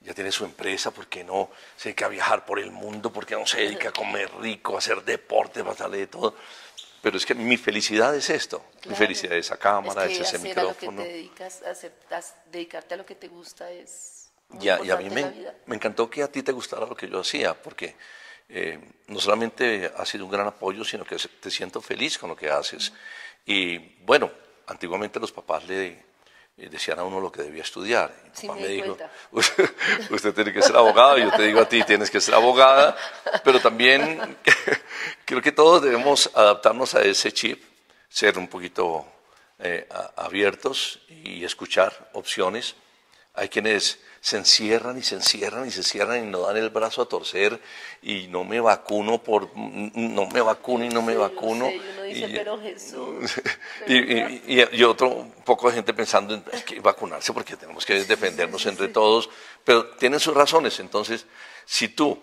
ya 0.01 0.15
tiene 0.15 0.31
su 0.31 0.45
empresa, 0.45 0.91
¿por 0.93 1.09
qué 1.09 1.25
no 1.25 1.51
se 1.77 1.89
dedica 1.89 2.07
a 2.07 2.09
viajar 2.09 2.45
por 2.45 2.59
el 2.59 2.71
mundo? 2.71 3.13
¿Por 3.13 3.27
qué 3.27 3.35
no 3.35 3.47
se 3.47 3.63
dedica 3.63 3.89
a 3.89 3.93
comer 3.93 4.31
rico, 4.41 4.77
a 4.77 4.79
hacer 4.79 5.03
deporte, 5.05 5.61
a 5.61 5.89
de 5.89 6.07
todo? 6.07 6.37
Pero 7.03 7.17
es 7.17 7.27
que 7.27 7.35
mi 7.35 7.57
felicidad 7.57 8.15
es 8.15 8.31
esto, 8.31 8.65
mi 8.87 8.95
felicidad 8.95 9.37
es 9.37 9.47
esa 9.47 9.57
cámara, 9.57 10.07
es, 10.07 10.21
ese 10.21 10.39
micrófono. 10.39 11.03
A 11.03 11.05
lo 11.05 11.05
que 11.05 11.09
te 11.09 11.15
dedicas, 11.15 11.63
a 11.63 12.51
dedicarte 12.51 12.95
a 12.95 12.97
lo 12.97 13.07
que 13.07 13.15
te 13.15 13.29
gusta 13.29 13.71
es... 13.71 14.31
ya, 14.51 14.81
y 14.83 14.91
a 14.91 14.97
mí 14.97 15.11
me, 15.11 15.33
me 15.67 15.77
encantó 15.77 16.11
que 16.11 16.23
a 16.23 16.31
ti 16.31 16.43
te 16.43 16.53
gustara 16.53 16.87
lo 16.87 16.97
que 16.97 17.09
yo 17.09 17.21
hacía, 17.21 17.55
porque 17.55 17.97
eh, 18.49 18.79
no 19.09 19.21
solamente 19.21 19.93
ha 19.97 20.05
sido 20.07 20.25
un 20.25 20.31
gran 20.31 20.47
apoyo, 20.47 20.85
sino 20.85 21.05
que 21.05 21.17
te 21.17 21.51
siento 21.51 21.81
feliz 21.81 22.19
con 22.19 22.31
lo 22.31 22.37
que 22.37 22.51
haces. 22.51 22.93
Y 23.45 23.79
bueno, 24.05 24.31
antiguamente 24.67 25.21
los 25.21 25.33
papás 25.33 25.67
le 25.67 26.05
eh, 26.57 26.69
decían 26.69 26.99
a 26.99 27.05
uno 27.05 27.21
lo 27.21 27.31
que 27.31 27.43
debía 27.43 27.63
estudiar. 27.63 28.13
Mi 28.43 28.49
papá 28.49 28.61
me, 28.61 28.69
dijo, 28.69 28.97
usted, 30.11 30.35
tiene 30.35 30.53
que 30.53 30.63
ser 30.63 30.77
abogado, 30.77 31.19
yo 31.19 31.31
te 31.31 31.43
digo 31.43 31.61
a 31.61 31.69
ti, 31.69 31.85
tienes 31.85 32.11
que 32.11 32.21
ser 32.21 32.35
abogada, 32.35 32.97
pero 33.45 33.61
también 33.61 34.37
creo 35.25 35.41
que 35.41 35.53
todos 35.53 35.83
debemos 35.83 36.31
adaptarnos 36.35 36.95
a 36.95 37.03
ese 37.03 37.33
chip, 37.33 37.63
ser 38.09 38.39
un 38.39 38.49
poquito 38.49 39.07
eh, 39.59 39.87
abiertos 40.17 41.01
y 41.09 41.45
escuchar 41.45 42.11
opciones. 42.13 42.75
Hay 43.35 43.49
quienes 43.49 44.01
se 44.21 44.37
encierran 44.37 44.99
y 44.99 45.03
se 45.03 45.15
encierran 45.15 45.67
y 45.67 45.71
se 45.71 45.83
cierran 45.83 46.25
y 46.25 46.31
no 46.31 46.41
dan 46.41 46.57
el 46.57 46.71
brazo 46.71 47.03
a 47.03 47.09
torcer 47.09 47.61
y 48.03 48.27
no 48.29 48.45
me 48.45 48.61
vacuno 48.61 49.23
por 49.23 49.57
no 49.57 50.27
me 50.27 50.41
vacuno 50.41 50.85
y 50.85 50.89
no 50.89 51.03
me 51.03 51.17
vacuno. 51.17 51.71
y 51.71 51.79
uno 51.79 52.03
dice 52.03 52.29
pero 52.29 52.61
Jesús 52.61 53.33
y, 53.87 54.55
y, 54.55 54.85
otro 54.85 55.29
poco 55.45 55.69
de 55.69 55.77
gente 55.77 55.95
pensando 55.95 56.35
en 56.35 56.43
que 56.65 56.81
vacunarse 56.81 57.33
porque 57.33 57.57
tenemos 57.57 57.87
que 57.87 58.05
defendernos 58.05 58.67
entre 58.67 58.89
todos 58.89 59.31
pero 59.65 59.87
tienen 59.91 60.21
sus 60.21 60.35
razones. 60.35 60.81
Entonces 60.81 61.27
si 61.65 61.89
tú 61.89 62.19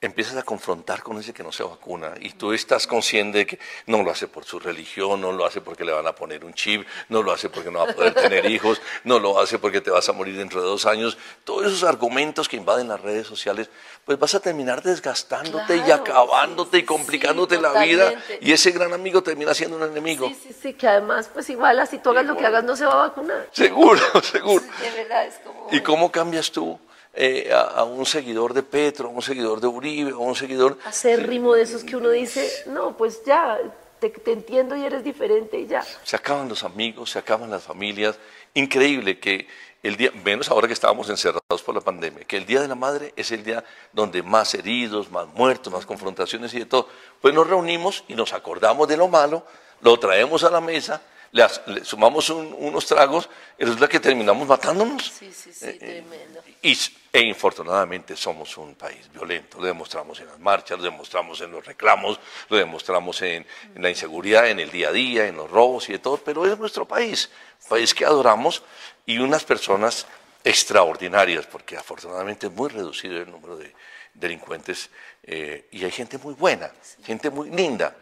empiezas 0.00 0.36
a 0.36 0.44
confrontar 0.44 1.02
con 1.02 1.18
ese 1.18 1.32
que 1.32 1.42
no 1.42 1.50
se 1.50 1.64
vacuna 1.64 2.14
y 2.20 2.30
tú 2.30 2.52
estás 2.52 2.86
consciente 2.86 3.38
de 3.38 3.46
que 3.46 3.58
no 3.86 4.02
lo 4.04 4.12
hace 4.12 4.28
por 4.28 4.44
su 4.44 4.60
religión, 4.60 5.20
no 5.20 5.32
lo 5.32 5.44
hace 5.44 5.60
porque 5.60 5.84
le 5.84 5.90
van 5.90 6.06
a 6.06 6.14
poner 6.14 6.44
un 6.44 6.54
chip, 6.54 6.86
no 7.08 7.20
lo 7.20 7.32
hace 7.32 7.48
porque 7.48 7.70
no 7.70 7.80
va 7.80 7.90
a 7.90 7.94
poder 7.94 8.14
tener 8.14 8.46
hijos, 8.50 8.80
no 9.02 9.18
lo 9.18 9.40
hace 9.40 9.58
porque 9.58 9.80
te 9.80 9.90
vas 9.90 10.08
a 10.08 10.12
morir 10.12 10.36
dentro 10.36 10.60
de 10.60 10.68
dos 10.68 10.86
años, 10.86 11.18
todos 11.42 11.66
esos 11.66 11.82
argumentos 11.82 12.48
que 12.48 12.56
invaden 12.56 12.86
las 12.86 13.00
redes 13.00 13.26
sociales, 13.26 13.70
pues 14.04 14.18
vas 14.20 14.36
a 14.36 14.40
terminar 14.40 14.82
desgastándote 14.82 15.82
y 15.84 15.90
acabándote 15.90 16.78
y 16.78 16.82
complicándote 16.84 17.60
la 17.60 17.82
vida 17.82 18.12
y 18.40 18.52
ese 18.52 18.70
gran 18.70 18.92
amigo 18.92 19.22
termina 19.22 19.52
siendo 19.52 19.78
un 19.78 19.82
enemigo. 19.82 20.28
Sí, 20.28 20.38
sí, 20.48 20.56
sí, 20.62 20.72
que 20.74 20.86
además 20.86 21.28
pues 21.32 21.50
igual 21.50 21.80
así 21.80 21.98
tú 21.98 22.10
hagas 22.10 22.24
lo 22.24 22.36
que 22.36 22.46
hagas 22.46 22.62
no 22.62 22.76
se 22.76 22.86
va 22.86 22.92
a 22.92 23.08
vacunar. 23.08 23.48
Seguro, 23.50 24.00
seguro. 24.22 24.64
de 24.80 24.90
verdad 24.92 25.26
es 25.26 25.34
como... 25.44 25.66
¿Y 25.72 25.80
cómo 25.80 26.12
cambias 26.12 26.52
tú? 26.52 26.78
Eh, 27.14 27.50
a, 27.52 27.82
un 27.84 28.06
seguidor 28.06 28.54
de 28.54 28.62
Petro, 28.62 29.08
a 29.08 29.10
un 29.10 29.22
seguidor 29.22 29.60
de 29.60 29.66
Uribe, 29.66 30.12
a 30.12 30.18
un 30.18 30.36
seguidor... 30.36 30.78
Hacer 30.84 31.26
ritmo 31.26 31.54
de 31.54 31.62
esos 31.62 31.82
que 31.82 31.96
uno 31.96 32.10
dice, 32.10 32.48
no, 32.66 32.96
pues 32.96 33.24
ya, 33.24 33.58
te, 33.98 34.12
entiendo 34.26 34.76
y 34.76 34.84
eres 34.84 35.02
diferente 35.02 35.58
y 35.58 35.66
ya. 35.66 35.84
Se 36.04 36.16
acaban 36.16 36.48
los 36.48 36.62
amigos, 36.64 37.10
se 37.10 37.18
acaban 37.18 37.50
las 37.50 37.64
familias. 37.64 38.18
Increíble 38.54 39.18
que 39.18 39.48
el 39.82 39.96
día, 39.96 40.10
menos 40.24 40.50
ahora 40.50 40.66
que 40.66 40.74
estábamos 40.74 41.08
encerrados 41.08 41.62
por 41.64 41.74
la 41.74 41.80
pandemia, 41.80 42.24
que 42.24 42.36
el 42.36 42.46
Día 42.46 42.60
de 42.60 42.68
la 42.68 42.74
Madre 42.74 43.12
es 43.16 43.30
el 43.30 43.44
día 43.44 43.64
donde 43.92 44.22
más 44.22 44.54
heridos, 44.54 45.10
más 45.10 45.26
muertos, 45.28 45.72
más 45.72 45.86
confrontaciones 45.86 46.52
y 46.54 46.60
de 46.60 46.66
todo. 46.66 46.88
Pues 47.20 47.34
nos 47.34 47.46
reunimos 47.46 48.04
y 48.08 48.14
nos 48.14 48.32
acordamos 48.32 48.88
de 48.88 48.96
lo 48.96 49.08
malo, 49.08 49.44
lo 49.80 49.98
traemos 49.98 50.44
a 50.44 50.50
la 50.50 50.60
mesa, 50.60 51.02
le, 51.32 51.84
sumamos 51.84 52.30
unos 52.30 52.86
tragos 52.86 53.28
y 53.58 53.64
la 53.64 53.88
que 53.88 54.00
terminamos 54.00 54.46
matándonos. 54.46 55.04
Sí, 55.04 55.32
sí, 55.32 55.52
sí, 55.52 55.66
eh, 55.66 55.70
eh, 55.70 55.78
tremendo. 55.78 56.42
Y, 56.62 56.76
e 57.12 57.20
infortunadamente 57.20 58.16
somos 58.16 58.56
un 58.58 58.74
país 58.74 59.10
violento, 59.12 59.58
lo 59.58 59.66
demostramos 59.66 60.20
en 60.20 60.26
las 60.26 60.38
marchas, 60.38 60.78
lo 60.78 60.84
demostramos 60.84 61.40
en 61.40 61.50
los 61.50 61.64
reclamos, 61.64 62.20
lo 62.48 62.56
demostramos 62.56 63.22
en, 63.22 63.46
la 63.76 63.88
inseguridad, 63.88 64.48
en 64.48 64.60
el 64.60 64.70
día 64.70 64.88
a 64.88 64.92
día, 64.92 65.26
en 65.26 65.36
los 65.36 65.50
robos 65.50 65.88
y 65.88 65.92
de 65.92 65.98
todo, 65.98 66.18
pero 66.18 66.44
es 66.46 66.58
nuestro 66.58 66.86
país, 66.86 67.30
país 67.68 67.94
que 67.94 68.04
adoramos 68.04 68.62
y 69.06 69.18
unas 69.18 69.44
personas 69.44 70.06
extraordinarias, 70.44 71.46
porque 71.46 71.76
afortunadamente 71.76 72.46
es 72.46 72.52
muy 72.52 72.68
reducido 72.68 73.18
el 73.18 73.30
número 73.30 73.56
de 73.56 73.74
delincuentes 74.14 74.90
eh, 75.22 75.66
y 75.70 75.84
hay 75.84 75.90
gente 75.90 76.18
muy 76.18 76.34
buena, 76.34 76.70
gente 77.04 77.30
muy 77.30 77.50
linda. 77.50 77.96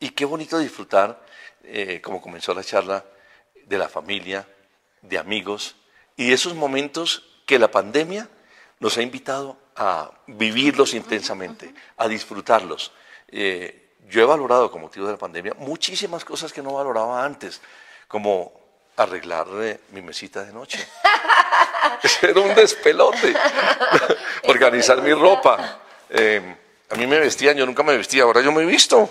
Y 0.00 0.10
qué 0.10 0.24
bonito 0.24 0.58
disfrutar, 0.58 1.24
eh, 1.64 2.00
como 2.02 2.20
comenzó 2.20 2.54
la 2.54 2.64
charla, 2.64 3.04
de 3.66 3.78
la 3.78 3.88
familia, 3.88 4.46
de 5.00 5.18
amigos 5.18 5.76
y 6.16 6.28
de 6.28 6.34
esos 6.34 6.54
momentos 6.54 7.24
que 7.46 7.58
la 7.58 7.70
pandemia 7.70 8.28
nos 8.80 8.98
ha 8.98 9.02
invitado 9.02 9.56
a 9.76 10.10
vivirlos 10.26 10.94
intensamente, 10.94 11.72
a 11.96 12.08
disfrutarlos. 12.08 12.92
Eh, 13.28 13.94
yo 14.08 14.20
he 14.20 14.24
valorado, 14.24 14.70
con 14.70 14.80
motivo 14.80 15.06
de 15.06 15.12
la 15.12 15.18
pandemia, 15.18 15.54
muchísimas 15.58 16.24
cosas 16.24 16.52
que 16.52 16.62
no 16.62 16.74
valoraba 16.74 17.24
antes, 17.24 17.60
como 18.08 18.52
arreglar 18.96 19.46
mi 19.90 20.02
mesita 20.02 20.44
de 20.44 20.52
noche. 20.52 20.86
Era 22.22 22.40
un 22.40 22.54
despelote. 22.54 23.34
Organizar 24.44 25.00
mi 25.02 25.12
ropa. 25.12 25.80
Eh, 26.10 26.56
a 26.90 26.94
mí 26.96 27.06
me 27.06 27.18
vestían, 27.18 27.56
yo 27.56 27.64
nunca 27.64 27.82
me 27.82 27.96
vestía, 27.96 28.24
ahora 28.24 28.42
yo 28.42 28.52
me 28.52 28.62
he 28.62 28.66
visto. 28.66 29.08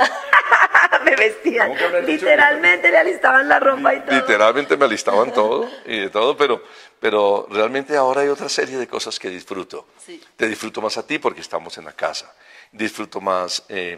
Vestían. 1.22 1.74
Literalmente 2.06 2.90
le 2.90 2.98
alistaban 2.98 3.48
la 3.48 3.60
ropa 3.60 3.94
y 3.94 4.00
todo. 4.02 4.16
Literalmente 4.16 4.78
me 4.78 4.86
alistaban 4.86 5.34
todo 5.34 5.70
y 5.86 6.00
de 6.00 6.10
todo, 6.10 6.36
pero, 6.36 6.64
pero 7.00 7.48
realmente 7.50 7.96
ahora 7.96 8.22
hay 8.22 8.30
otra 8.30 8.50
serie 8.50 8.78
de 8.78 8.88
cosas 8.88 9.20
que 9.20 9.30
disfruto. 9.30 9.88
Te 10.36 10.48
disfruto 10.48 10.82
más 10.82 10.98
a 10.98 11.06
ti 11.06 11.20
porque 11.20 11.42
estamos 11.42 11.78
en 11.78 11.86
la 11.86 11.94
casa. 11.94 12.34
Disfruto 12.72 13.22
más 13.22 13.64
eh, 13.70 13.98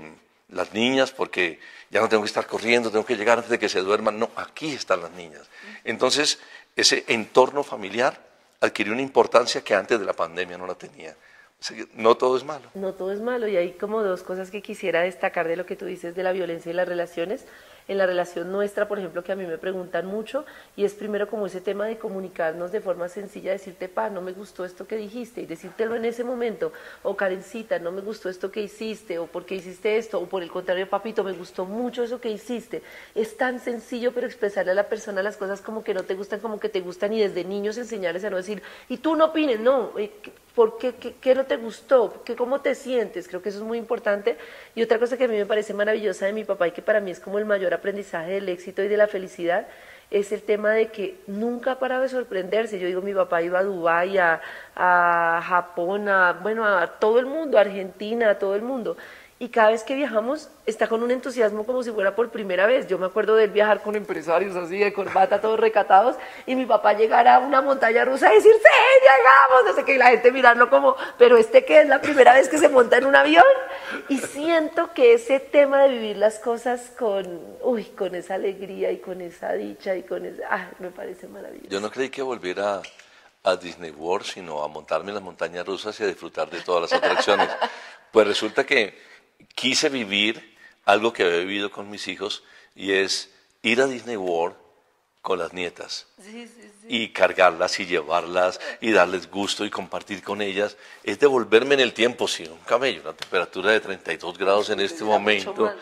las 0.50 0.74
niñas 0.74 1.12
porque 1.12 1.60
ya 1.90 2.02
no 2.02 2.10
tengo 2.10 2.24
que 2.24 2.28
estar 2.28 2.48
corriendo, 2.48 2.92
tengo 2.92 3.06
que 3.06 3.16
llegar 3.16 3.38
antes 3.38 3.52
de 3.52 3.60
que 3.60 3.70
se 3.70 3.80
duerman. 3.80 4.20
No, 4.20 4.30
aquí 4.36 4.74
están 4.74 5.02
las 5.02 5.12
niñas. 5.12 5.50
Entonces, 5.84 6.40
ese 6.76 7.06
entorno 7.08 7.64
familiar 7.64 8.20
adquirió 8.60 8.94
una 8.94 9.02
importancia 9.02 9.64
que 9.64 9.76
antes 9.76 10.00
de 10.00 10.06
la 10.06 10.14
pandemia 10.14 10.58
no 10.58 10.68
la 10.68 10.76
tenía. 10.76 11.16
No 11.96 12.16
todo 12.16 12.38
es 12.38 12.44
malo. 12.44 12.70
No 12.74 12.94
todo 12.94 13.12
es 13.12 13.22
malo 13.22 13.48
y 13.48 13.56
hay 13.56 13.74
como 13.74 14.04
dos 14.04 14.24
cosas 14.24 14.52
que 14.52 14.62
quisiera 14.62 15.02
destacar 15.02 15.48
de 15.48 15.56
lo 15.56 15.66
que 15.66 15.76
tú 15.76 15.86
dices 15.86 16.16
de 16.16 16.24
la 16.24 16.32
violencia 16.32 16.72
y 16.72 16.74
las 16.74 16.88
relaciones. 16.88 17.46
En 17.88 17.98
la 17.98 18.06
relación 18.06 18.52
nuestra, 18.52 18.88
por 18.88 19.00
ejemplo, 19.00 19.24
que 19.24 19.32
a 19.32 19.36
mí 19.36 19.46
me 19.46 19.58
preguntan 19.58 20.06
mucho, 20.06 20.46
y 20.76 20.86
es 20.86 20.94
primero 20.94 21.28
como 21.28 21.46
ese 21.46 21.62
tema 21.62 21.86
de 21.86 21.98
comunicarnos 21.98 22.72
de 22.72 22.82
forma 22.82 23.10
sencilla, 23.10 23.52
decirte, 23.52 23.90
pa, 23.90 24.10
no 24.10 24.22
me 24.22 24.32
gustó 24.32 24.66
esto 24.66 24.88
que 24.88 24.96
dijiste, 24.96 25.42
y 25.42 25.46
decírtelo 25.46 25.96
en 25.96 26.06
ese 26.06 26.24
momento, 26.24 26.72
o 27.04 27.16
Karencita, 27.16 27.80
no 27.80 27.92
me 27.92 28.02
gustó 28.02 28.30
esto 28.30 28.52
que 28.52 28.62
hiciste, 28.62 29.20
o 29.20 29.28
por 29.28 29.46
qué 29.46 29.56
hiciste 29.56 29.98
esto, 29.98 30.20
o 30.20 30.28
por 30.28 30.44
el 30.44 30.52
contrario, 30.52 30.90
papito, 30.90 31.24
me 31.24 31.34
gustó 31.34 31.66
mucho 31.66 32.04
eso 32.04 32.22
que 32.22 32.30
hiciste. 32.30 32.82
Es 33.16 33.36
tan 33.38 33.60
sencillo, 33.60 34.14
pero 34.14 34.28
expresarle 34.28 34.72
a 34.72 34.76
la 34.76 34.88
persona 34.88 35.22
las 35.22 35.38
cosas 35.38 35.62
como 35.62 35.84
que 35.84 35.94
no 35.94 36.04
te 36.04 36.16
gustan, 36.16 36.40
como 36.40 36.60
que 36.60 36.70
te 36.70 36.82
gustan, 36.82 37.14
y 37.14 37.20
desde 37.20 37.44
niños 37.44 37.78
enseñarles 37.78 38.24
a 38.24 38.30
no 38.30 38.38
decir, 38.38 38.62
y 38.90 38.98
tú 38.98 39.16
no 39.16 39.26
opines, 39.26 39.60
no, 39.60 39.92
eh, 39.98 40.12
¿Por 40.56 40.78
qué, 40.78 40.94
qué, 40.94 41.34
no 41.34 41.46
te 41.46 41.58
gustó? 41.58 42.22
¿Qué, 42.24 42.36
¿Cómo 42.36 42.62
te 42.62 42.76
sientes? 42.76 43.28
Creo 43.28 43.42
que 43.42 43.50
eso 43.50 43.58
es 43.58 43.64
muy 43.64 43.80
importante. 43.80 44.38
Y 44.76 44.84
otra 44.84 45.00
cosa 45.00 45.18
que 45.18 45.24
a 45.24 45.28
mí 45.28 45.36
me 45.36 45.48
parece 45.48 45.74
maravillosa 45.74 46.28
de 46.28 46.34
mi 46.34 46.44
papá 46.44 46.68
y 46.68 46.72
que 46.72 46.84
para 46.84 47.00
mí 47.00 47.10
es 47.10 47.20
como 47.20 47.40
el 47.40 47.46
mayor 47.46 47.73
aprendizaje 47.74 48.34
del 48.34 48.50
éxito 48.50 48.84
y 48.84 48.88
de 48.88 48.98
la 48.98 49.08
felicidad 49.08 49.68
es 50.12 50.32
el 50.32 50.44
tema 50.44 50.72
de 50.72 50.90
que 50.90 51.18
nunca 51.26 51.80
paraba 51.80 52.04
de 52.04 52.10
sorprenderse. 52.10 52.80
Yo 52.80 52.86
digo, 52.86 53.02
mi 53.02 53.14
papá 53.14 53.42
iba 53.42 53.60
a 53.60 53.64
Dubái, 53.64 54.20
a, 54.20 54.42
a 54.76 55.42
Japón, 55.44 56.08
a, 56.08 56.34
bueno, 56.34 56.66
a 56.66 56.86
todo 57.00 57.20
el 57.20 57.26
mundo, 57.26 57.58
a 57.58 57.62
Argentina, 57.62 58.30
a 58.30 58.38
todo 58.38 58.56
el 58.56 58.62
mundo 58.62 58.96
y 59.44 59.50
cada 59.50 59.72
vez 59.72 59.84
que 59.84 59.94
viajamos 59.94 60.48
está 60.66 60.88
con 60.88 61.04
un 61.04 61.12
entusiasmo 61.12 61.66
como 61.66 61.84
si 61.84 61.92
fuera 61.92 62.16
por 62.16 62.30
primera 62.30 62.66
vez. 62.66 62.88
Yo 62.88 62.98
me 62.98 63.08
acuerdo 63.08 63.36
de 63.36 63.44
él 63.44 63.50
viajar 63.50 63.82
con 63.82 63.94
empresarios 63.98 64.56
así 64.56 64.78
de 64.78 64.94
corbata, 64.94 65.42
todos 65.42 65.60
recatados, 65.60 66.16
y 66.46 66.56
mi 66.56 66.66
papá 66.66 66.94
llegar 66.94 67.28
a 67.28 67.40
una 67.40 67.62
montaña 67.62 68.06
rusa 68.06 68.32
y 68.32 68.38
decir, 68.38 68.54
sí, 68.54 68.70
llegamos, 69.02 69.66
no 69.66 69.74
sé 69.76 69.84
qué, 69.84 69.96
y 69.96 69.98
la 69.98 70.12
gente 70.12 70.32
mirarlo 70.32 70.70
como, 70.70 70.96
pero 71.18 71.36
este 71.36 71.66
que 71.66 71.82
es 71.82 71.90
la 71.90 72.00
primera 72.00 72.34
vez 72.34 72.48
que 72.48 72.58
se 72.58 72.70
monta 72.70 72.98
en 72.98 73.06
un 73.06 73.18
avión. 73.18 73.44
Y 74.08 74.20
siento 74.20 74.94
que 74.94 75.14
ese 75.14 75.42
tema 75.42 75.84
de 75.84 75.90
vivir 75.90 76.16
las 76.16 76.40
cosas 76.40 76.94
con, 76.98 77.42
uy, 77.64 77.84
con 77.84 78.16
esa 78.16 78.36
alegría 78.36 78.94
y 78.94 79.00
con 79.00 79.20
esa 79.20 79.52
dicha 79.52 79.94
y 79.94 80.04
con 80.04 80.26
esa, 80.26 80.44
ah, 80.50 80.70
me 80.80 80.90
parece 80.90 81.28
maravilloso. 81.28 81.70
Yo 81.70 81.82
no 81.82 81.92
creí 81.92 82.08
que 82.08 82.22
volviera 82.22 82.82
a 83.44 83.58
Disney 83.58 83.92
World, 83.92 84.26
sino 84.26 84.64
a 84.64 84.70
montarme 84.70 85.10
en 85.10 85.16
las 85.16 85.24
montañas 85.24 85.66
rusas 85.66 86.00
y 86.00 86.04
a 86.04 86.08
disfrutar 86.08 86.50
de 86.50 86.62
todas 86.62 86.84
las 86.84 86.94
atracciones. 86.94 87.50
Pues 88.14 88.28
resulta 88.28 88.64
que 88.64 88.96
quise 89.56 89.90
vivir 89.90 90.56
algo 90.86 91.14
que 91.14 91.24
había 91.24 91.40
vivido 91.40 91.72
con 91.72 91.90
mis 91.90 92.08
hijos 92.08 92.44
y 92.76 92.94
es 92.94 93.30
ir 93.62 93.82
a 93.82 93.88
Disney 93.88 94.18
World 94.18 94.56
con 95.22 95.40
las 95.40 95.54
nietas. 95.54 96.06
Y 96.90 97.10
cargarlas 97.10 97.80
y 97.80 97.86
llevarlas 97.86 98.60
y 98.82 98.92
darles 98.92 99.32
gusto 99.32 99.66
y 99.66 99.70
compartir 99.70 100.22
con 100.22 100.42
ellas. 100.42 100.76
Es 101.04 101.18
devolverme 101.18 101.76
en 101.76 101.80
el 101.80 101.94
tiempo, 101.94 102.28
sí, 102.28 102.44
un 102.44 102.58
camello, 102.60 103.02
una 103.02 103.14
temperatura 103.14 103.72
de 103.72 103.80
32 103.80 104.38
grados 104.38 104.70
en 104.70 104.82
este 104.82 105.06
momento. 105.06 105.74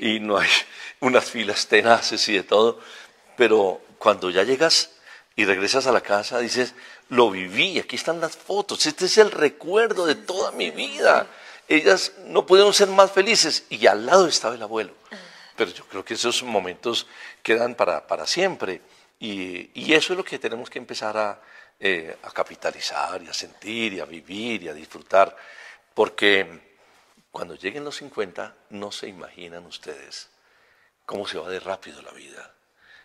y, 0.00 0.16
y 0.16 0.20
no 0.20 0.38
hay 0.38 0.48
unas 0.98 1.30
filas 1.30 1.68
tenaces 1.68 2.28
y 2.28 2.34
de 2.34 2.42
todo, 2.42 2.80
pero 3.36 3.80
cuando 3.98 4.28
ya 4.30 4.42
llegas 4.42 4.90
y 5.36 5.44
regresas 5.44 5.86
a 5.86 5.92
la 5.92 6.00
casa 6.00 6.40
dices, 6.40 6.74
lo 7.10 7.30
viví, 7.30 7.78
aquí 7.78 7.96
están 7.96 8.20
las 8.20 8.36
fotos, 8.36 8.86
este 8.86 9.06
es 9.06 9.18
el 9.18 9.30
recuerdo 9.30 10.06
de 10.06 10.16
toda 10.16 10.50
mi 10.52 10.70
vida 10.70 11.28
ellas 11.68 12.12
no 12.26 12.46
pudieron 12.46 12.74
ser 12.74 12.88
más 12.88 13.10
felices 13.12 13.64
y 13.70 13.86
al 13.86 14.06
lado 14.06 14.26
estaba 14.26 14.54
el 14.54 14.62
abuelo. 14.62 14.94
Pero 15.56 15.70
yo 15.70 15.84
creo 15.86 16.04
que 16.04 16.14
esos 16.14 16.42
momentos 16.42 17.06
quedan 17.42 17.74
para, 17.74 18.06
para 18.06 18.26
siempre 18.26 18.80
y, 19.18 19.70
y, 19.74 19.94
eso 19.94 20.12
es 20.12 20.16
lo 20.16 20.24
que 20.24 20.38
tenemos 20.38 20.68
que 20.68 20.78
empezar 20.78 21.16
a, 21.16 21.40
eh, 21.78 22.16
a 22.22 22.30
capitalizar 22.30 23.22
y 23.22 23.28
a 23.28 23.34
sentir 23.34 23.92
y 23.92 24.00
a 24.00 24.04
vivir 24.04 24.64
y 24.64 24.68
a 24.68 24.74
disfrutar, 24.74 25.36
porque 25.94 26.60
cuando 27.30 27.54
lleguen 27.54 27.84
los 27.84 27.96
50 27.96 28.54
no 28.70 28.90
se 28.90 29.08
imaginan 29.08 29.64
ustedes 29.66 30.28
cómo 31.06 31.26
se 31.26 31.38
va 31.38 31.48
de 31.48 31.60
rápido 31.60 32.02
la 32.02 32.12
vida. 32.12 32.52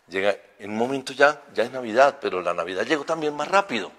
Llega 0.08 0.38
en 0.60 0.72
un 0.72 0.78
momento 0.78 1.14
ya, 1.14 1.42
ya 1.54 1.64
es 1.64 1.72
Navidad, 1.72 2.18
pero 2.22 2.42
la 2.42 2.54
Navidad 2.54 2.86
llegó 2.86 3.04
también 3.04 3.36
más 3.36 3.48
rápido. 3.48 3.92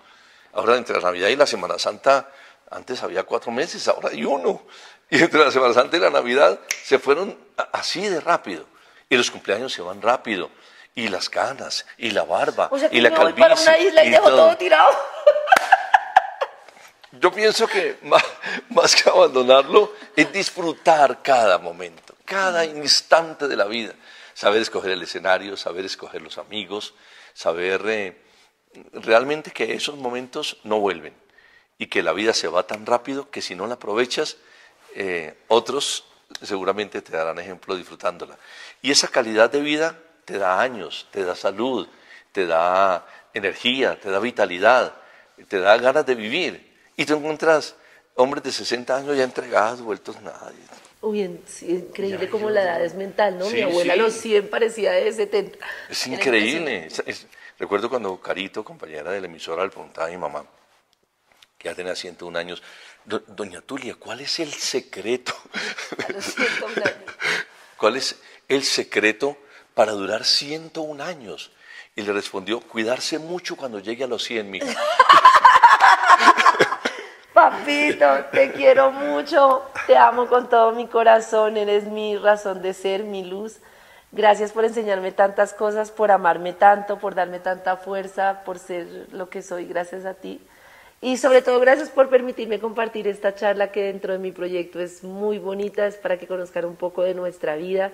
Ahora 0.52 0.76
entre 0.76 0.96
la 0.96 1.02
Navidad 1.02 1.28
y 1.28 1.36
la 1.36 1.46
Semana 1.46 1.78
Santa 1.78 2.32
antes 2.70 3.02
había 3.02 3.22
cuatro 3.24 3.50
meses, 3.50 3.86
ahora 3.88 4.10
hay 4.10 4.24
uno. 4.24 4.62
Y 5.10 5.22
entre 5.22 5.42
la 5.42 5.50
Semana 5.50 5.72
Santa 5.72 5.96
y 5.96 6.00
la 6.00 6.10
Navidad 6.10 6.60
se 6.84 6.98
fueron 6.98 7.34
así 7.72 8.06
de 8.06 8.20
rápido. 8.20 8.66
Y 9.08 9.16
los 9.16 9.30
cumpleaños 9.30 9.72
se 9.72 9.80
van 9.80 10.02
rápido. 10.02 10.50
Y 10.94 11.08
las 11.08 11.30
canas, 11.30 11.86
y 11.96 12.10
la 12.10 12.24
barba, 12.24 12.68
y 12.90 13.00
la 13.00 13.14
calvicie. 13.14 13.40
para 13.40 13.54
una 13.54 13.78
isla 13.78 14.04
y, 14.04 14.10
dejó 14.10 14.28
todo. 14.28 14.54
tirado. 14.58 14.90
Yo 17.12 17.32
pienso 17.32 17.66
que 17.66 17.96
más, 18.02 18.22
más, 18.68 18.94
que 18.94 19.08
abandonarlo 19.08 19.94
es 20.14 20.30
disfrutar 20.30 21.22
cada 21.22 21.56
momento, 21.56 22.14
cada 22.26 22.66
instante 22.66 23.48
de 23.48 23.56
la 23.56 23.64
vida. 23.64 23.94
Saber 24.34 24.60
escoger 24.60 24.90
el 24.90 25.02
escenario, 25.02 25.56
saber 25.56 25.86
escoger 25.86 26.20
los 26.20 26.36
amigos, 26.36 26.92
saber 27.32 27.80
eh, 27.86 28.22
realmente 28.92 29.52
que 29.52 29.72
esos 29.72 29.96
momentos 29.96 30.58
no 30.64 30.80
vuelven 30.80 31.14
y 31.78 31.86
que 31.86 32.02
la 32.02 32.12
vida 32.12 32.34
se 32.34 32.48
va 32.48 32.66
tan 32.66 32.84
rápido 32.84 33.30
que 33.30 33.40
si 33.40 33.54
no 33.54 33.66
la 33.66 33.74
aprovechas, 33.74 34.36
eh, 34.94 35.34
otros 35.46 36.04
seguramente 36.42 37.00
te 37.02 37.16
darán 37.16 37.38
ejemplo 37.38 37.76
disfrutándola. 37.76 38.36
Y 38.82 38.90
esa 38.90 39.08
calidad 39.08 39.50
de 39.50 39.60
vida 39.60 39.98
te 40.24 40.38
da 40.38 40.60
años, 40.60 41.06
te 41.10 41.24
da 41.24 41.34
salud, 41.34 41.88
te 42.32 42.46
da 42.46 43.06
energía, 43.32 43.98
te 43.98 44.10
da 44.10 44.18
vitalidad, 44.18 44.94
te 45.48 45.60
da 45.60 45.76
ganas 45.78 46.04
de 46.04 46.14
vivir. 46.14 46.68
Y 46.96 47.06
te 47.06 47.12
encuentras 47.12 47.76
hombres 48.16 48.42
de 48.42 48.52
60 48.52 48.96
años 48.96 49.16
ya 49.16 49.22
entregados, 49.22 49.80
vueltos 49.80 50.20
nada. 50.20 50.52
Uy, 51.00 51.20
increíble 51.62 52.28
como 52.28 52.50
la 52.50 52.62
edad 52.62 52.84
es 52.84 52.94
mental, 52.94 53.38
¿no? 53.38 53.48
Mi 53.50 53.62
abuela 53.62 53.92
a 53.92 53.96
los 53.96 54.14
100 54.14 54.50
parecía 54.50 54.90
de 54.90 55.12
70. 55.12 55.64
Es 55.88 56.06
increíble. 56.08 56.88
recuerdo 57.56 57.88
cuando 57.88 58.20
Carito, 58.20 58.64
compañera 58.64 59.12
de 59.12 59.20
la 59.20 59.26
emisora, 59.28 59.62
le 59.62 59.70
preguntaba 59.70 60.08
a 60.08 60.10
mi 60.10 60.16
mamá, 60.16 60.44
que 61.58 61.68
ya 61.68 61.74
tenía 61.74 61.94
101 61.96 62.38
años. 62.38 62.62
Doña 63.04 63.60
Tulia, 63.60 63.96
¿cuál 63.96 64.20
es 64.20 64.38
el 64.38 64.52
secreto? 64.52 65.34
¿Cuál 67.76 67.96
es 67.96 68.20
el 68.48 68.62
secreto 68.64 69.36
para 69.74 69.92
durar 69.92 70.24
101 70.24 71.02
años? 71.02 71.50
Y 71.96 72.02
le 72.02 72.12
respondió, 72.12 72.60
cuidarse 72.60 73.18
mucho 73.18 73.56
cuando 73.56 73.80
llegue 73.80 74.04
a 74.04 74.06
los 74.06 74.22
100 74.24 74.50
mil. 74.50 74.62
Papito, 77.32 78.24
te 78.32 78.52
quiero 78.52 78.90
mucho, 78.90 79.70
te 79.86 79.96
amo 79.96 80.26
con 80.26 80.48
todo 80.48 80.72
mi 80.72 80.86
corazón, 80.88 81.56
eres 81.56 81.84
mi 81.84 82.16
razón 82.16 82.62
de 82.62 82.74
ser, 82.74 83.04
mi 83.04 83.24
luz. 83.24 83.58
Gracias 84.10 84.52
por 84.52 84.64
enseñarme 84.64 85.12
tantas 85.12 85.54
cosas, 85.54 85.90
por 85.90 86.10
amarme 86.10 86.52
tanto, 86.52 86.98
por 86.98 87.14
darme 87.14 87.38
tanta 87.38 87.76
fuerza, 87.76 88.42
por 88.44 88.58
ser 88.58 89.06
lo 89.12 89.28
que 89.28 89.42
soy, 89.42 89.66
gracias 89.66 90.04
a 90.04 90.14
ti. 90.14 90.40
Y 91.00 91.16
sobre 91.16 91.42
todo, 91.42 91.60
gracias 91.60 91.90
por 91.90 92.08
permitirme 92.08 92.58
compartir 92.58 93.06
esta 93.06 93.34
charla 93.34 93.70
que 93.70 93.84
dentro 93.84 94.12
de 94.12 94.18
mi 94.18 94.32
proyecto 94.32 94.80
es 94.80 95.04
muy 95.04 95.38
bonita, 95.38 95.86
es 95.86 95.96
para 95.96 96.18
que 96.18 96.26
conozcan 96.26 96.64
un 96.64 96.74
poco 96.74 97.02
de 97.02 97.14
nuestra 97.14 97.54
vida 97.54 97.92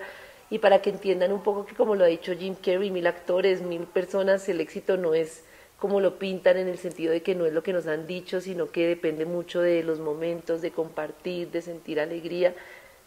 y 0.49 0.59
para 0.59 0.81
que 0.81 0.89
entiendan 0.89 1.31
un 1.31 1.43
poco 1.43 1.65
que, 1.65 1.75
como 1.75 1.95
lo 1.95 2.03
ha 2.03 2.07
dicho 2.07 2.33
Jim 2.35 2.55
Carrey, 2.55 2.89
mil 2.89 3.05
actores, 3.05 3.61
mil 3.61 3.81
personas, 3.81 4.49
el 4.49 4.59
éxito 4.59 4.97
no 4.97 5.13
es 5.13 5.43
como 5.77 5.99
lo 5.99 6.17
pintan 6.17 6.57
en 6.57 6.67
el 6.67 6.79
sentido 6.79 7.11
de 7.11 7.21
que 7.21 7.35
no 7.35 7.45
es 7.45 7.53
lo 7.53 7.61
que 7.61 7.73
nos 7.73 7.85
han 7.85 8.07
dicho, 8.07 8.41
sino 8.41 8.71
que 8.71 8.87
depende 8.87 9.25
mucho 9.25 9.61
de 9.61 9.83
los 9.83 9.99
momentos, 9.99 10.61
de 10.61 10.71
compartir, 10.71 11.51
de 11.51 11.61
sentir 11.61 11.99
alegría. 11.99 12.55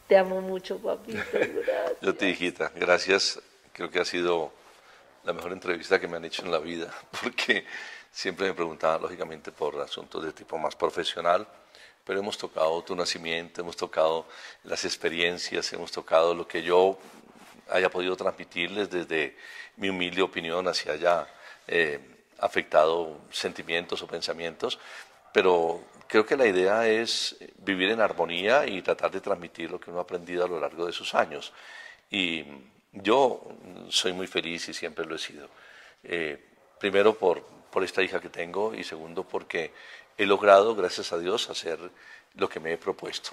Te 0.06 0.16
amo 0.16 0.40
mucho, 0.40 0.78
papito. 0.78 1.18
Gracias. 1.32 2.00
Yo 2.00 2.14
te 2.14 2.28
hijita, 2.28 2.70
gracias. 2.76 3.40
Creo 3.72 3.90
que 3.90 3.98
ha 4.00 4.04
sido 4.04 4.52
la 5.24 5.32
mejor 5.32 5.52
entrevista 5.52 5.98
que 5.98 6.08
me 6.08 6.16
han 6.16 6.24
hecho 6.24 6.44
en 6.44 6.52
la 6.52 6.58
vida, 6.58 6.94
porque 7.22 7.64
Siempre 8.12 8.46
me 8.46 8.54
preguntaban, 8.54 9.02
lógicamente, 9.02 9.52
por 9.52 9.80
asuntos 9.80 10.24
de 10.24 10.32
tipo 10.32 10.58
más 10.58 10.74
profesional, 10.74 11.46
pero 12.04 12.20
hemos 12.20 12.38
tocado 12.38 12.82
tu 12.82 12.96
nacimiento, 12.96 13.60
hemos 13.60 13.76
tocado 13.76 14.26
las 14.64 14.84
experiencias, 14.84 15.72
hemos 15.72 15.92
tocado 15.92 16.34
lo 16.34 16.48
que 16.48 16.62
yo 16.62 16.98
haya 17.70 17.90
podido 17.90 18.16
transmitirles 18.16 18.90
desde 18.90 19.36
mi 19.76 19.90
humilde 19.90 20.22
opinión 20.22 20.66
hacia 20.68 20.92
haya 20.92 21.28
eh, 21.66 22.00
afectado 22.38 23.18
sentimientos 23.30 24.02
o 24.02 24.06
pensamientos, 24.06 24.78
pero 25.32 25.82
creo 26.06 26.24
que 26.24 26.36
la 26.36 26.46
idea 26.46 26.88
es 26.88 27.36
vivir 27.58 27.90
en 27.90 28.00
armonía 28.00 28.66
y 28.66 28.80
tratar 28.82 29.10
de 29.10 29.20
transmitir 29.20 29.70
lo 29.70 29.78
que 29.78 29.90
uno 29.90 29.98
ha 29.98 30.02
aprendido 30.02 30.44
a 30.44 30.48
lo 30.48 30.58
largo 30.58 30.86
de 30.86 30.92
sus 30.92 31.14
años. 31.14 31.52
Y 32.10 32.44
yo 32.92 33.42
soy 33.90 34.12
muy 34.12 34.26
feliz 34.26 34.68
y 34.68 34.74
siempre 34.74 35.04
lo 35.04 35.14
he 35.14 35.18
sido. 35.18 35.48
Eh, 36.02 36.42
primero 36.78 37.18
por, 37.18 37.44
por 37.78 37.84
esta 37.84 38.02
hija 38.02 38.18
que 38.18 38.28
tengo 38.28 38.74
y 38.74 38.82
segundo 38.82 39.22
porque 39.22 39.70
he 40.16 40.26
logrado, 40.26 40.74
gracias 40.74 41.12
a 41.12 41.18
Dios, 41.20 41.48
hacer 41.48 41.78
lo 42.34 42.48
que 42.48 42.58
me 42.58 42.72
he 42.72 42.76
propuesto. 42.76 43.30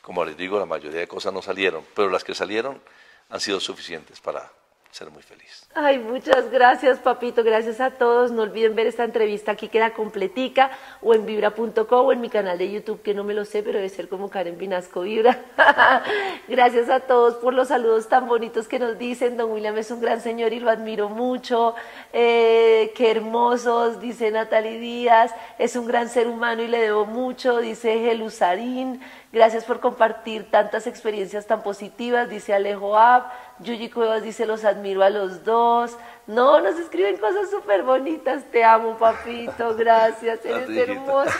Como 0.00 0.24
les 0.24 0.34
digo, 0.34 0.58
la 0.58 0.64
mayoría 0.64 1.00
de 1.00 1.06
cosas 1.06 1.30
no 1.34 1.42
salieron, 1.42 1.84
pero 1.94 2.08
las 2.08 2.24
que 2.24 2.34
salieron 2.34 2.80
han 3.28 3.38
sido 3.38 3.60
suficientes 3.60 4.18
para 4.18 4.50
ser 4.92 5.10
muy 5.10 5.22
feliz. 5.22 5.66
Ay, 5.74 5.98
muchas 5.98 6.50
gracias, 6.50 6.98
papito. 6.98 7.42
Gracias 7.42 7.80
a 7.80 7.92
todos. 7.92 8.30
No 8.30 8.42
olviden 8.42 8.76
ver 8.76 8.86
esta 8.86 9.04
entrevista. 9.04 9.52
Aquí 9.52 9.68
queda 9.68 9.94
completica 9.94 10.70
o 11.00 11.14
en 11.14 11.24
vibra.co 11.24 12.00
o 12.02 12.12
en 12.12 12.20
mi 12.20 12.28
canal 12.28 12.58
de 12.58 12.70
YouTube, 12.70 13.00
que 13.00 13.14
no 13.14 13.24
me 13.24 13.32
lo 13.32 13.46
sé, 13.46 13.62
pero 13.62 13.78
debe 13.78 13.88
ser 13.88 14.08
como 14.10 14.28
Karen 14.28 14.58
Pinasco 14.58 15.00
Vibra. 15.00 15.40
gracias 16.48 16.90
a 16.90 17.00
todos 17.00 17.36
por 17.36 17.54
los 17.54 17.68
saludos 17.68 18.08
tan 18.08 18.28
bonitos 18.28 18.68
que 18.68 18.78
nos 18.78 18.98
dicen. 18.98 19.38
Don 19.38 19.50
William 19.50 19.78
es 19.78 19.90
un 19.90 20.02
gran 20.02 20.20
señor 20.20 20.52
y 20.52 20.60
lo 20.60 20.70
admiro 20.70 21.08
mucho. 21.08 21.74
Eh, 22.12 22.92
qué 22.94 23.12
hermosos, 23.12 23.98
dice 23.98 24.30
Natalie 24.30 24.78
Díaz. 24.78 25.34
Es 25.58 25.74
un 25.74 25.86
gran 25.86 26.10
ser 26.10 26.28
humano 26.28 26.62
y 26.62 26.68
le 26.68 26.80
debo 26.82 27.06
mucho, 27.06 27.58
dice 27.58 27.98
Gelusarín. 27.98 29.00
Gracias 29.32 29.64
por 29.64 29.80
compartir 29.80 30.50
tantas 30.50 30.86
experiencias 30.86 31.46
tan 31.46 31.62
positivas, 31.62 32.28
dice 32.28 32.52
Alejo 32.52 32.98
Ab. 32.98 33.32
Yuyi 33.62 33.90
Cuevas 33.90 34.22
dice, 34.22 34.46
los 34.46 34.64
admiro 34.64 35.02
a 35.02 35.10
los 35.10 35.44
dos. 35.44 35.96
No, 36.26 36.60
nos 36.60 36.78
escriben 36.78 37.16
cosas 37.16 37.50
súper 37.50 37.82
bonitas. 37.82 38.44
Te 38.50 38.64
amo, 38.64 38.96
papito. 38.96 39.74
Gracias, 39.74 40.40
eres 40.44 40.68
hermoso. 40.68 41.30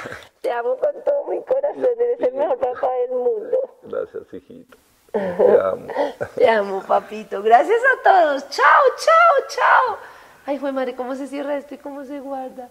Te 0.41 0.51
amo 0.51 0.77
con 0.77 0.93
todo 1.05 1.25
mi 1.29 1.43
corazón. 1.43 1.87
Eres 1.99 2.20
el 2.20 2.35
mejor 2.35 2.59
papá 2.59 2.89
del 2.93 3.11
mundo. 3.11 3.59
Gracias, 3.83 4.23
hijito. 4.33 4.77
Te 5.12 5.61
amo. 5.61 5.87
Te 6.35 6.49
amo, 6.49 6.83
papito. 6.83 7.43
Gracias 7.43 7.81
a 7.81 8.03
todos. 8.03 8.49
Chao, 8.49 8.83
chao, 8.97 9.47
chao. 9.49 9.99
Ay, 10.47 10.59
joder, 10.59 10.75
madre, 10.75 10.95
¿cómo 10.97 11.14
se 11.14 11.27
cierra 11.27 11.57
esto 11.57 11.75
y 11.75 11.79
cómo 11.79 12.05
se 12.05 12.18
guarda? 12.20 12.68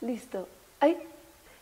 Listo. 0.00 0.48
Ay, 0.80 0.96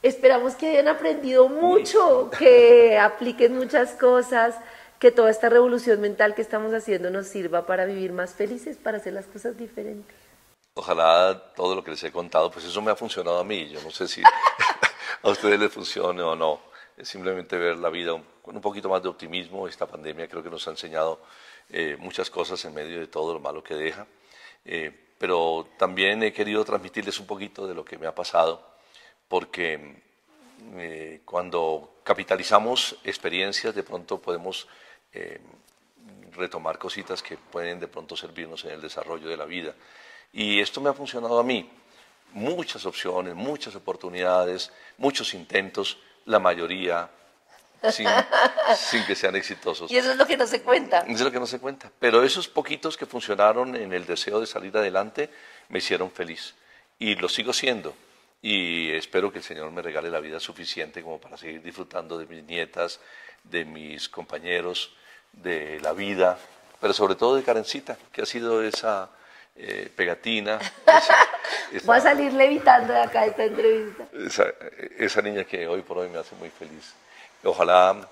esperamos 0.03 0.55
que 0.55 0.70
hayan 0.70 0.89
aprendido 0.89 1.49
mucho, 1.49 2.30
que 2.39 2.99
apliquen 2.99 3.57
muchas 3.57 3.93
cosas, 3.93 4.55
que 5.03 5.11
toda 5.11 5.32
esta 5.32 5.48
revolución 5.48 6.00
mental 6.00 6.36
que 6.36 6.42
estamos 6.42 6.72
haciendo 6.72 7.11
nos 7.11 7.26
sirva 7.26 7.66
para 7.66 7.86
vivir 7.86 8.12
más 8.12 8.34
felices, 8.36 8.76
para 8.76 8.98
hacer 8.98 9.12
las 9.12 9.26
cosas 9.26 9.59
diferentes. 9.59 10.14
Ojalá 10.74 11.53
todo 11.57 11.74
lo 11.74 11.82
que 11.82 11.90
les 11.90 12.05
he 12.05 12.12
contado, 12.12 12.53
pues 12.53 12.66
eso 12.66 12.80
me 12.80 12.92
ha 12.92 12.94
funcionado 12.94 13.40
a 13.40 13.42
mí. 13.42 13.68
Yo 13.68 13.82
no 13.82 13.90
sé 13.90 14.07
si 14.07 14.22
a 15.22 15.28
ustedes 15.28 15.59
les 15.59 15.72
funcione 15.72 16.22
o 16.22 16.36
no. 16.36 16.61
Es 16.96 17.09
simplemente 17.09 17.59
ver 17.59 17.78
la 17.78 17.88
vida 17.88 18.12
con 18.42 18.55
un 18.55 18.62
poquito 18.62 18.88
más 18.88 19.03
de 19.03 19.09
optimismo. 19.09 19.66
Esta 19.66 19.88
pandemia 19.88 20.28
creo 20.28 20.40
que 20.40 20.50
nos 20.50 20.68
ha 20.68 20.70
enseñado 20.70 21.20
eh, 21.68 21.96
muchas 21.98 22.30
cosas 22.30 22.64
en 22.64 22.72
medio 22.72 23.00
de 23.00 23.09
todo 23.09 23.34
lo 23.34 23.40
malo 23.40 23.61
que 23.61 23.74
deja. 23.74 24.07
Eh, 24.64 24.96
pero 25.18 25.66
también 25.78 26.22
he 26.22 26.32
querido 26.32 26.64
transmitirles 26.64 27.18
un 27.18 27.26
poquito 27.26 27.66
de 27.66 27.74
lo 27.74 27.84
que 27.84 27.98
me 27.98 28.07
ha 28.07 28.14
pasado, 28.14 28.64
porque 29.26 30.00
eh, 30.76 31.22
cuando 31.24 31.96
capitalizamos 32.05 32.98
experiencias, 33.03 33.74
de 33.74 33.82
pronto 33.82 34.22
podemos 34.22 34.68
retomar 36.34 36.78
cositas 36.78 37.22
que 37.22 37.36
pueden 37.36 37.80
de 37.80 37.88
pronto 37.88 38.16
servirnos 38.16 38.64
en 38.64 38.72
el 38.72 38.80
desarrollo 38.80 39.28
de 39.28 39.36
la 39.36 39.44
vida. 39.44 39.74
Y 40.32 40.60
esto 40.60 40.80
me 40.80 40.90
ha 40.90 40.94
funcionado 40.94 41.38
a 41.38 41.42
mí. 41.42 41.70
Muchas 42.32 42.86
opciones, 42.86 43.34
muchas 43.34 43.74
oportunidades, 43.74 44.72
muchos 44.96 45.34
intentos, 45.34 45.98
la 46.24 46.38
mayoría 46.38 47.10
sin, 47.90 48.06
que 49.06 49.14
sean 49.14 49.36
exitosos. 49.36 49.90
Y 49.90 49.96
eso 49.96 50.12
es 50.12 50.16
lo 50.16 50.26
que 50.26 50.36
no 50.36 50.46
se 50.46 50.62
cuenta. 50.62 51.00
Eso 51.00 51.12
es 51.12 51.20
lo 51.20 51.32
que 51.32 51.40
no 51.40 51.46
se 51.46 51.58
cuenta. 51.58 51.90
Pero 51.98 52.22
esos 52.22 52.48
poquitos 52.48 52.96
que 52.96 53.06
funcionaron 53.06 53.76
en 53.76 53.92
el 53.92 54.06
deseo 54.06 54.40
de 54.40 54.46
salir 54.46 54.76
adelante 54.76 55.30
me 55.68 55.78
hicieron 55.78 56.10
feliz. 56.10 56.54
Y 56.98 57.16
lo 57.16 57.28
sigo 57.28 57.52
siendo. 57.52 57.94
Y 58.40 58.90
espero 58.92 59.30
que 59.30 59.38
el 59.38 59.44
Señor 59.44 59.70
me 59.70 59.82
regale 59.82 60.10
la 60.10 60.20
vida 60.20 60.40
suficiente 60.40 61.02
como 61.02 61.20
para 61.20 61.36
seguir 61.36 61.62
disfrutando 61.62 62.18
de 62.18 62.26
mis 62.26 62.42
nietas, 62.44 63.00
de 63.44 63.64
mis 63.64 64.08
compañeros, 64.08 64.94
de 65.33 65.80
la 65.80 65.93
vida, 65.93 66.39
pero 66.80 66.93
sobre 66.93 67.14
todo 67.14 67.37
de 67.37 67.43
Karencita, 67.43 67.97
que 68.12 68.22
ha 68.22 68.26
sido 68.26 68.62
esa 68.62 69.09
eh, 69.57 69.91
pegatina. 69.95 70.59
Voy 71.85 71.97
a 71.97 72.01
salir 72.01 72.33
levitando 72.33 72.93
de 72.93 73.01
acá 73.01 73.24
esta 73.26 73.45
entrevista. 73.45 74.05
Esa, 74.99 75.22
niña 75.22 75.45
que 75.45 75.66
hoy 75.66 75.83
por 75.83 75.99
hoy 75.99 76.09
me 76.09 76.18
hace 76.18 76.35
muy 76.37 76.51
feliz. 76.51 76.93
Ojalá 77.45 78.09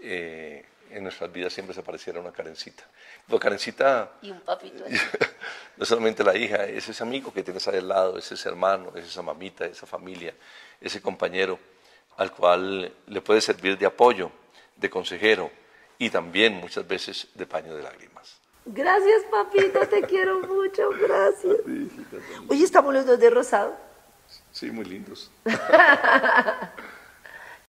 eh, 0.00 0.64
en 0.90 1.02
nuestras 1.02 1.32
vidas 1.32 1.52
siempre 1.52 1.74
se 1.74 1.82
pareciera 1.82 2.20
una 2.20 2.32
carencita. 2.32 2.84
Pero 3.26 3.38
carencita... 3.38 4.10
Y 4.22 4.30
un 4.30 4.40
papito. 4.40 4.84
no 5.76 5.84
solamente 5.84 6.24
la 6.24 6.36
hija, 6.36 6.64
es 6.64 6.88
ese 6.88 7.02
amigo 7.02 7.32
que 7.32 7.42
tienes 7.42 7.66
ahí 7.68 7.78
al 7.78 7.88
lado, 7.88 8.18
es 8.18 8.30
ese 8.30 8.48
hermano, 8.48 8.92
es 8.96 9.06
esa 9.06 9.22
mamita, 9.22 9.64
esa 9.66 9.86
familia, 9.86 10.34
ese 10.80 11.00
compañero 11.00 11.58
al 12.16 12.32
cual 12.32 12.92
le 13.06 13.20
puede 13.20 13.40
servir 13.40 13.78
de 13.78 13.86
apoyo, 13.86 14.30
de 14.76 14.90
consejero 14.90 15.50
y 16.00 16.08
también 16.08 16.54
muchas 16.54 16.88
veces 16.88 17.28
de 17.34 17.46
paño 17.46 17.76
de 17.76 17.82
lágrimas. 17.82 18.40
Gracias, 18.64 19.22
papito, 19.30 19.80
te 19.86 20.02
quiero 20.02 20.40
mucho, 20.40 20.88
gracias. 20.98 21.56
Oye, 22.48 22.64
¿estamos 22.64 22.94
los 22.94 23.04
dos 23.04 23.20
de 23.20 23.28
rosado? 23.28 23.76
Sí, 24.50 24.70
muy 24.70 24.86
lindos. 24.86 25.30